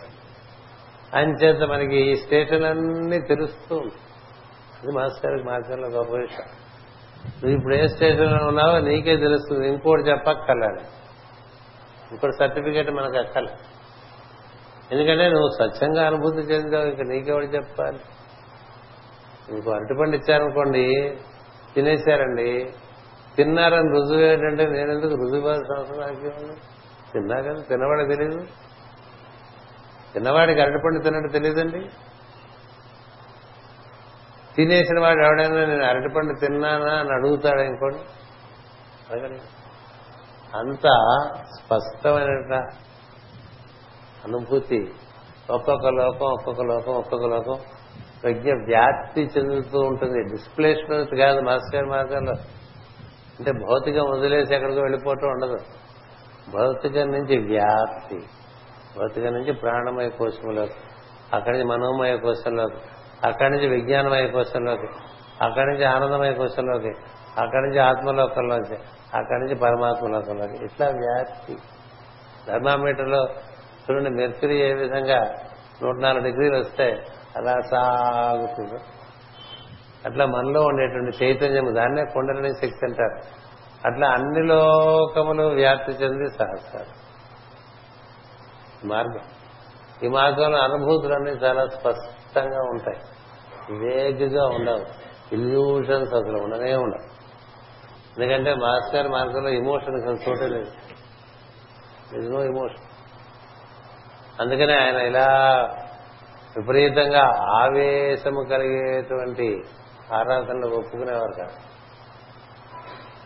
అంచేత 1.13 1.63
మనకి 1.63 1.95
ఈ 1.95 2.15
స్టేషన్ 2.15 2.65
అన్ని 2.65 3.21
తెలుస్తూ 3.21 3.75
ఉంటుంది 3.75 4.01
అది 4.83 4.91
మాస్టర్ 4.91 5.43
మార్గంలో 5.43 5.87
గొప్ప 5.87 6.13
విషయం. 6.13 6.47
నువ్వు 7.25 7.49
ఇప్పుడు 7.49 7.75
ఏ 7.75 7.87
స్టేషన్లో 7.87 8.47
ఉన్నావో 8.47 8.79
నీకే 8.79 9.17
తెలుస్తుంది. 9.17 9.67
ఇంకోటి 9.67 10.01
చెప్పక్కర్లేదు. 10.01 10.79
ఇంకోటి 12.11 12.33
సర్టిఫికేట్ 12.39 12.91
మనకు 12.91 13.17
అక్కల 13.17 13.47
ఎందుకంటే 14.91 15.29
నువ్వు 15.29 15.49
స్వచ్ఛంగా 15.49 16.07
అనుభూతి 16.07 16.37
చెందావు. 16.37 16.85
ఇంకా 16.85 17.03
నీకెవడు 17.03 17.45
చెప్పాలి? 17.45 17.99
నీకు 19.51 19.71
అరటిపండు 19.71 20.15
ఇచ్చారనుకోండి 20.15 21.17
తినేశారండి. 21.75 22.73
తిన్నారని 23.35 23.89
రుజువు 23.89 24.19
ఏంటంటే 24.19 24.65
నేను 24.65 24.91
ఎందుకు 24.91 25.15
రుజువు 25.15 25.49
అవసరం 25.49 25.99
నాకేముంది 25.99 26.59
తిన్నా 27.13 27.41
కదా 27.41 27.61
తిన్నవాడికి 27.61 28.09
తెలియదు 28.09 28.45
తిన్నవాడికి 30.13 30.61
అరటిపండు 30.61 31.03
తిన్నట్టు 31.03 31.31
తెలియదండి 31.31 31.89
తినేసిన 34.55 34.99
వాడు 34.99 35.25
ఎవడైనా 35.25 35.65
నేను 35.65 35.85
అరటిపండు 35.85 36.39
తిన్నానా 36.39 36.93
అని 36.93 37.13
అడుగుతాడు 37.13 37.61
ఇంకోటి? 37.61 37.97
అంత 40.57 40.87
స్పష్టమైన 41.57 42.55
అనుభూతి. 44.25 44.93
ఒక్కొక్క 45.49 45.87
లోకం 45.87 46.25
ఒక్కొక్క 46.25 46.61
లోకం 46.61 46.91
ఒక్కొక్క 46.91 47.25
లోకం. 47.25 47.59
ప్రజ్ఞ 48.23 48.51
వ్యాప్తి 48.51 49.21
చెందుతూ 49.21 49.79
ఉంటుంది. 49.79 50.23
డిస్ప్లేస్మెంట్ 50.23 51.15
కాదు 51.15 51.39
మాస్టర్ 51.39 51.85
మార్గంలో 51.85 52.33
అంటే 53.39 53.51
భౌతికం 53.51 54.05
వదిలేసి 54.11 54.55
ఎక్కడికో 54.55 54.79
వెళ్ళిపోవటం 54.79 55.27
ఉండదు. 55.27 55.57
భౌతికం 56.57 57.07
నుంచి 57.11 57.37
వ్యాప్తి 57.37 58.19
భౌతికం 58.99 59.33
నుంచి 59.33 59.53
ప్రాణమయ 59.53 60.09
కోశంలోకి 60.09 60.73
అక్కడి 61.33 61.57
నుంచి 61.57 61.69
మనోమయ 61.69 62.17
కోశంలోకి 62.17 62.75
అక్కడి 63.27 63.49
నుంచి 63.49 63.67
విజ్ఞానమయ 63.67 64.27
కోశంలోకి 64.27 64.87
అక్కడి 65.41 65.65
నుంచి 65.65 65.85
ఆనందమయ 65.85 66.33
కోశంలోకి 66.33 66.91
అక్కడి 67.41 67.61
నుంచి 67.61 67.79
ఆత్మలోకంలోకి 67.79 68.75
అక్కడి 69.17 69.39
నుంచి 69.39 69.55
పరమాత్మలోకంలోకి. 69.55 70.65
ఇట్లా 70.65 70.87
వ్యాప్తి. 70.87 71.55
థర్మామీటర్లో 72.47 73.27
చూడండి 73.85 74.09
మెర్క్యూరీ 74.09 74.57
ఏ 74.61 74.73
విధంగా 74.73 75.33
నూట 75.83 75.95
నాలుగు 76.01 76.23
డిగ్రీలు 76.23 76.57
వస్తే 76.57 77.03
అలా 77.35 77.55
సాగుతుంది. 77.71 78.83
అట్లా 80.05 80.25
మనలో 80.25 80.61
ఉండేటువంటి 80.61 81.25
చైతన్యం 81.25 81.75
దాన్నే 81.75 82.05
కుండలని 82.13 82.53
శక్తి 82.53 82.79
అంటారు. 82.83 83.45
అట్లా 83.87 84.09
అన్ని 84.09 84.47
లోకములు 84.47 85.43
వ్యాప్తి 85.43 85.91
చెంది 85.91 86.29
సహస్రాలు 86.29 87.05
మార్గం. 88.87 89.21
ఈ 90.03 90.07
మార్గంలో 90.07 90.57
అనుభూతులన్నీ 90.57 91.31
చాలా 91.31 91.67
స్పష్టంగా 91.67 92.61
ఉంటాయి. 92.61 92.97
వేగుగా 93.77 94.45
ఉండవు. 94.45 94.85
ఇల్యూషన్స్ 95.33 96.13
అసలు 96.13 96.43
ఉండనే 96.43 96.75
ఉండవు. 96.75 97.15
ఎందుకంటే 98.17 98.55
మాస్టర్ 98.55 99.07
మార్గంలో 99.07 99.49
ఇమోషన్ 99.49 100.03
అసలు 100.03 100.29
చోటే 100.29 100.47
లేదు. 100.47 100.71
ఇస్ 102.17 102.31
నో 102.31 102.43
ఇమోషన్ 102.43 102.83
అందుకనే 104.39 104.73
ఆయన 104.73 104.95
ఇలా 104.95 105.27
విపరీతంగా 106.57 107.23
ఆవేశము 107.61 108.43
కలిగేటువంటి 108.49 109.63
ఆరాధనలు 110.13 110.75
ఒప్పుకునేవారు 110.75 111.31
కాదు. 111.31 111.75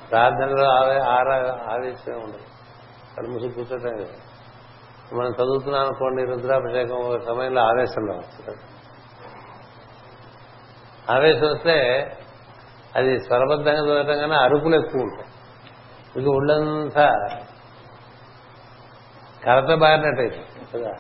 ప్రార్థనలో 0.10 0.70
ఆవే 0.70 1.00
ఆరా 1.00 1.36
ఆవేశమే 1.74 2.16
ఉండదు. 2.16 2.44
కడుముసు 3.18 3.56
కూర్చోటం 3.56 3.98
కదా. 3.98 4.14
మనం 5.14 5.30
చదువుతున్నాం 5.30 5.82
అనుకోండి 5.82 6.26
రుద్రాభిషేకం 6.26 6.96
ఒక 6.96 7.22
సమయంలో 7.22 7.62
ఆవేశంలో 7.62 8.14
వస్తుంది. 8.14 8.58
ఆవేశం 11.12 11.52
వస్తే 11.52 12.08
అది 12.96 13.20
స్వరబద్ధంగా 13.20 13.86
చదవటం 13.86 14.20
కన్నా 14.20 14.38
అరుపులు 14.38 14.76
ఎక్కువ 14.76 15.02
ఉంటాయి. 15.02 15.30
ఇక 16.22 16.28
ఒళ్ళంతా 16.28 17.14
కలత 19.44 19.78
బారినట్టయితే 19.78 20.46
కదా. 20.76 20.92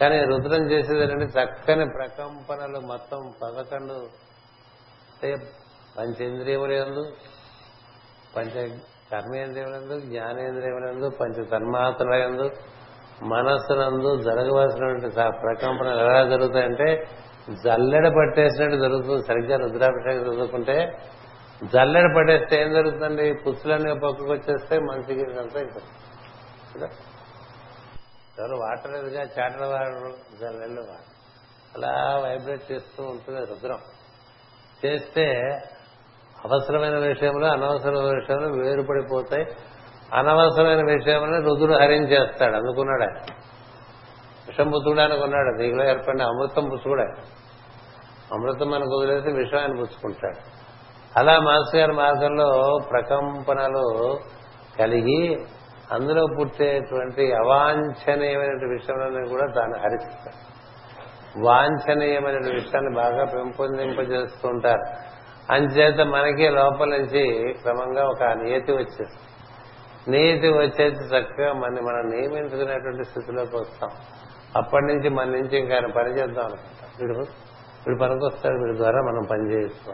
కానీ 0.00 0.24
రుద్రం 0.24 0.70
చేసేది 0.70 1.02
ఏంటంటే 1.02 1.24
చక్కని 1.24 1.86
ప్రకంపనలు 1.86 2.78
మొత్తం 2.80 3.34
పదకొండు 3.42 3.92
అంటే 5.12 5.36
పంచేంద్రియములందు 5.98 7.12
పంచ 8.36 8.68
కర్మేంద్రియములందు 9.12 10.00
జ్ఞానేంద్రియములందు 10.00 11.08
పంచ 11.08 11.44
తన్మాత్రలందు 11.44 12.50
మనస్సునందు 13.22 14.22
జరగవలసినటువంటి 14.22 15.10
స- 15.10 15.42
ప్రకంపనలు 15.42 16.00
ఎలా 16.00 16.24
జరుగుతాయంటే 16.24 17.08
జల్లెడ 17.64 18.08
పట్టేసినట్టు 18.08 18.76
జరుగుతుంది. 18.76 19.22
సరిగ్గా 19.22 19.56
రుద్రాభిషేకం 19.56 20.34
చదువుకుంటే 20.34 20.98
జల్లెడ 21.64 22.16
పట్టేస్తే 22.16 22.62
ఏం 22.62 22.72
జరుగుతుందండి? 22.72 23.32
పుచ్చులన్నీ 23.46 23.94
పక్కకు 23.94 24.32
వచ్చేస్తే 24.32 24.78
మనిషికి 24.78 25.20
ఇదంతా 25.20 25.60
కదా? 25.62 26.88
ఎవరు 28.38 28.56
వాటర్ 28.56 28.94
ఎదుగా 28.94 29.22
చాటల 29.22 29.66
వాడరు 29.66 30.38
జల్లెళ్ళు 30.40 30.82
అలా 31.76 32.22
వైబ్రేట్ 32.24 32.72
చేస్తూ 32.72 33.02
ఉంటుంది 33.02 33.40
రుద్రం. 33.40 33.78
చేస్తే 34.84 35.24
అవసరమైన 36.44 36.98
విషయంలో 36.98 37.46
అనవసరమైన 37.46 38.14
విషయంలో 38.14 38.48
వేరుపడిపోతాయి 38.48 39.46
అనవసరమైన 40.14 40.76
విషయంలో 40.76 41.38
రుద్రుడు 41.38 41.72
హరించేస్తాడు 41.72 42.56
అందుకున్నాడు 42.56 43.02
ఆయన. 43.02 43.34
విషం 44.48 44.68
పుచ్చుకోవడానికి 44.68 45.22
ఉన్నాడు 45.22 45.62
నీకులో 45.62 45.84
ఏర్పడిన 45.90 46.22
అమృతం 46.22 46.64
పుచ్చుకోడా 46.64 47.04
అమృతం 48.32 48.70
మనకు 48.70 48.98
వదిలేసి 48.98 49.32
విషం 49.32 49.58
ఆయన 49.58 49.72
పుచ్చుకుంటాడు. 49.72 50.40
అలా 51.16 51.40
మాస్టర్ 51.40 51.80
గారి 51.80 51.92
మార్గంలో 51.92 52.78
ప్రకంపనలు 52.90 54.18
కలిగి 54.78 55.36
అందులో 55.92 56.26
పుట్టేటువంటి 56.38 57.32
అవాంఛనీయమైన 57.32 58.54
విషయాలను 58.70 59.28
కూడా 59.28 59.46
దాన్ని 59.56 59.78
హరిస్తాడు 59.78 60.38
వాంఛనీయమైన 61.44 62.38
విషయాన్ని 62.54 62.94
బాగా 62.94 63.24
పెంపొందింపజేస్తుంటారు. 63.24 64.84
అంచేత 65.52 66.00
మనకి 66.06 66.48
లోపల 66.48 66.88
నుంచి 66.88 67.52
క్రమంగా 67.62 68.04
ఒక 68.04 68.22
నియతి 68.22 68.72
వచ్చేస్తుంది 68.72 69.26
నియతి 70.10 70.48
వచ్చేసి 70.48 71.02
చక్కగా 71.14 71.52
మన 71.52 71.74
మనం 71.88 72.02
నియమించుకునేటువంటి 72.10 73.04
స్థితిలోకి 73.04 73.56
వస్తాం. 73.56 73.90
అప్పటి 74.56 74.84
నుంచి 74.84 75.08
మన 75.08 75.24
నుంచి 75.24 75.58
ఇంకా 75.58 75.74
ఆయన 75.74 75.86
పని 75.86 76.10
చేద్దాం 76.18 76.44
అనుకుంటాం. 76.44 76.90
వీడు 77.00 77.18
వీడు 77.86 77.98
పనికొస్తాడు 78.02 78.54
వీడి 78.54 78.76
ద్వారా 78.76 79.00
మనం 79.08 79.24
పని 79.30 79.44
చేయొచ్చు 79.52 79.92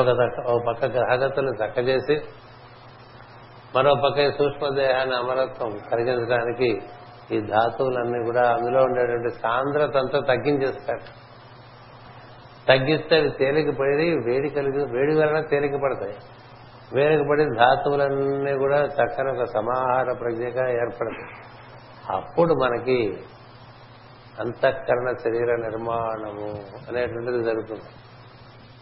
ఒక 0.00 0.08
పక్క 0.66 0.84
గ్రహగతులు 0.84 1.50
చక్కజేసి 1.64 2.16
మరో 3.76 3.94
పక్క 3.94 4.30
సూక్ష్మదేహాన్ని 4.30 5.16
అమరత్వం 5.16 5.78
కలిగించడానికి 5.92 6.82
ఈ 7.32 7.40
ధాతువులన్నీ 7.40 8.24
కూడా 8.24 8.52
అందులో 8.52 8.82
ఉండేటువంటి 8.82 9.30
సాంద్రతంతా 9.30 10.20
తగ్గించేస్తాడు 10.20 11.24
తగ్గిస్తే 12.68 13.16
అవి 13.16 13.30
తేలిక 13.30 13.78
పడి 13.78 14.10
వేడి 14.10 14.48
కలిగి 14.48 14.84
వేడి 14.84 15.14
వలన 15.14 15.40
తేలిక 15.40 15.82
పడతాయి. 15.82 16.16
వేడికపడి 16.92 17.44
ధాతువులన్నీ 17.44 18.58
కూడా 18.58 18.84
చక్కని 18.84 19.30
ఒక 19.30 19.44
సమాహార 19.44 20.12
ప్రజ్ఞగా 20.12 20.70
ఏర్పడతాయి. 20.70 21.30
అప్పుడు 22.16 22.54
మనకి 22.54 23.16
అంతఃకరణ 24.40 25.12
శరీర 25.24 25.54
నిర్మాణము 25.56 26.48
అనేటువంటిది 26.88 27.44
జరుగుతుంది. 27.44 27.90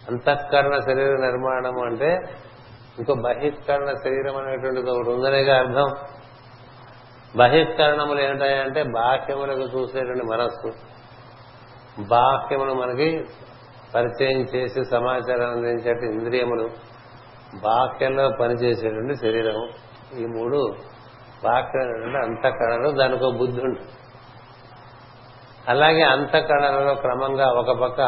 అంతఃకరణ 0.09 0.79
శరీర 0.79 1.11
నిర్మాణము 1.11 1.85
అంటే 1.85 2.21
ఇంకో 2.99 3.15
బహిష్కరణ 3.15 3.91
శరీరం 4.05 4.37
అనేటువంటిది 4.37 4.91
ఒకటి 4.91 5.11
ఉందనేగా 5.11 5.59
అర్థం. 5.59 5.89
బహిష్కరణములు 7.37 8.21
ఏంటంటే 8.21 8.83
బాహ్యములకు 8.83 9.61
చూసేటువంటి 9.61 10.25
మనస్సు. 10.25 10.73
బాహ్యములు 12.03 12.73
మనకి 12.73 13.25
పరిచయం 13.95 14.41
చేసి 14.41 14.85
సమాచారం 14.85 15.51
అందించే 15.51 16.13
ఇంద్రియములు. 16.13 16.71
బాహ్యంలో 17.63 18.29
పనిచేసేటువంటి 18.41 19.17
శరీరం 19.17 19.69
ఈ 20.19 20.27
మూడు 20.27 20.75
బాహ్యమైనటువంటి 21.45 22.19
అంతఃకరణలు 22.19 22.91
దానికి 22.91 23.25
ఒక 23.25 23.37
బుద్ధి 23.37 23.61
ఉంటుంది 23.61 23.91
అలాగే 25.69 26.03
అంతఃకరణలో 26.03 26.95
క్రమంగా 26.95 27.49
ఒక 27.49 27.81
పక్క 27.81 28.01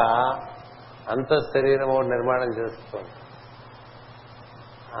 అంతఃశరీరం 1.09 1.89
ఒకటి 1.89 2.07
నిర్మాణం 2.07 2.49
చేసుకోండి. 2.59 3.14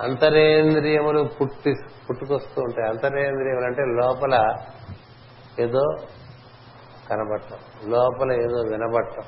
అంతరేంద్రియములు 0.03 1.23
పుట్టి 1.23 1.73
పుట్టుకొస్తూ 2.09 2.61
ఉంటాయి. 2.61 2.89
అంతరేంద్రియములు 2.89 3.65
అంటే 3.65 3.81
లోపల 3.81 4.55
ఏదో 5.59 5.81
కనబడటం. 7.09 7.89
లోపల 7.91 8.31
ఏదో 8.31 8.61
వినబడటం. 8.71 9.23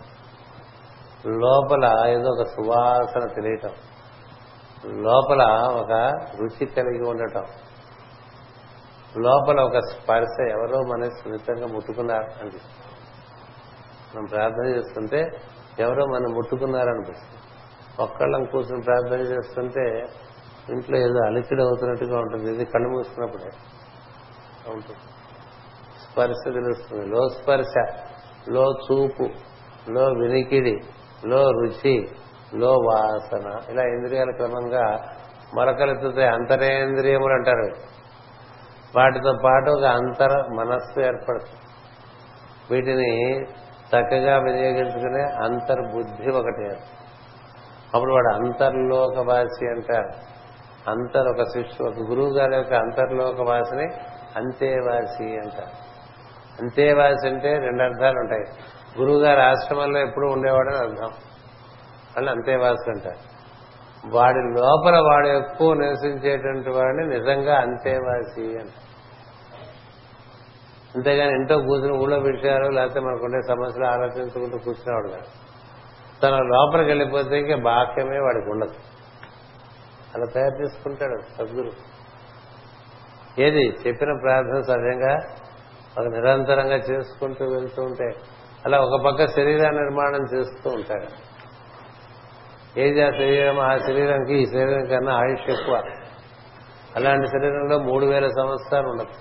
లోపల 1.39 2.03
ఏదో 2.07 2.29
ఒక 2.29 2.47
సువాసన 2.47 3.27
తెలియటం. 3.27 3.69
లోపల 4.85 5.43
ఒక 5.71 5.91
రుచి 6.41 6.65
కలిగి 6.65 7.09
ఉండటం. 7.09 7.43
లోపల 9.17 9.61
ఒక 9.61 9.79
స్పర్శ 9.79 10.49
ఎవరో 10.49 10.79
మన 10.79 11.03
సున్నితంగా 11.03 11.67
ముట్టుకున్నారు 11.67 12.23
అనిపిస్తుంది 12.23 12.87
మనం 14.15 14.25
ప్రార్థన 14.25 14.65
చేస్తుంటే 14.65 15.27
ఎవరో 15.79 16.05
మనం 16.05 16.33
ముట్టుకున్నారనిపిస్తుంది. 16.33 17.41
ఒక్కళ్ళం 18.03 18.45
కూర్చుని 18.45 18.81
ప్రార్థన 18.81 19.19
చేస్తుంటే 19.21 20.03
ఇంట్లో 20.69 20.97
ఏదో 20.97 21.25
అలికిడి 21.25 21.61
అవుతున్నట్టుగా 21.61 22.19
ఉంటుంది. 22.19 22.53
ఇది 22.53 22.65
కళ్ళు 22.65 22.89
మూసుకున్నప్పుడే 22.89 23.49
ఉంటుంది. 24.73 24.99
స్పర్శ 26.05 26.53
తెలుస్తుంది. 26.53 27.05
లో 27.05 27.29
స్పర్శ 27.29 28.03
లో 28.49 28.71
చూపు 28.71 29.29
లో 29.91 30.05
వినికిడి 30.05 30.79
లో 31.25 31.51
రుచి 31.51 32.07
లో 32.55 32.71
వాసన. 32.71 33.71
ఇలా 33.71 33.83
ఇంద్రియాల 33.83 34.31
క్రమంగా 34.31 35.13
మొలకలెత్తుతాయి 35.55 36.27
అంతరేంద్రియములు 36.27 37.33
అంటారు. 37.33 37.97
వాటితో 38.97 39.33
పాటు 39.45 39.69
ఒక 39.69 39.83
అంతర 39.83 40.29
మనస్సు 40.53 40.99
ఏర్పడుతుంది. 40.99 41.61
వీటిని 42.71 43.41
చక్కగా 43.87 44.37
వినియోగించుకునే 44.37 45.23
అంతర్బుద్ధి 45.23 46.31
ఒకటి 46.31 46.65
అప్పుడు 47.95 48.11
వాడు 48.13 48.33
అంతర్లోకవాసి 48.33 49.69
అంటారు. 49.69 50.36
అంతర్ 50.87 51.27
ఒక 51.27 51.43
శిష్యు 51.43 51.87
ఒక 51.87 52.09
గురువు 52.09 52.29
గారి 52.29 52.55
యొక్క 52.55 52.73
అంతర్లోకవాసిని 52.73 53.87
అంతేవాసి 54.37 55.23
అంటారు 55.23 55.87
అంతేవాసి 56.61 57.27
అంటే 57.27 57.57
రెండు 57.57 57.83
అర్థాలు 57.83 58.19
ఉంటాయి. 58.19 58.43
గురువు 59.01 59.19
గారి 59.19 59.41
ఆశ్రమంలో 59.41 59.99
ఎప్పుడు 59.99 60.27
ఉండేవాడని 60.31 60.77
అర్థం. 60.77 61.09
అని 62.17 62.29
అంతేవాసి 62.29 62.91
అంటారు 62.91 63.37
వాడి 64.17 64.37
లోపల 64.37 64.99
వాడు 64.99 65.27
ఎక్కువ 65.27 65.73
నివసించేటువంటి 65.73 66.69
వాడిని 66.69 67.07
నిజంగా 67.07 67.57
అంతేవాసి 67.57 68.41
అంటారు 68.41 68.87
అంతేగాని 70.95 71.31
ఇంట్లో 71.31 71.57
కూర్చుని 71.57 71.97
ఊళ్ళో 71.97 72.17
విషయాలు 72.17 72.67
లేకపోతే 72.67 72.99
మనకుండే 72.99 73.41
సమస్యలు 73.41 73.85
ఆలోచించుకుంటూ 73.85 74.57
కూర్చునేవాడు 74.57 75.07
కాదు. 75.07 75.25
తన 76.23 76.35
లోపలికి 76.35 76.89
వెళ్ళిపోతే 76.89 77.39
ఇంకా 77.39 77.55
బాక్యమే 77.55 78.19
వాడికి 78.19 78.51
ఉండదు. 78.51 78.96
అలా 80.15 80.25
తయారు 80.35 80.63
చేసుకుంటాడు 80.63 81.21
సద్గురు. 81.37 81.71
ఏది? 83.41 83.65
చెప్పిన 83.87 84.19
ప్రార్థన 84.23 84.61
సహజంగా 84.61 85.17
ఒక 85.99 86.05
నిరంతరంగా 86.05 86.75
చేసుకుంటూ 86.75 87.45
వెళ్తూ 87.45 87.83
ఉంటే 87.83 88.11
అలా 88.65 88.79
ఒక 88.79 89.01
పక్క 89.05 89.25
శరీర 89.25 89.69
నిర్మాణం 89.69 90.37
చేస్తూ 90.37 90.69
ఉంటాడు. 90.69 91.27
ఏది 92.79 93.01
ఆ 93.01 93.09
శరీరం 93.11 93.59
ఆ 93.59 93.77
శరీరానికి 93.77 94.33
ఈ 94.33 94.45
శరీరం 94.45 94.85
కన్నా 94.85 95.15
ఆయుష్ 95.15 95.49
ఎక్కువ. 95.49 95.83
అలాంటి 96.95 97.27
శరీరంలో 97.27 97.79
మూడు 97.79 98.05
వేల 98.05 98.27
సంవత్సరాలు 98.27 98.87
ఉండదు. 98.87 99.13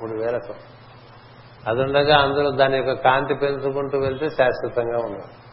మూడు 0.00 0.22
వేల 0.22 0.38
సంవత్సరాలు. 0.38 0.76
అది 1.70 1.82
ఉండగా 1.82 2.16
అందులో 2.16 2.50
దాని 2.50 2.76
యొక్క 2.76 2.92
కాంతి 2.92 3.34
పెంచుకుంటూ 3.34 3.98
వెళ్తే 3.98 4.28
శాశ్వతంగా 4.28 4.98
ఉండదు. 4.98 5.45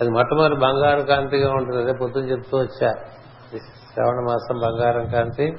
అది 0.00 0.10
మొట్టమొదటి 0.10 0.54
బంగారు 0.54 1.02
కాంతిగా 1.02 1.52
ఉంటుంది 1.52 1.82
అదే 1.82 1.92
పొద్దున 1.92 2.24
చెప్తూ 2.24 2.58
వచ్చా. 2.58 2.92
శ్రవణ 3.94 4.14
మాసం 4.14 4.58
బంగారం 4.58 5.06
కాంతి 5.06 5.52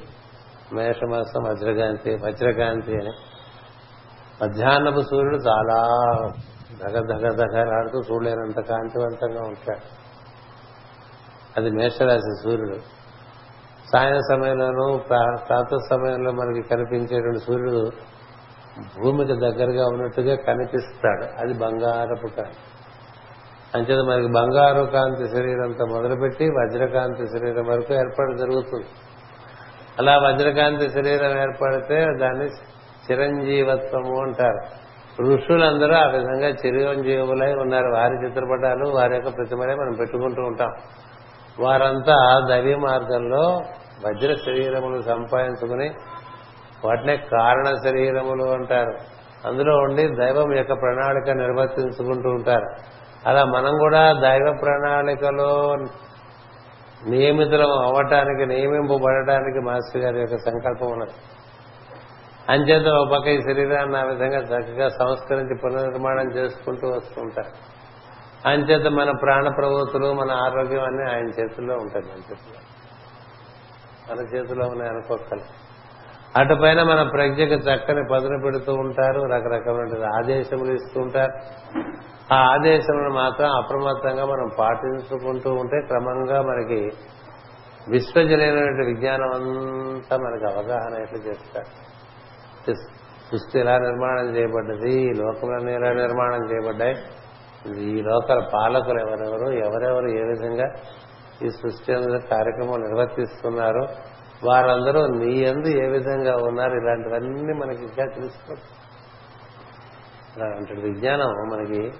మేషమాసం 0.74 1.42
వజ్రకాంతి 1.42 2.14
వజ్రకాంతి 2.14 2.92
అని. 2.92 3.12
మధ్యాహ్నపు 4.42 5.00
సూర్యుడు 5.00 5.36
చాలా 5.36 5.88
దగ 6.72 6.98
దగ 6.98 7.28
దగలాడుతూ 7.28 8.14
చూడలేనంత 8.14 8.60
కాంతివంతంగా 8.60 9.40
ఉంటాడు. 9.40 10.02
అది 11.56 11.70
మేషరాశి 11.70 12.42
సూర్యుడు. 12.42 12.76
సాయం 13.92 14.20
సమయంలోనూ 14.20 14.96
ప్రాంత 14.96 15.76
సమయంలో 15.90 16.32
మనకి 16.32 16.68
కనిపించేటువంటి 16.68 17.38
సూర్యుడు 17.38 17.90
భూమికి 18.78 19.32
దగ్గరగా 19.32 19.86
ఉన్నట్టుగా 19.86 20.34
కనిపిస్తాడు. 20.34 21.24
అది 21.24 21.58
బంగారపు 21.58 22.26
కాంతి. 22.36 22.71
అంచేత 23.74 23.98
మనకి 23.98 24.32
బంగారు 24.32 24.84
కాంతి 24.84 25.36
శరీరంతో 25.36 25.86
మొదలుపెట్టి 25.86 26.44
వజ్రకాంతి 26.44 27.38
శరీరం 27.38 27.66
వరకు 27.66 27.94
ఏర్పాటు 27.94 28.36
జరుగుతుంది. 28.36 28.86
అలా 29.98 30.18
వజ్రకాంతి 30.18 30.88
శరీరం 30.88 31.40
ఏర్పడితే 31.40 32.06
దాన్ని 32.20 32.46
చిరంజీవత్వము 33.10 34.22
అంటారు. 34.22 34.82
ఋషులందరూ 35.22 35.94
ఆ 35.94 36.06
విధంగా 36.06 36.48
చిరంజీవులై 36.48 37.54
ఉన్నారు. 37.54 37.86
వారి 37.86 38.26
చిత్రపటాలు 38.26 38.88
వారి 38.88 39.14
యొక్క 39.14 39.28
ప్రతిమలే 39.28 39.74
మనం 39.74 39.96
పెట్టుకుంటూ 39.98 40.42
ఉంటాం. 40.42 40.72
వారంతా 41.60 42.46
దైవీ 42.48 42.74
మార్గంలో 42.74 43.60
వజ్ర 44.06 44.34
శరీరములు 44.34 45.02
సంపాదించుకుని 45.02 45.90
వాటినే 46.84 47.16
కారణ 47.16 47.64
శరీరములు 47.88 48.44
అంటారు. 48.44 48.94
అందులో 49.48 49.76
ఉండి 49.76 50.08
దైవం 50.08 50.56
యొక్క 50.56 50.72
ప్రణాళిక 50.72 51.30
నిర్వర్తించుకుంటూ 51.30 52.30
ఉంటారు. 52.30 52.66
అలా 53.26 53.44
మనం 53.44 53.78
కూడా 53.78 54.12
దైవ 54.12 54.58
ప్రణాళికలో 54.62 55.76
నియమితులం 57.08 57.70
అవ్వటానికి 57.70 58.46
నియమింపబడటానికి 58.46 59.66
మాస్టర్ 59.66 60.02
గారి 60.02 60.20
యొక్క 60.20 60.36
సంకల్పం 60.36 60.92
ఉన్నది. 60.92 61.10
అంచేత 62.48 62.86
ఒక 62.86 63.12
పక్క 63.12 63.26
ఈ 63.28 63.40
శరీరాన్ని 63.40 63.98
ఆ 63.98 64.02
విధంగా 64.02 64.38
చక్కగా 64.38 64.88
సంస్కరించి 64.88 65.60
పునర్నిర్మాణం 65.64 66.32
చేసుకుంటూ 66.32 66.88
వస్తుంటారు 66.88 67.82
అంచేత 68.48 68.86
మన 68.86 69.10
ప్రాణ 69.22 69.48
ప్రవృత్తులు 69.48 70.12
మన 70.12 70.30
ఆరోగ్యం 70.30 70.84
అన్ని 70.84 71.10
ఆయన 71.10 71.28
చేతుల్లో 71.40 71.74
ఉంటుంది 71.74 72.06
మన 72.06 72.18
చేతిలో 72.18 72.60
మన 74.10 74.36
చేతిలో 74.36 74.66
ఉన్నాయి 74.66 74.90
అనుకోకలు 74.90 75.62
అటుపైన 76.36 76.82
మన 76.82 77.02
ప్రజ్ఞకు 77.02 77.52
చక్కని 77.52 78.00
పదును 78.12 78.42
పెడుతూ 78.44 78.74
ఉంటారు 78.74 79.20
రకరకమైన 79.20 80.04
ఆదేశములు 80.16 80.72
ఇస్తూ 80.72 81.00
ఉంటారు. 81.00 81.32
ఆ 82.30 82.34
ఆదేశములను 82.34 83.14
మాత్రం 83.14 83.50
అప్రమత్తంగా 83.56 84.24
మనం 84.24 84.50
పాటించుకుంటూ 84.58 85.52
ఉంటే 85.52 85.80
క్రమంగా 85.86 86.42
మనకి 86.42 86.90
విశ్వజనైనటువంటి 87.88 88.86
విజ్ఞానం 88.86 89.30
అంతా 89.34 90.16
మనకి 90.16 90.44
అవగాహన 90.44 91.02
ఎట్లా 91.02 91.18
చేస్తారు? 91.18 91.70
సృష్టి 93.30 93.58
ఎలా 93.58 93.78
నిర్మాణం 93.78 94.36
చేయబడ్డది? 94.36 94.92
ఈ 94.92 95.12
లోకములన్నీ 95.12 95.72
ఎలా 95.72 95.92
నిర్మాణం 95.92 96.42
చేయబడ్డాయి? 96.50 96.96
ఈ 97.80 98.02
లోకల 98.02 98.48
పాలకులు 98.54 99.00
ఎవరెవరు? 99.00 99.48
ఎవరెవరు 99.66 100.08
ఏ 100.08 100.22
విధంగా 100.22 100.72
ఈ 101.42 101.48
సృష్టి 101.48 101.94
అనేది 101.94 102.26
కార్యక్రమం 102.26 102.80
నిర్వర్తిస్తున్నారు 102.80 103.86
వారందరూ 104.44 105.06
నీ 105.06 105.32
ఎందు 105.32 105.68
ఏ 105.68 105.86
విధంగా 105.86 106.36
ఉన్నారు? 106.36 106.74
ఇలాంటివన్నీ 106.74 107.54
మనకి 107.54 107.82
ఇంకా 107.82 108.04
తెలుసుకోవచ్చు 108.14 108.70
అలాంటి 110.36 110.80
విజ్ఞానం 110.80 111.26
మనకి 111.26 111.92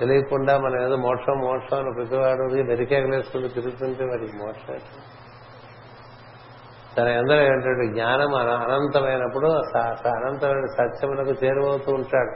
తెలియకుండా 0.00 0.58
మనం 0.58 0.82
ఏదో 0.86 0.96
మోక్షం 0.96 1.38
మోక్షం 1.38 1.78
అని 1.78 1.92
ప్రతివాడు 1.94 2.42
వెరికేగలేసుకుంటూ 2.68 3.48
తిరుగుతుంటే 3.48 4.04
వాడికి 4.04 4.36
మోక్షం 4.36 4.78
తన 6.98 7.08
ఎందరో 7.08 7.36
ఏంటంటే 7.36 7.86
జ్ఞానం 7.86 8.34
అనంతమైనప్పుడు 8.34 9.48
అనంతమైన 10.08 10.66
సత్యములకు 10.78 11.44
చేరువవుతూ 11.44 11.92
ఉంటాడు. 11.92 12.32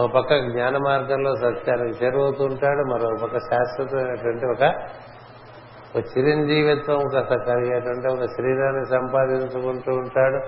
ఒక 0.00 0.10
పక్క 0.14 0.38
జ్ఞాన 0.38 0.76
మార్గంలో 0.76 1.36
సత్యానికి 1.36 2.04
చేరువవుతూ 2.04 2.44
ఉంటాడు 2.44 2.82
మరో 2.92 3.08
పక్క 3.22 3.38
శాశ్వతమైనటువంటి 3.38 4.46
ఒక 4.46 6.04
చిరంజీవిత్వం 6.12 7.00
కలిగేటువంటి 7.48 8.06
ఒక 8.12 8.28
శరీరాన్ని 8.36 8.84
సంపాదించుకుంటూ 8.90 9.92
ఉంటాడు. 9.94 10.38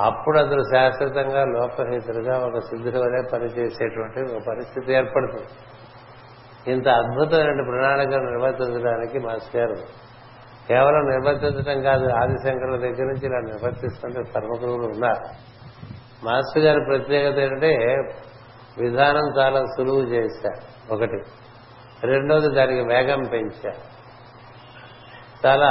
అప్పుడు 0.00 0.38
అతను 0.38 0.62
శాశ్వతంగా 0.62 1.44
లోకహితులుగా 1.44 2.38
ఒక 2.38 2.58
సిద్ధుల 2.58 2.98
వలె 2.98 3.22
పనిచేసేటువంటి 3.32 4.36
ఒక 4.36 4.42
పరిస్థితి 4.48 4.92
ఏర్పడుతుంది. 4.92 5.46
ఇంత 6.72 6.88
అద్భుతమైన 6.88 7.64
ప్రణాళికను 7.64 8.30
నిర్వర్తించడానికి 8.30 9.18
మాస్టర్ 9.18 9.60
గారు 9.60 9.74
కేవలం 10.68 11.08
నిర్వర్తించడం 11.08 11.82
కాదు 11.82 12.08
ఆదిశంకరుల 12.08 12.76
దగ్గర 12.76 13.04
నుంచి 13.04 13.26
ఇలా 13.26 13.38
నిర్వర్తిస్తుంటే 13.38 14.22
సర్వగురువులు 14.22 14.86
ఉన్నారు. 14.86 15.24
మాస్టర్ 16.24 16.62
గారి 16.62 16.80
ప్రత్యేకత 16.80 17.38
ఏంటంటే 17.38 17.76
విధానం 18.78 19.40
చాలా 19.40 19.60
సులువు 19.60 20.02
చేశారు. 20.02 20.94
ఒకటి. 20.94 21.22
రెండోది 22.06 22.54
దానికి 22.54 22.80
వేగం 22.80 23.22
పెంచారు. 23.32 23.94
చాలా 25.46 25.70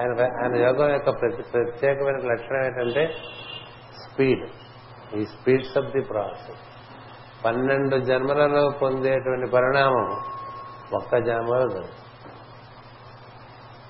ఆయన 0.00 0.10
ఆయన 0.42 0.54
యోగం 0.56 0.90
యొక్క 0.92 1.10
ప్రతి 1.20 1.42
ప్రత్యేకమైన 1.42 2.16
లక్షణం 2.32 2.64
ఏంటంటే 2.64 3.14
స్పీడ్. 4.04 4.44
ఈ 5.16 5.24
స్పీడ్స్ 5.24 5.78
ఆఫ్ 5.78 5.86
ది 5.86 6.02
ప్రాసెస్. 6.02 6.62
పన్నెండు 7.44 7.96
జన్మలలో 7.96 8.70
పొందేటువంటి 8.82 9.50
పరిణామం 9.50 10.08
ఒక్క 10.94 11.18
జన్మలో 11.18 11.68
జరుగుతుంది 11.68 11.98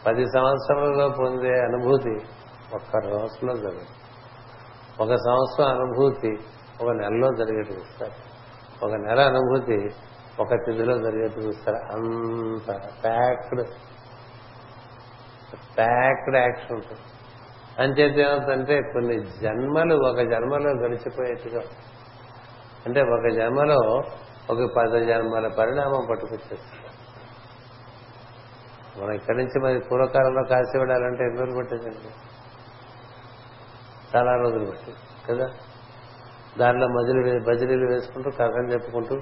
పది 0.06 0.24
సంవత్సరాలలో 0.26 1.08
పొందే 1.08 1.52
అనుభూతి 1.60 2.14
ఒక్క 2.74 2.96
రోజులో 2.96 3.54
జరుగుతుంది 3.54 3.98
ఒక 5.00 5.14
సంవత్సరం 5.14 5.68
అనుభూతి 5.68 6.32
ఒక 6.82 6.90
నెలలో 6.90 7.28
జరిగేట్టు 7.38 7.72
చూస్తారు. 7.72 8.16
ఒక 8.84 8.92
నెల 8.94 9.20
అనుభూతి 9.20 9.78
ఒక 10.40 10.54
తిథిలో 10.54 10.98
జరిగేట్టు 10.98 11.40
చూస్తారు. 11.40 11.76
అంత 11.76 12.68
ప్యాక్డ్ 13.04 13.64
ప్యాక్డ్ 15.78 16.36
యాక్షన్ 16.36 16.72
ఉంటుంది 16.72 17.00
అంచేత 17.78 18.18
ఏమవుతుందంటే 18.18 18.82
కొన్ని 18.82 19.24
జన్మలు 19.24 19.94
ఒక 19.94 20.16
జన్మలో 20.16 20.70
గడిచిపోయేట్టుగా. 20.70 21.62
అంటే 22.86 23.00
ఒక 23.00 23.34
జన్మలో 23.34 24.02
ఒక 24.50 24.74
పద 24.76 24.94
జన్మల 25.02 25.48
పరిణామం 25.48 26.06
పట్టుకొచ్చేస్తుంది. 26.10 26.82
మనం 28.98 29.12
ఇక్కడి 29.12 29.38
నుంచి 29.38 29.60
మరి 29.60 29.78
పూర్వకాలంలో 29.90 30.42
కాశీ 30.44 30.78
వెళ్ళాలంటే 30.78 31.24
ఎన్ని 31.24 31.38
రోజులు 31.38 31.56
పట్టేదండి 31.56 32.08
చాలా 34.16 34.36
రోజులు 34.36 34.64
పట్టింది 34.64 35.32
కదా? 35.32 35.50
దానిలో 36.58 36.88
మజిలీ 36.88 37.38
బజిలీలు 37.38 37.92
వేసుకుంటూ 37.92 38.30
కథలు 38.30 38.72
చెప్పుకుంటూ 38.72 39.20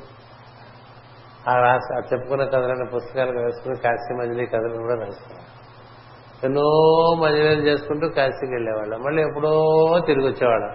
ఆ 1.48 1.56
రాసి 1.56 1.94
ఆ 1.94 2.00
చెప్పుకున్న 2.12 2.44
కథలైన 2.44 2.88
పుస్తకాలు 2.88 3.38
వేసుకుని 3.40 3.76
కాశీ 3.76 4.14
మజిలీ 4.14 4.46
కథలు 4.46 4.76
కూడా 4.76 4.94
రాసుకున్నాం 4.94 5.46
ఎన్నో 6.44 6.66
మజిలీలు 7.22 7.62
చేసుకుంటూ 7.66 8.06
కాశీకి 8.08 8.52
వెళ్ళేవాళ్ళం. 8.52 8.98
మళ్ళీ 9.02 9.22
ఎప్పుడో 9.22 9.52
తిరిగి 10.06 10.26
వచ్చేవాళ్ళం 10.28 10.72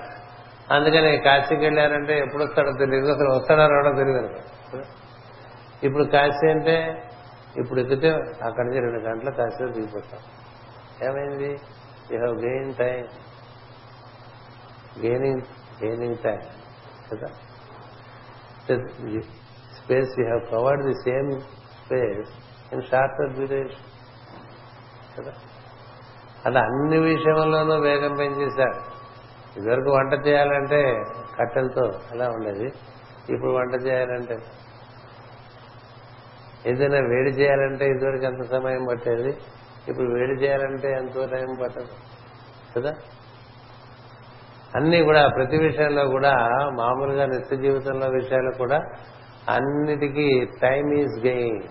అందుకని 0.72 1.18
కాశీకి 1.18 1.62
వెళ్ళారంటే 1.62 2.20
ఎప్పుడు 2.20 2.44
వస్తాడో 2.44 2.72
తెలియదు. 2.80 3.08
అసలు 3.08 3.30
వస్తాడో 3.30 3.64
రావడో 3.68 3.92
తెలియదు 3.98 4.30
ఇప్పుడు 5.86 6.04
కాశీ 6.04 6.46
అంటే 6.50 6.76
ఇప్పుడు 7.58 7.80
ఎక్కితే 7.80 8.10
అక్కడి 8.44 8.66
నుంచి 8.68 8.80
రెండు 8.80 9.00
గంటల 9.00 9.30
కాశీలో 9.30 9.70
దిగిపోతాం. 9.72 10.22
ఏమైంది? 11.08 11.52
You 12.12 12.18
have 12.20 12.36
gain 12.46 12.74
time 12.74 13.04
gaining 15.06 15.42
gaining 15.84 16.18
time 16.24 16.40
కదా? 17.12 17.28
Space 19.80 20.14
you 20.20 20.26
have 20.26 20.44
covered 20.52 20.84
the 20.86 20.94
same 20.94 21.32
space 21.86 22.32
in 22.74 22.84
shorter 22.92 23.34
duration 23.34 23.84
కదా? 25.18 25.34
అలా 26.46 26.62
అన్ని 26.62 26.98
విషయంలోనూ 26.98 27.76
వేగం 27.76 28.16
పెంచేశాడు. 28.20 28.96
ఇదివరకు 29.60 29.90
వంట 29.90 30.28
చేయాలంటే 30.28 31.04
కట్టెలతో 31.40 31.92
అలా 32.12 32.30
ఉండేది. 32.30 32.74
ఇప్పుడు 33.30 33.52
వంట 33.52 33.88
చేయాలంటే 33.88 34.38
ఏదైనా 36.68 36.96
వేడి 36.96 37.30
చేయాలంటే 37.30 37.86
ఇదివరకు 37.86 38.26
ఎంత 38.26 38.44
సమయం 38.44 38.86
పట్టేది. 38.92 39.38
ఇప్పుడు 39.88 40.14
వేడి 40.14 40.32
చేయాలంటే 40.32 40.92
ఎంతో 40.92 41.26
టైం 41.26 41.58
పట్టదు. 41.64 41.88
కదా? 42.78 42.94
అన్ని 44.76 45.04
కూడా 45.04 45.28
ప్రతి 45.28 45.58
విషయంలో 45.58 46.08
కూడా 46.08 46.34
మామూలుగా 46.78 47.26
నిత్య 47.26 47.56
జీవితంలో 47.56 48.08
విషయాలు 48.08 48.52
కూడా 48.58 48.78
అన్నిటికీ 49.50 50.46
time 50.62 50.94
is 50.94 51.26
gain 51.26 51.64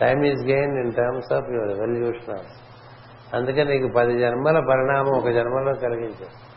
time 0.00 0.24
is 0.24 0.46
gain 0.46 0.78
in 0.78 0.92
terms 0.92 1.32
of 1.32 1.50
your 1.50 1.70
evolution 1.70 2.61
అందుకని 3.34 3.78
నీకు 3.78 3.94
పది 3.96 4.18
జన్మల 4.18 4.58
పరిణామం 4.68 5.18
ఒక 5.18 5.28
జన్మలో 5.28 5.72
కలిగించారు 5.74 6.52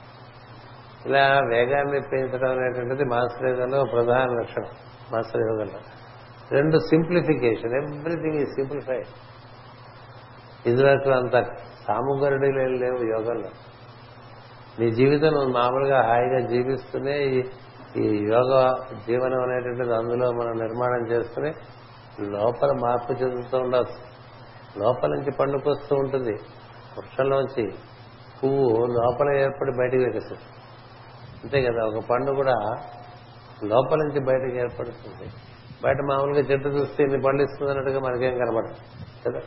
ఇలా 1.05 1.41
వేగాన్ని 1.49 2.01
పెంచడం 2.01 2.51
అనేటువంటిది 2.51 3.03
మాస్టర్ 3.03 3.49
యోగంలో 3.49 3.83
ప్రధాన 3.83 4.29
లక్షణం 4.39 4.67
మాస్టర్ 5.13 5.41
యోగంలో 5.41 5.79
రెండు 6.51 6.77
సింప్లిఫికేషన్ 6.77 7.73
ఎవ్రీథింగ్ 7.73 8.41
ఈ 8.41 8.45
సింప్లిఫైడ్. 8.45 9.05
ఇదివరకు 10.65 11.09
అంత 11.09 11.45
సాముగరుడీలు 11.87 12.61
ఏం 12.61 12.73
లేవు 12.73 13.03
యోగంలో. 13.05 13.49
నీ 14.79 14.91
జీవితం 14.91 15.33
మామూలుగా 15.33 16.01
హాయిగా 16.01 16.39
జీవిస్తూనే 16.39 17.23
ఈ- 17.23 17.49
ఈ 17.97 18.17
యోగ 18.17 18.73
జీవనం 19.07 19.43
అనేటువంటిది 19.43 19.95
అందులో 19.95 20.31
మనం 20.31 20.51
నిర్మాణం 20.51 21.07
చేసుకుని 21.11 21.53
లోపల 22.19 22.71
మార్పు 22.71 23.23
చెందుతూ 23.23 23.57
ఉండవచ్చు. 23.57 24.15
లోపల 24.83 25.09
నుంచి 25.09 25.31
పండుకొస్తూ 25.31 25.95
ఉంటుంది. 25.95 26.33
వృక్షంలోంచి 26.97 27.73
పువ్వు 28.43 28.85
లోపల 28.85 29.29
ఏర్పడి 29.29 29.71
బయటకు 29.77 29.97
వికసిస్తుంది 29.97 30.61
అంతే 31.43 31.61
కదా 31.61 31.85
ఒక 31.85 32.03
పండు 32.09 32.31
కూడా 32.31 32.55
లోపల 33.63 33.97
నుంచి 33.97 34.19
బయటకు 34.19 34.55
ఏర్పడుతుంది. 34.55 35.29
బయట 35.83 35.97
మామూలుగా 36.09 36.39
చెట్టు 36.39 36.67
చూస్తే 36.67 37.03
ఇన్ని 37.03 37.21
పండు 37.21 37.43
ఇస్తుంది 37.43 37.71
అన్నట్టుగా 37.71 37.99
మనకేం 37.99 38.37
కనబడదు 38.37 38.73
కదా? 39.25 39.39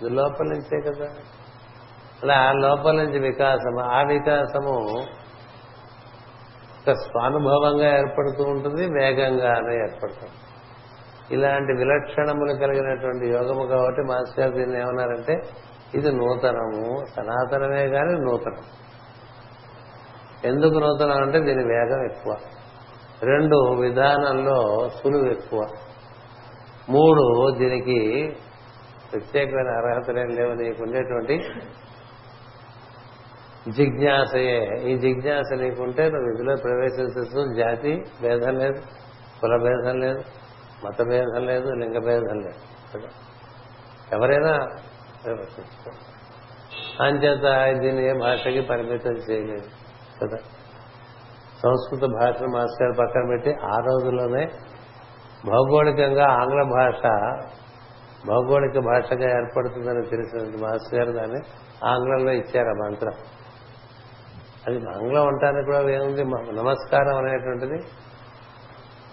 ఇది 0.00 0.10
లోపల 0.10 0.44
నుంచే 0.44 0.90
కదా. 0.90 1.08
అలా 2.22 2.52
లోపల 2.52 2.92
నుంచి 2.92 3.18
వికాసము 3.18 3.80
ఆ 3.80 4.02
వికాసము 4.02 4.74
ఒక 6.80 6.92
స్వానుభవంగా 6.92 7.96
ఏర్పడుతూ 7.98 8.42
ఉంటుంది 8.44 8.86
వేగంగానే 8.86 9.74
ఏర్పడుతుంది 9.74 10.36
ఇలాంటి 11.30 11.72
విలక్షణములు 11.72 12.52
కలిగినటువంటి 12.52 13.26
యోగము 13.26 13.66
కాబట్టి 13.66 14.00
మాస్టర్ 14.00 14.54
దీన్ని 14.54 14.80
ఏమన్నారంటే 14.80 15.34
ఇది 15.94 16.12
నూతనము. 16.12 17.04
సనాతనమే 17.16 17.88
కానీ 17.88 18.14
నూతనం. 18.14 18.62
ఎందుకు 20.44 20.78
నూతనం 20.78 21.22
అంటే 21.22 21.40
దీని 21.40 21.64
వేగం 21.64 22.04
ఎక్కువ. 22.04 22.36
రెండు 23.22 23.56
విధానంలో 23.56 24.88
సులువు 24.88 25.24
ఎక్కువ. 25.24 25.66
మూడు 26.88 27.56
దీనికి 27.58 28.36
ప్రత్యేకమైన 29.12 29.68
అర్హతలేం 29.68 30.28
లేవు 30.28 30.52
నీకు 30.52 30.82
ఉండేటువంటి 30.82 31.42
జిజ్ఞాసయే. 33.70 34.82
ఈ 34.82 34.96
జిజ్ఞాస 34.96 35.52
నీకుంటే 35.52 36.02
నువ్వు 36.02 36.30
ఇందులో 36.30 36.56
ప్రవేశించు 36.56 37.54
జాతి 37.56 38.04
భేదం 38.22 38.54
లేదు 38.54 38.80
కుల 39.40 39.56
భేదం 39.56 40.00
లేదు 40.00 40.20
మత 40.84 41.02
భేదం 41.02 41.46
లేదు 41.46 41.68
లింగ 41.68 42.04
భేదం 42.04 42.40
లేదు. 42.40 43.08
ఎవరైనా 44.14 44.58
ప్రవేశిస్తారు 45.24 45.98
అంచేత 47.02 47.46
దీన్ని 47.80 48.02
ఏ 48.06 48.12
భాషకి 48.12 48.60
పరిమితం 48.60 49.12
చేయలేదు 49.12 49.68
కదా. 50.22 50.38
సంస్కృత 51.62 52.10
భాషను 52.10 52.48
మాస్టర్ 52.48 52.98
పక్కన 52.98 53.28
పెట్టి 53.28 53.50
ఆ 53.50 53.76
రోజుల్లోనే 53.78 54.44
భౌగోళికంగా 55.46 56.26
ఆంగ్ల 56.26 56.62
భాష 56.62 57.02
భౌగోళిక 58.26 58.78
భాషగా 58.78 59.28
ఏర్పడుతుందని 59.36 60.06
తెలిసిన 60.06 60.66
మాస్టర్ 60.66 60.94
గారు 60.94 61.12
దాన్ని 61.12 61.40
ఆంగ్లంలో 61.84 62.32
ఇచ్చారు 62.32 62.68
ఆ 62.68 62.72
మంత్రం. 62.72 63.14
అది 64.66 64.76
ఆంగ్లం 64.76 65.26
అంటానికి 65.26 65.66
కూడా 65.66 65.90
ఏముంది? 65.90 66.24
నమస్కారం 66.52 67.16
అనేటువంటిది 67.16 67.78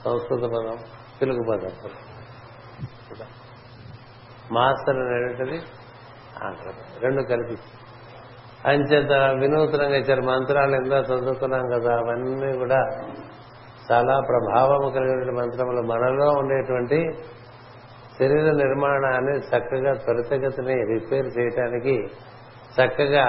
సంస్కృత 0.05 0.39
పదం 0.39 0.77
తెలుగు 1.19 1.43
పదం. 1.51 1.71
మాస్టర్ 4.51 4.97
అనేటువంటిది 4.97 5.76
అంటారు. 6.43 7.01
రెండు 7.01 7.21
కలిపి. 7.21 7.57
అంచేత 8.65 9.11
వినూతనంగా 9.41 9.95
ఇచ్చారు. 9.95 10.21
మంత్రాలు 10.21 10.75
ఎంతో 10.75 10.97
చదువుకున్నాం 10.97 11.69
కదా 11.79 11.93
అవన్నీ 11.93 12.57
కూడా 12.57 12.87
చాలా 13.91 14.19
ప్రభావం 14.19 14.91
కలిగిన 14.91 15.31
మంత్రములు. 15.37 15.81
మనలో 15.81 16.29
ఉండేటువంటి 16.29 17.17
శరీర 18.19 18.51
నిర్మాణాన్ని 18.51 19.37
చక్కగా 19.37 19.93
త్వరితగతిని 19.93 20.73
రిపేర్ 20.73 21.39
చేయటానికి 21.39 22.07
చక్కగా 22.77 23.27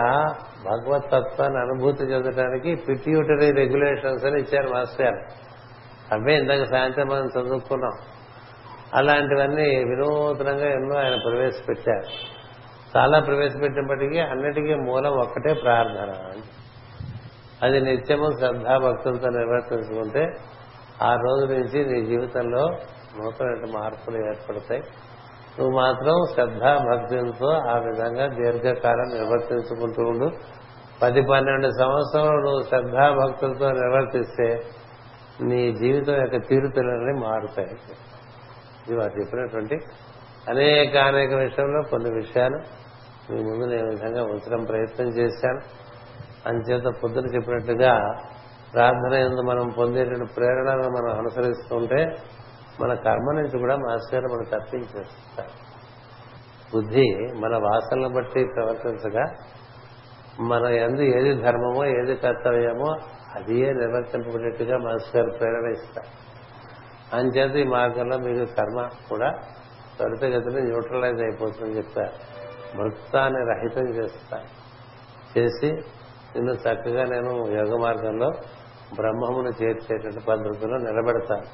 భగవత్ 0.64 1.04
తత్వాన్ని 1.04 1.58
అనుభూతి 1.58 2.04
చెందడానికి 2.04 2.74
పిట్యూటరీ 2.74 3.52
రెగ్యులేషన్స్ 3.52 4.24
అని 4.24 4.40
ఇచ్చారు 4.40 4.68
మాస్టర్ 4.68 5.18
అవే 6.12 6.34
ఇందాక 6.34 6.64
సాయంత్రం 6.64 7.06
మనం 7.06 7.26
చదువుకున్నాం. 7.26 7.92
అలాంటివన్నీ 8.94 9.68
వినూతనంగా 9.68 10.66
ఎన్నో 10.72 10.96
ఆయన 10.96 11.14
ప్రవేశపెట్టారు. 11.14 12.37
చాలా 12.96 13.18
ప్రవేశపెట్టినప్పటికీ 13.20 14.18
అన్నిటికీ 14.18 14.74
మూలం 14.74 15.12
ఒక్కటే 15.12 15.54
ప్రార్థన. 15.54 16.14
అది 17.62 17.80
నిత్యము 17.80 18.30
శ్రద్ధాభక్తులతో 18.38 19.28
నిర్వర్తించుకుంటే 19.28 20.36
ఆ 21.02 21.14
రోజు 21.14 21.52
నుంచి 21.52 21.92
నీ 21.92 22.06
జీవితంలో 22.06 22.68
నూతన 23.18 23.64
మార్పులు 23.74 24.16
ఏర్పడతాయి. 24.16 24.82
నువ్వు 25.58 25.80
మాత్రం 25.80 26.14
శ్రద్ధాభక్తులతో 26.34 27.52
ఆ 27.52 27.78
విధంగా 27.78 28.26
దీర్ఘకాలం 28.26 29.18
నిర్వర్తించుకుంటూ 29.18 30.02
ఉండు. 30.02 30.30
పది 31.02 31.22
పన్నెండు 31.22 31.68
సంవత్సరాలు 31.68 32.40
నువ్వు 32.40 32.62
శ్రద్ధాభక్తులతో 32.62 33.72
నిర్వర్తిస్తే 33.72 34.62
నీ 35.40 35.72
జీవితం 35.72 36.16
యొక్క 36.20 36.36
తీరుతలన్నీ 36.36 37.20
మారుతాయి. 37.26 37.68
ఇది 38.88 38.96
వారు 38.96 39.20
చెప్పినటువంటి 39.20 39.76
అనేక 40.48 40.96
అనేక 40.96 41.32
విషయంలో 41.32 41.82
కొన్ని 41.90 42.10
విషయాలు 42.10 42.58
మీ 43.32 43.40
ముందు 43.42 43.64
నేను 43.64 43.88
విధంగా 43.88 44.22
ఉంచడం 44.22 44.64
ప్రయత్నం 44.64 45.08
చేశాను. 45.08 45.60
అంచేత 46.48 46.82
పొద్దున 47.04 47.34
చెప్పినట్టుగా 47.34 48.14
ప్రార్థన 48.74 49.14
ఎందు 49.14 49.40
మనం 49.40 49.68
పొందేటువంటి 49.78 50.32
ప్రేరణను 50.34 50.88
మనం 50.88 51.18
అనుసరిస్తుంటే 51.18 52.16
మన 52.80 52.94
కర్మ 52.94 53.32
నుంచి 53.32 53.58
కూడా 53.58 53.76
మాస్టర్ 53.76 54.24
మనం 54.24 54.44
తప్పించేస్తారు. 54.44 55.48
బుద్ధి 56.74 57.16
మన 57.40 57.56
వాసనను 57.56 58.08
బట్టి 58.08 58.44
ప్రవర్తించగా 58.54 59.24
మన 60.40 60.64
ఎందు 60.66 61.00
ఏది 61.00 61.42
ధర్మమో 61.42 61.84
ఏది 61.84 62.14
కర్తవ్యమో 62.14 62.96
అదియే 63.34 63.72
నిర్వర్తింపబడేట్టుగా 63.72 64.78
మాస్టర్ 64.78 65.40
ప్రేరణ 65.40 65.70
ఇస్తారు. 65.70 66.28
అంచేత 67.16 67.56
ఈ 67.56 67.64
మార్గంలో 67.64 68.18
మీకు 68.18 68.54
కర్మ 68.54 68.88
కూడా 69.08 69.32
త్వరితగతిని 69.98 70.62
న్యూట్రలైజ్ 70.62 71.20
అయిపోతుందని 71.22 71.76
చెప్తా 71.76 72.08
మృతాన్ని 72.74 73.40
రహితం 73.52 73.86
చేస్తా. 73.94 74.38
చేసి 75.38 75.72
నిన్ను 76.34 76.52
చక్కగా 76.52 77.04
నేను 77.04 77.32
యోగ 77.48 77.82
మార్గంలో 77.82 78.30
బ్రహ్మమును 78.94 79.50
చేర్చేటువంటి 79.62 80.20
పద్ధతిలో 80.28 80.76
నిలబెడతాను 80.78 81.46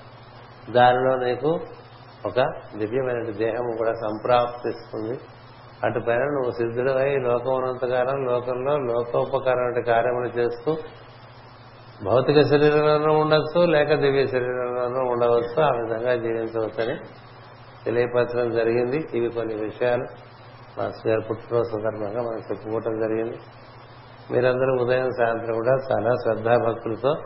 దానిలో 0.72 1.16
నీకు 1.16 1.60
ఒక 2.26 2.40
దివ్యమైన 2.76 3.30
దేహము 3.30 3.76
కూడా 3.78 3.92
సంప్రాప్తిస్తుంది. 3.92 5.20
అటు 5.84 5.98
పైన 5.98 6.18
నువ్వు 6.18 6.50
సిద్ధుడవై 6.50 7.16
లోకం 7.16 7.54
ఉన్నంతకాలం 7.54 8.24
లోకంలో 8.24 8.76
లోకోపకారమైన 8.78 9.80
కార్యములు 9.84 10.28
చేస్తూ 10.38 10.76
భౌతిక 12.04 12.40
శరీరంలోనూ 12.40 13.18
ఉండొచ్చు 13.18 13.66
లేక 13.66 13.94
దివ్య 13.94 14.26
శరీరంలోనూ 14.26 15.00
ఉండవచ్చు 15.12 15.62
ఆ 15.62 15.70
విధంగా 15.70 16.14
జీవించవచ్చని 16.16 16.96
తెలియపరచడం 17.84 18.50
జరిగింది. 18.50 19.08
ఇవి 19.14 19.28
కొన్ని 19.28 19.54
విషయాలు 19.54 20.04
మాస్టర్ 20.78 21.06
గారు 21.06 21.20
పుట్టినరోజు 21.20 21.70
సందర్భంగా 21.70 22.22
మనం 22.22 22.38
చెప్పుకోవటం 22.38 23.00
జరిగింది. 23.00 23.38
మీరందరూ 24.30 24.84
ఉదయం 24.84 25.10
సాయంత్రం 25.10 25.54
కూడా 25.54 25.72
చాలా 25.92 26.14
శ్రద్ధాభక్తులతో 26.14 27.16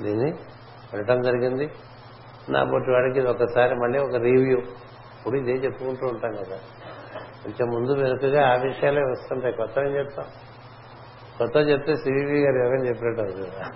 దీన్ని 0.00 0.30
వినటం 0.94 1.22
జరిగింది. 1.22 1.70
నా 2.48 2.64
బట్టి 2.64 2.90
వాడికి 2.90 3.18
ఇది 3.18 3.28
ఒకసారి 3.28 3.74
మళ్ళీ 3.74 3.98
ఒక 3.98 4.14
రివ్యూ. 4.14 4.58
ఇప్పుడు 4.58 5.36
ఇదే 5.36 5.52
చెప్పుకుంటూ 5.52 6.06
ఉంటాం 6.06 6.32
కదా. 6.32 6.56
కొంచెం 7.44 7.68
ముందు 7.68 7.92
వెనుకగా 7.92 8.48
ఆ 8.48 8.54
విషయాలే 8.54 9.00
వస్తుంటాయి. 9.00 9.54
కొత్త 9.54 9.78
ఏం 9.78 9.96
చెప్తాం. 9.96 10.26
కొత్త 11.38 11.56
చెప్తే 11.56 11.96
సివివి 11.96 12.40
గారు 12.40 12.66
ఎవరైనా 12.66 12.84
చెప్పినట్టు 12.84 13.22
కదా. 13.22 13.70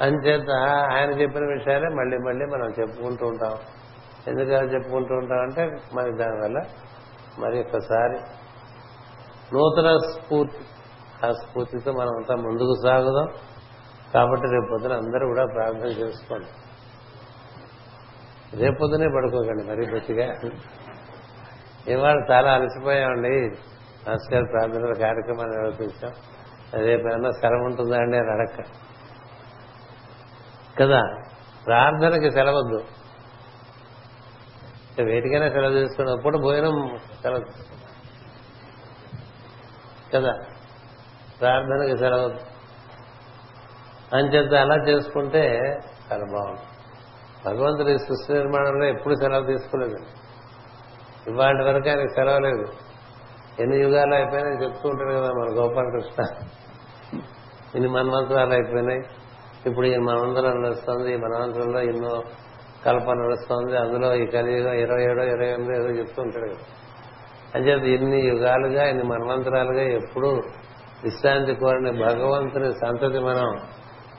అంచేత 0.00 0.50
ఆయన 0.92 1.10
చెప్పిన 1.20 1.44
విషయాలే 1.44 1.88
మళ్ళీ 1.88 2.18
మళ్ళీ 2.18 2.46
మనం 2.46 2.70
చెప్పుకుంటూ 2.80 3.26
ఉంటాం. 3.26 3.58
ఎందుకు 4.28 4.50
అలా 4.50 4.72
చెప్పుకుంటూ 4.72 5.14
ఉంటామంటే 5.14 5.62
మరి 5.94 6.16
దానివల్ల 6.16 6.62
మరి 7.38 7.60
ఒకసారి 7.60 8.18
నూతన 9.54 9.96
స్ఫూర్తి 9.96 10.58
ఆ 11.26 11.32
స్ఫూర్తితో 11.32 11.92
మనం 11.92 12.08
అంతా 12.08 12.34
ముందుకు 12.36 12.74
సాగుదాం. 12.86 13.28
కాబట్టి 14.14 14.46
రేపు 14.46 14.66
పొద్దున 14.70 14.92
అందరూ 14.92 15.26
కూడా 15.26 15.46
ప్రార్థన 15.46 15.86
చేసుకోండి. 15.86 16.46
రేపు 18.56 18.76
పొద్దునే 18.78 19.08
పడుకోకండి 19.16 19.64
మరీ 19.64 19.92
బొత్తిగా. 19.92 20.34
ఇవాళ 21.86 22.26
చాలా 22.30 22.52
అలసిపోయామండి. 22.52 23.40
నమస్కారం 24.08 24.44
ప్రార్థన 24.44 24.80
ప్రార్థనల 24.80 24.92
కార్యక్రమాన్ని 24.92 25.56
నిర్వహించాం. 25.56 26.12
రేపు 26.74 27.08
ఏమన్నా 27.08 27.30
సెలవు 27.30 27.64
ఉంటుందా 27.64 27.98
అండి 27.98 28.16
అని 28.16 28.30
అడక్క. 28.30 28.60
కదా 30.80 31.00
ప్రార్థనకి 31.66 32.30
సెలవద్దు. 32.30 33.01
వేటికైనా 35.00 35.48
సెలవు 35.48 35.72
తీసుకున్నప్పుడు 35.72 36.38
భోజనం 36.38 36.98
సెలవు 37.22 37.42
కదా? 40.14 40.32
ప్రార్థనకి 41.40 41.98
సెలవు. 41.98 42.52
అంచేత 44.16 44.54
అలా 44.54 44.76
చేసుకుంటే 44.76 45.58
చాలా 46.12 46.24
బాగుంది. 46.32 46.60
భగవంతుడు 47.46 47.88
ఈ 47.88 47.98
సృష్టి 47.98 48.32
నిర్మాణంలో 48.32 48.84
ఎప్పుడు 48.84 49.14
సెలవు 49.14 49.46
తీసుకోలేదు. 49.46 49.96
ఇవాళ 51.30 51.62
వరకు 51.62 51.88
ఆయనకు 51.88 52.14
సెలవు 52.14 52.38
లేదు. 52.38 52.66
ఎన్ని 53.60 53.76
యుగాలు 53.76 54.14
అయిపోయినాయి 54.14 54.64
చెప్తూ 54.64 54.88
ఉంటాడు 54.88 55.10
కదా 55.10 55.28
మన 55.28 55.58
గోపాలకృష్ణ. 55.58 56.46
ఇన్ని 57.74 57.90
మన్వంతరాలు 57.90 58.52
అయిపోయినాయి. 58.52 59.00
ఇప్పుడు 59.66 59.86
ఈ 59.86 59.96
మనందరం 59.96 60.62
నడుస్తుంది. 60.62 61.12
ఈ 61.12 61.16
ఎన్నో 61.88 62.22
కల్పన 62.86 63.14
నడుస్తోంది. 63.14 63.78
అందులో 63.78 64.14
ఈ 64.14 64.26
కలియుగం 64.26 64.72
ఇరవై 64.72 65.02
ఏడో 65.02 65.22
ఇరవై 65.22 65.46
ఎనిమిదో 65.46 65.84
ఏదో 65.84 65.98
చెప్తుంటాడు 65.98 66.46
కదా. 66.46 66.58
అంచేత 67.54 68.00
ఇన్ని 68.00 68.20
యుగాలుగా 68.20 68.84
ఇన్ని 68.84 69.04
మన్వంతరాలుగా 69.04 69.82
ఎప్పుడు 69.82 70.42
విశ్రాంతి 71.04 71.54
కోరిన 71.54 71.90
భగవంతుని 71.90 72.72
సంతతి 72.72 73.18
మనం 73.18 73.60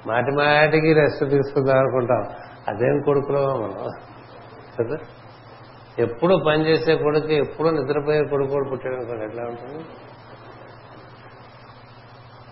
మాటి 0.08 0.32
మాటికి 0.32 0.94
రెస్ట్ 0.94 1.30
తీసుకుందాం 1.30 1.78
అనుకుంటాం. 1.78 2.24
అదేం 2.68 3.02
కొడుకులో 3.06 3.56
మనం? 3.56 3.90
కదా? 4.80 4.98
ఎప్పుడు 6.00 6.40
పనిచేసే 6.48 6.96
కొడుకు 6.96 7.28
ఎప్పుడు 7.28 7.70
నిద్రపోయే 7.70 8.22
కొడుకు 8.30 8.52
కూడా 8.52 8.70
పుట్టాడు 8.70 8.96
అనుకోండి. 8.96 9.26
ఎట్లా 9.26 9.44
ఉంటుంది? 9.44 9.86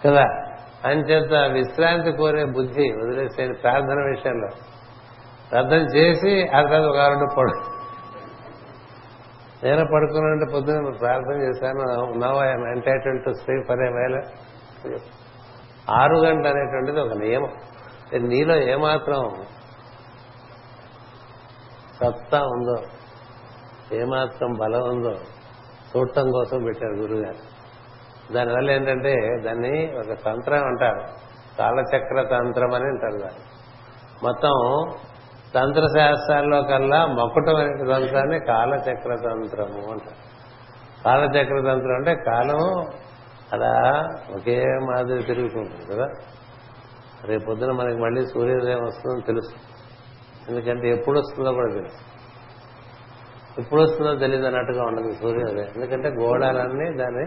కదా? 0.06 0.24
అంచేత 0.86 1.52
విశ్రాంతి 1.52 2.12
కోరే 2.12 2.46
బుద్ధి 2.46 2.84
వదిలేసే 2.84 3.54
ప్రార్థన 3.64 3.96
విషయంలో. 3.96 4.71
ప్రార్థన 5.52 5.98
చేసి 5.98 6.48
ఆ 6.48 6.62
తర్వాత 6.62 6.84
ఒక 6.84 6.98
రెండు 6.98 7.36
పడు 7.38 7.72
నేను 9.66 9.86
పడుకున్నానంటే 9.86 10.46
పొద్దున 10.54 10.92
ప్రార్థన 11.00 11.42
చేశాను 11.42 12.14
now 12.18 12.38
I'm 12.38 12.68
entitled 12.68 13.26
to 13.26 13.34
sleep 13.34 13.68
for 13.68 13.80
a 13.80 13.90
వేల 13.90 14.22
ఆరు 15.90 16.16
గంటలు 16.16 16.48
అనేటువంటిది 16.48 17.00
ఒక 17.00 17.14
నియమం. 17.14 17.54
నీలో 18.14 18.56
ఏమాత్రం 18.56 19.46
సత్తా 22.00 22.42
ఉందో 22.44 22.76
ఏమాత్రం 23.96 24.54
బలం 24.54 24.90
ఉందో 24.90 25.16
చూడటం 25.98 26.32
కోసం 26.32 26.64
పెట్టారు 26.64 26.94
గురుగారు. 26.94 27.52
దానివల్ల 28.34 28.72
ఏంటంటే 28.72 29.16
దాన్ని 29.46 29.94
ఒక 30.00 30.26
తంత్రం 30.26 30.66
అంటారు. 30.66 31.04
కాలచక్ర 31.60 32.24
తంత్రం 32.24 32.74
అని 32.74 32.86
అంటారు 32.86 33.18
దాన్ని. 33.18 33.46
మొత్తం 34.24 34.54
తంత్ర 35.56 35.82
శాస్త్రాల్లో 35.98 36.64
కల్లా 36.64 37.06
మొక్కటం 37.06 37.56
అనే 37.56 37.68
తంత్రాన్ని 37.68 38.40
కాలచక్ర 38.40 39.16
తంత్రము 39.16 39.92
అంటారు. 39.92 40.32
కాలచక్ర 41.06 41.56
తంత్రం 41.56 41.96
అంటే 41.96 42.16
కాలం 42.16 42.86
అలా 43.54 44.04
ఒకే 44.36 44.64
మాదిరి 44.64 45.24
తిరుగుతుంటుంది 45.24 45.96
కదా. 45.96 46.08
రేపు 47.24 47.46
పొద్దున 47.46 47.72
మనకి 47.72 47.98
మళ్ళీ 47.98 48.28
సూర్యోదయం 48.28 48.84
వస్తుందని 48.84 49.22
తెలుసు. 49.22 49.56
ఎందుకంటే 50.50 50.90
ఎప్పుడు 50.90 51.20
వస్తుందో 51.20 51.54
కూడా 51.54 51.74
తెలుసు. 51.74 52.12
ఎప్పుడు 53.62 53.82
వస్తుందో 53.82 54.16
తెలియదు 54.16 54.46
అన్నట్టుగా 54.46 54.84
ఉండదు 54.84 55.14
సూర్యోదయం. 55.14 55.68
ఎందుకంటే 55.76 56.10
గోడాలన్నీ 56.10 56.98
దాన్ని 56.98 57.26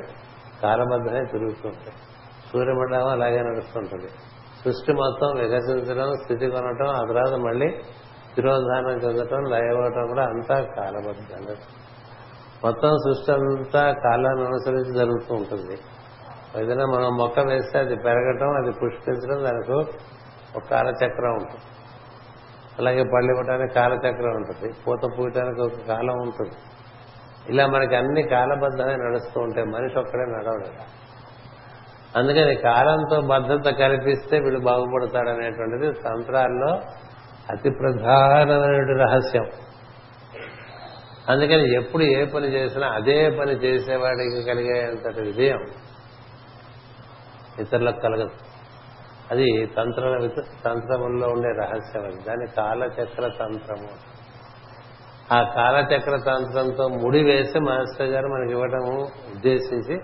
కాలబద్ధమే 0.63 1.25
తిరుగుతుంటాయి. 1.25 1.97
సూర్యమండలం 2.53 3.09
అలాగే 3.09 3.43
నడుస్తుంటుంది. 3.43 4.09
సృష్టి 4.65 4.93
మొత్తం 4.93 5.41
వికసించడం 5.41 6.13
స్థితి 6.13 6.51
కొనటం 6.51 6.87
ఆ 6.87 7.01
తర్వాత 7.01 7.39
మళ్ళీ 7.41 7.81
తిరోధానం 8.37 8.91
చెందటం 8.91 9.43
లయవటం 9.45 10.07
కూడా 10.07 10.25
అంతా 10.25 10.57
కాలబద్ధంగా 10.61 11.57
మొత్తం 12.65 12.93
సృష్టి 12.97 13.33
అంతా 13.33 13.93
కాలాన్ని 14.05 14.45
అనుసరించి 14.45 14.95
జరుగుతూ 14.99 15.35
ఉంటుంది. 15.35 15.77
ఏదైనా 16.61 16.87
మనం 16.87 17.17
మొక్క 17.17 17.41
వేస్తే 17.41 17.79
అది 17.79 17.97
పెరగటం 17.97 18.51
అది 18.57 18.73
పుష్పించడం 18.73 19.45
దానికి 19.45 19.73
ఒక 20.57 20.63
కాలచక్రం 20.71 21.33
ఉంటుంది. 21.35 21.65
అలాగే 22.79 23.03
పళ్ళు 23.03 23.31
ఇవ్వడానికి 23.33 23.75
కాలచక్రం 23.75 24.35
ఉంటుంది. 24.37 24.75
పూత 24.87 25.19
పూయటానికి 25.19 25.61
ఒక 25.63 25.87
కాలం 25.89 26.17
ఉంటుంది. 26.21 26.57
ఇలా 27.49 27.67
మనకి 27.67 27.97
అన్ని 27.97 28.23
కాలబద్ధమే 28.23 28.93
నడుస్తూ 28.93 29.41
ఉంటాయి 29.41 29.67
మనిషి 29.67 29.99
ఒక్కడే 29.99 30.23
నడవడు 30.23 30.69
అందుకని 32.19 32.55
కాలంతో 32.55 33.21
బద్ధత 33.21 33.71
కల్పిస్తే 33.79 34.39
వీడు 34.39 34.59
బాగుపడతాడనేటువంటిది 34.59 35.93
తంత్రాల్లో 35.93 36.81
అతి 37.51 37.71
ప్రధానమైన 37.71 39.03
రహస్యం. 39.03 39.47
అందుకని 41.29 41.75
ఎప్పుడు 41.75 42.03
ఏ 42.03 42.25
పని 42.25 42.47
చేసినా 42.47 42.89
అదే 42.89 43.31
పని 43.31 43.53
చేసేవాడికి 43.53 44.43
కలిగేంతటి 44.43 45.21
విజయం 45.21 45.65
ఇతరులకు 47.59 48.01
కలగదు. 48.01 48.31
అది 49.31 49.67
తంత్ర 49.67 50.29
తంత్రముల్లో 50.65 51.29
ఉండే 51.29 51.49
రహస్యం 51.49 52.05
అది. 52.05 52.23
దాని 52.29 52.47
కాలచక్ర 52.57 53.29
తంత్రము. 53.29 53.89
ఆ 55.33 55.53
కాలచక్ర 55.55 56.17
తంత్రంతో 56.17 56.89
ముడి 56.89 57.25
వేసి 57.25 57.61
మాస్టర్ 57.61 58.07
గారు 58.07 58.29
మనకి 58.29 58.53
ఇవ్వడం 58.53 58.99
ఉద్దేశించి 59.33 60.01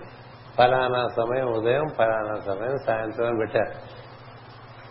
ఫలానా 0.57 1.07
సమయం 1.07 1.47
ఉదయం 1.47 1.87
ఫలానా 1.97 2.39
సమయం 2.39 2.77
సాయంత్రం 2.87 3.37
పెట్టారు. 3.37 4.00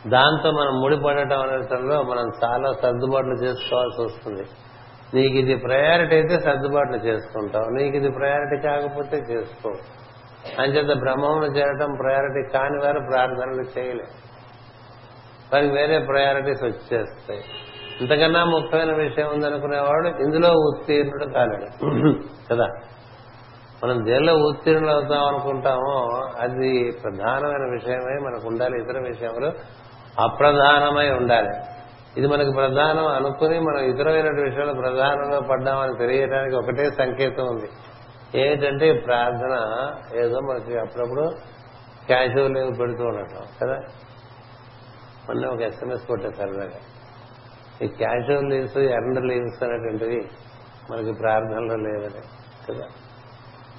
దాంతో 0.06 0.51
మనం 0.51 0.81
ముడిపడటం 0.81 1.40
అనేటంలో 1.40 2.02
మనం 2.02 2.31
చాలా 2.44 2.72
సర్దుబాట్లు 2.72 3.35
చేసుకోవాల్సి 3.35 4.02
వస్తుంది. 4.02 4.43
నీకు 5.14 5.35
ఇది 5.35 5.56
ప్రయారిటీ 5.56 6.14
అయితే 6.14 6.40
సర్దుబాట్లు 6.40 6.97
చేసుకుంటావు. 6.97 7.64
నీకు 7.64 7.97
ఇది 7.97 8.10
ప్రయారిటీ 8.10 8.62
కాకపోతే 8.62 9.16
చేసుకో. 9.16 9.72
అంచేత 10.59 10.98
బ్రహ్మమును 10.98 11.44
చేరటం 11.44 11.94
ప్రయారిటీ 12.02 12.52
కాని 12.52 12.85
వారు 12.85 13.01
ప్రార్థనలు 13.10 13.78
చేయలేరు 13.78 14.31
వారికి 15.55 15.74
వేరే 15.74 15.98
ప్రయారిటీస్ 15.98 16.64
వచ్చేస్తాయి. 16.64 17.40
ఇంతకన్నా 18.01 18.44
ముఖ్యమైన 18.44 18.93
విషయం 18.93 19.27
ఉందనుకునేవాడు 19.35 20.22
ఇందులో 20.22 20.52
ఉత్తీర్ణుడు 20.52 21.35
కాలేడు. 21.35 21.66
కదా? 22.51 22.66
మనం 23.85 24.05
దేనిలో 24.05 24.35
ఉత్తీర్ణులు 24.35 24.93
అవుతాం 24.93 25.27
అనుకుంటామో 25.27 26.20
అది 26.40 26.93
ప్రధానమైన 27.05 27.70
విషయమై 27.70 28.18
మనకు 28.20 28.48
ఉండాలి. 28.48 28.82
ఇతర 28.82 28.98
విషయంలో 28.98 29.52
అప్రధానమై 30.20 31.10
ఉండాలి. 31.10 31.48
ఇది 32.16 32.26
మనకు 32.26 32.52
ప్రధానం 32.52 33.06
అనుకుని 33.06 33.60
మనం 33.60 33.78
ఇతరమైన 33.78 34.42
విషయంలో 34.42 34.74
ప్రధానంలో 34.74 35.40
పడ్డామని 35.40 35.98
తెలియడానికి 35.98 36.56
ఒకటే 36.56 36.90
సంకేతం 36.90 37.44
ఉంది. 37.47 37.68
ఏంటంటే 38.34 38.92
ప్రార్థన 38.92 39.55
ఏదో 40.18 40.40
మనకి 40.40 40.78
అప్పుడప్పుడు 40.78 41.30
క్యాజువల్ 42.06 42.55
లీవ్ 42.55 42.78
పెడుతూ 42.78 43.05
ఉండటం 43.05 43.47
కదా? 43.62 43.80
మొన్న 45.28 45.47
ఒక 45.47 45.60
ఎస్ఎంఎస్ 45.60 46.06
కొట్టే 46.06 46.30
సరదాగా. 46.30 46.80
ఈ 47.82 47.88
క్యాజువల్ 47.88 48.51
లీవ్స్ 48.51 48.78
ఎర్న్ 48.78 49.26
లీవ్స్ 49.26 49.62
అనేటువంటివి 49.62 50.28
మనకి 50.90 51.12
ప్రార్థనలో 51.12 51.76
లేదని 51.76 52.20
కదా? 52.68 52.86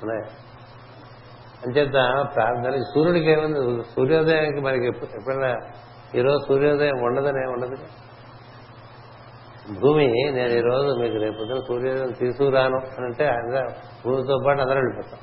ఉన్నాయి 0.03 0.23
అంచేత 1.65 2.27
ప్రార్థన 2.35 2.83
సూర్యుడికి 2.93 3.31
ఏముంది? 3.31 3.83
సూర్యోదయానికి 3.83 4.61
మనకి 4.61 4.87
ఎప్పుడైనా 4.87 5.55
ఈరోజు 6.15 6.37
సూర్యోదయం 6.47 6.97
ఉండదనే 7.03 7.45
ఉండదు 7.45 7.75
భూమి 9.79 10.07
నేను 10.07 10.49
ఈరోజు 10.49 10.99
మీకు 10.99 11.17
రేపు 11.17 11.65
సూర్యోదయం 11.67 12.11
తీసుకురాను 12.11 12.75
అని 12.75 13.05
అంటే 13.05 13.31
భూమితో 14.05 14.39
పాటు 14.47 14.61
అందరూ 14.61 14.75
వెళ్ళిపోతాం. 14.75 15.19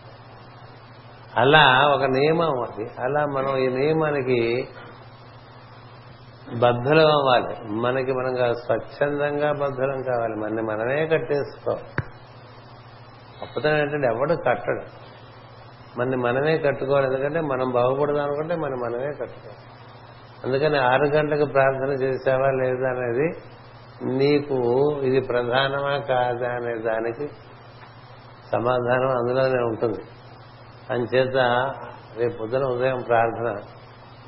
అలా 1.36 1.88
ఒక 1.88 2.04
నియమం 2.04 2.60
అది. 2.60 2.90
అలా 3.00 3.26
మనం 3.26 3.56
ఈ 3.56 3.68
నియమానికి 3.68 4.68
బద్ధలం 6.58 7.06
అవ్వాలి. 7.06 7.72
మనకి 7.72 8.12
మనం 8.12 8.54
స్వచ్ఛందంగా 8.54 9.52
బద్ధలం 9.52 10.02
కావాలి. 10.02 10.34
మన 10.34 10.60
మనమే 10.60 11.06
కట్టేసుకో 11.06 11.72
అప్పుతం 13.42 13.70
ఏంటంటే 13.70 14.06
ఎవడు 14.06 14.34
కట్టడు. 14.34 14.82
మన 15.98 16.14
మనమే 16.14 16.58
కట్టుకోవాలి. 16.58 17.06
ఎందుకంటే 17.06 17.40
మనం 17.40 17.70
బాగుపడదాం 17.70 18.24
అనుకుంటే 18.24 18.54
మనం 18.54 18.78
మనమే 18.78 19.06
కట్టుకోవాలి. 19.06 19.77
అందుకని 20.44 20.78
ఆరు 20.78 21.04
గంటలకు 21.04 21.44
ప్రార్థన 21.44 22.02
చేసావా 22.02 22.50
లేదా 22.50 22.88
అనేది 22.88 23.36
నీకు 24.04 24.54
ఇది 25.00 25.20
ప్రధానమా 25.20 25.98
కాదా 25.98 26.48
అనే 26.48 26.78
దానికి 26.78 27.28
సమాధానం 28.52 29.08
అందులోనే 29.08 29.62
ఉంటుంది. 29.62 29.98
అంచేత 30.90 31.36
రేపు 32.18 32.38
పొద్దున 32.38 32.64
ఉదయం 32.64 33.02
ప్రార్థన 33.08 33.56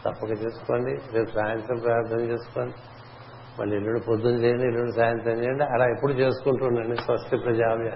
తప్పక 0.05 0.31
చేసుకోండి. 0.31 0.99
రేపు 1.12 1.31
సాయంత్రం 1.31 1.78
ప్రార్థన 1.78 2.20
చేసుకోండి. 2.20 2.74
మళ్ళీ 3.61 3.77
ఇల్లుడు 3.77 4.01
పొద్దున 4.09 4.31
చేయండి 4.31 4.62
ఇల్లుడు 4.62 4.91
సాయంత్రం 4.91 5.35
చేయండి. 5.35 5.65
అలా 5.65 5.85
ఎప్పుడు 5.87 6.12
చేసుకుంటూ 6.12 6.66
ఉండండి. 6.66 6.97
స్వస్తి 6.97 7.37
ప్రజావ్య 7.37 7.91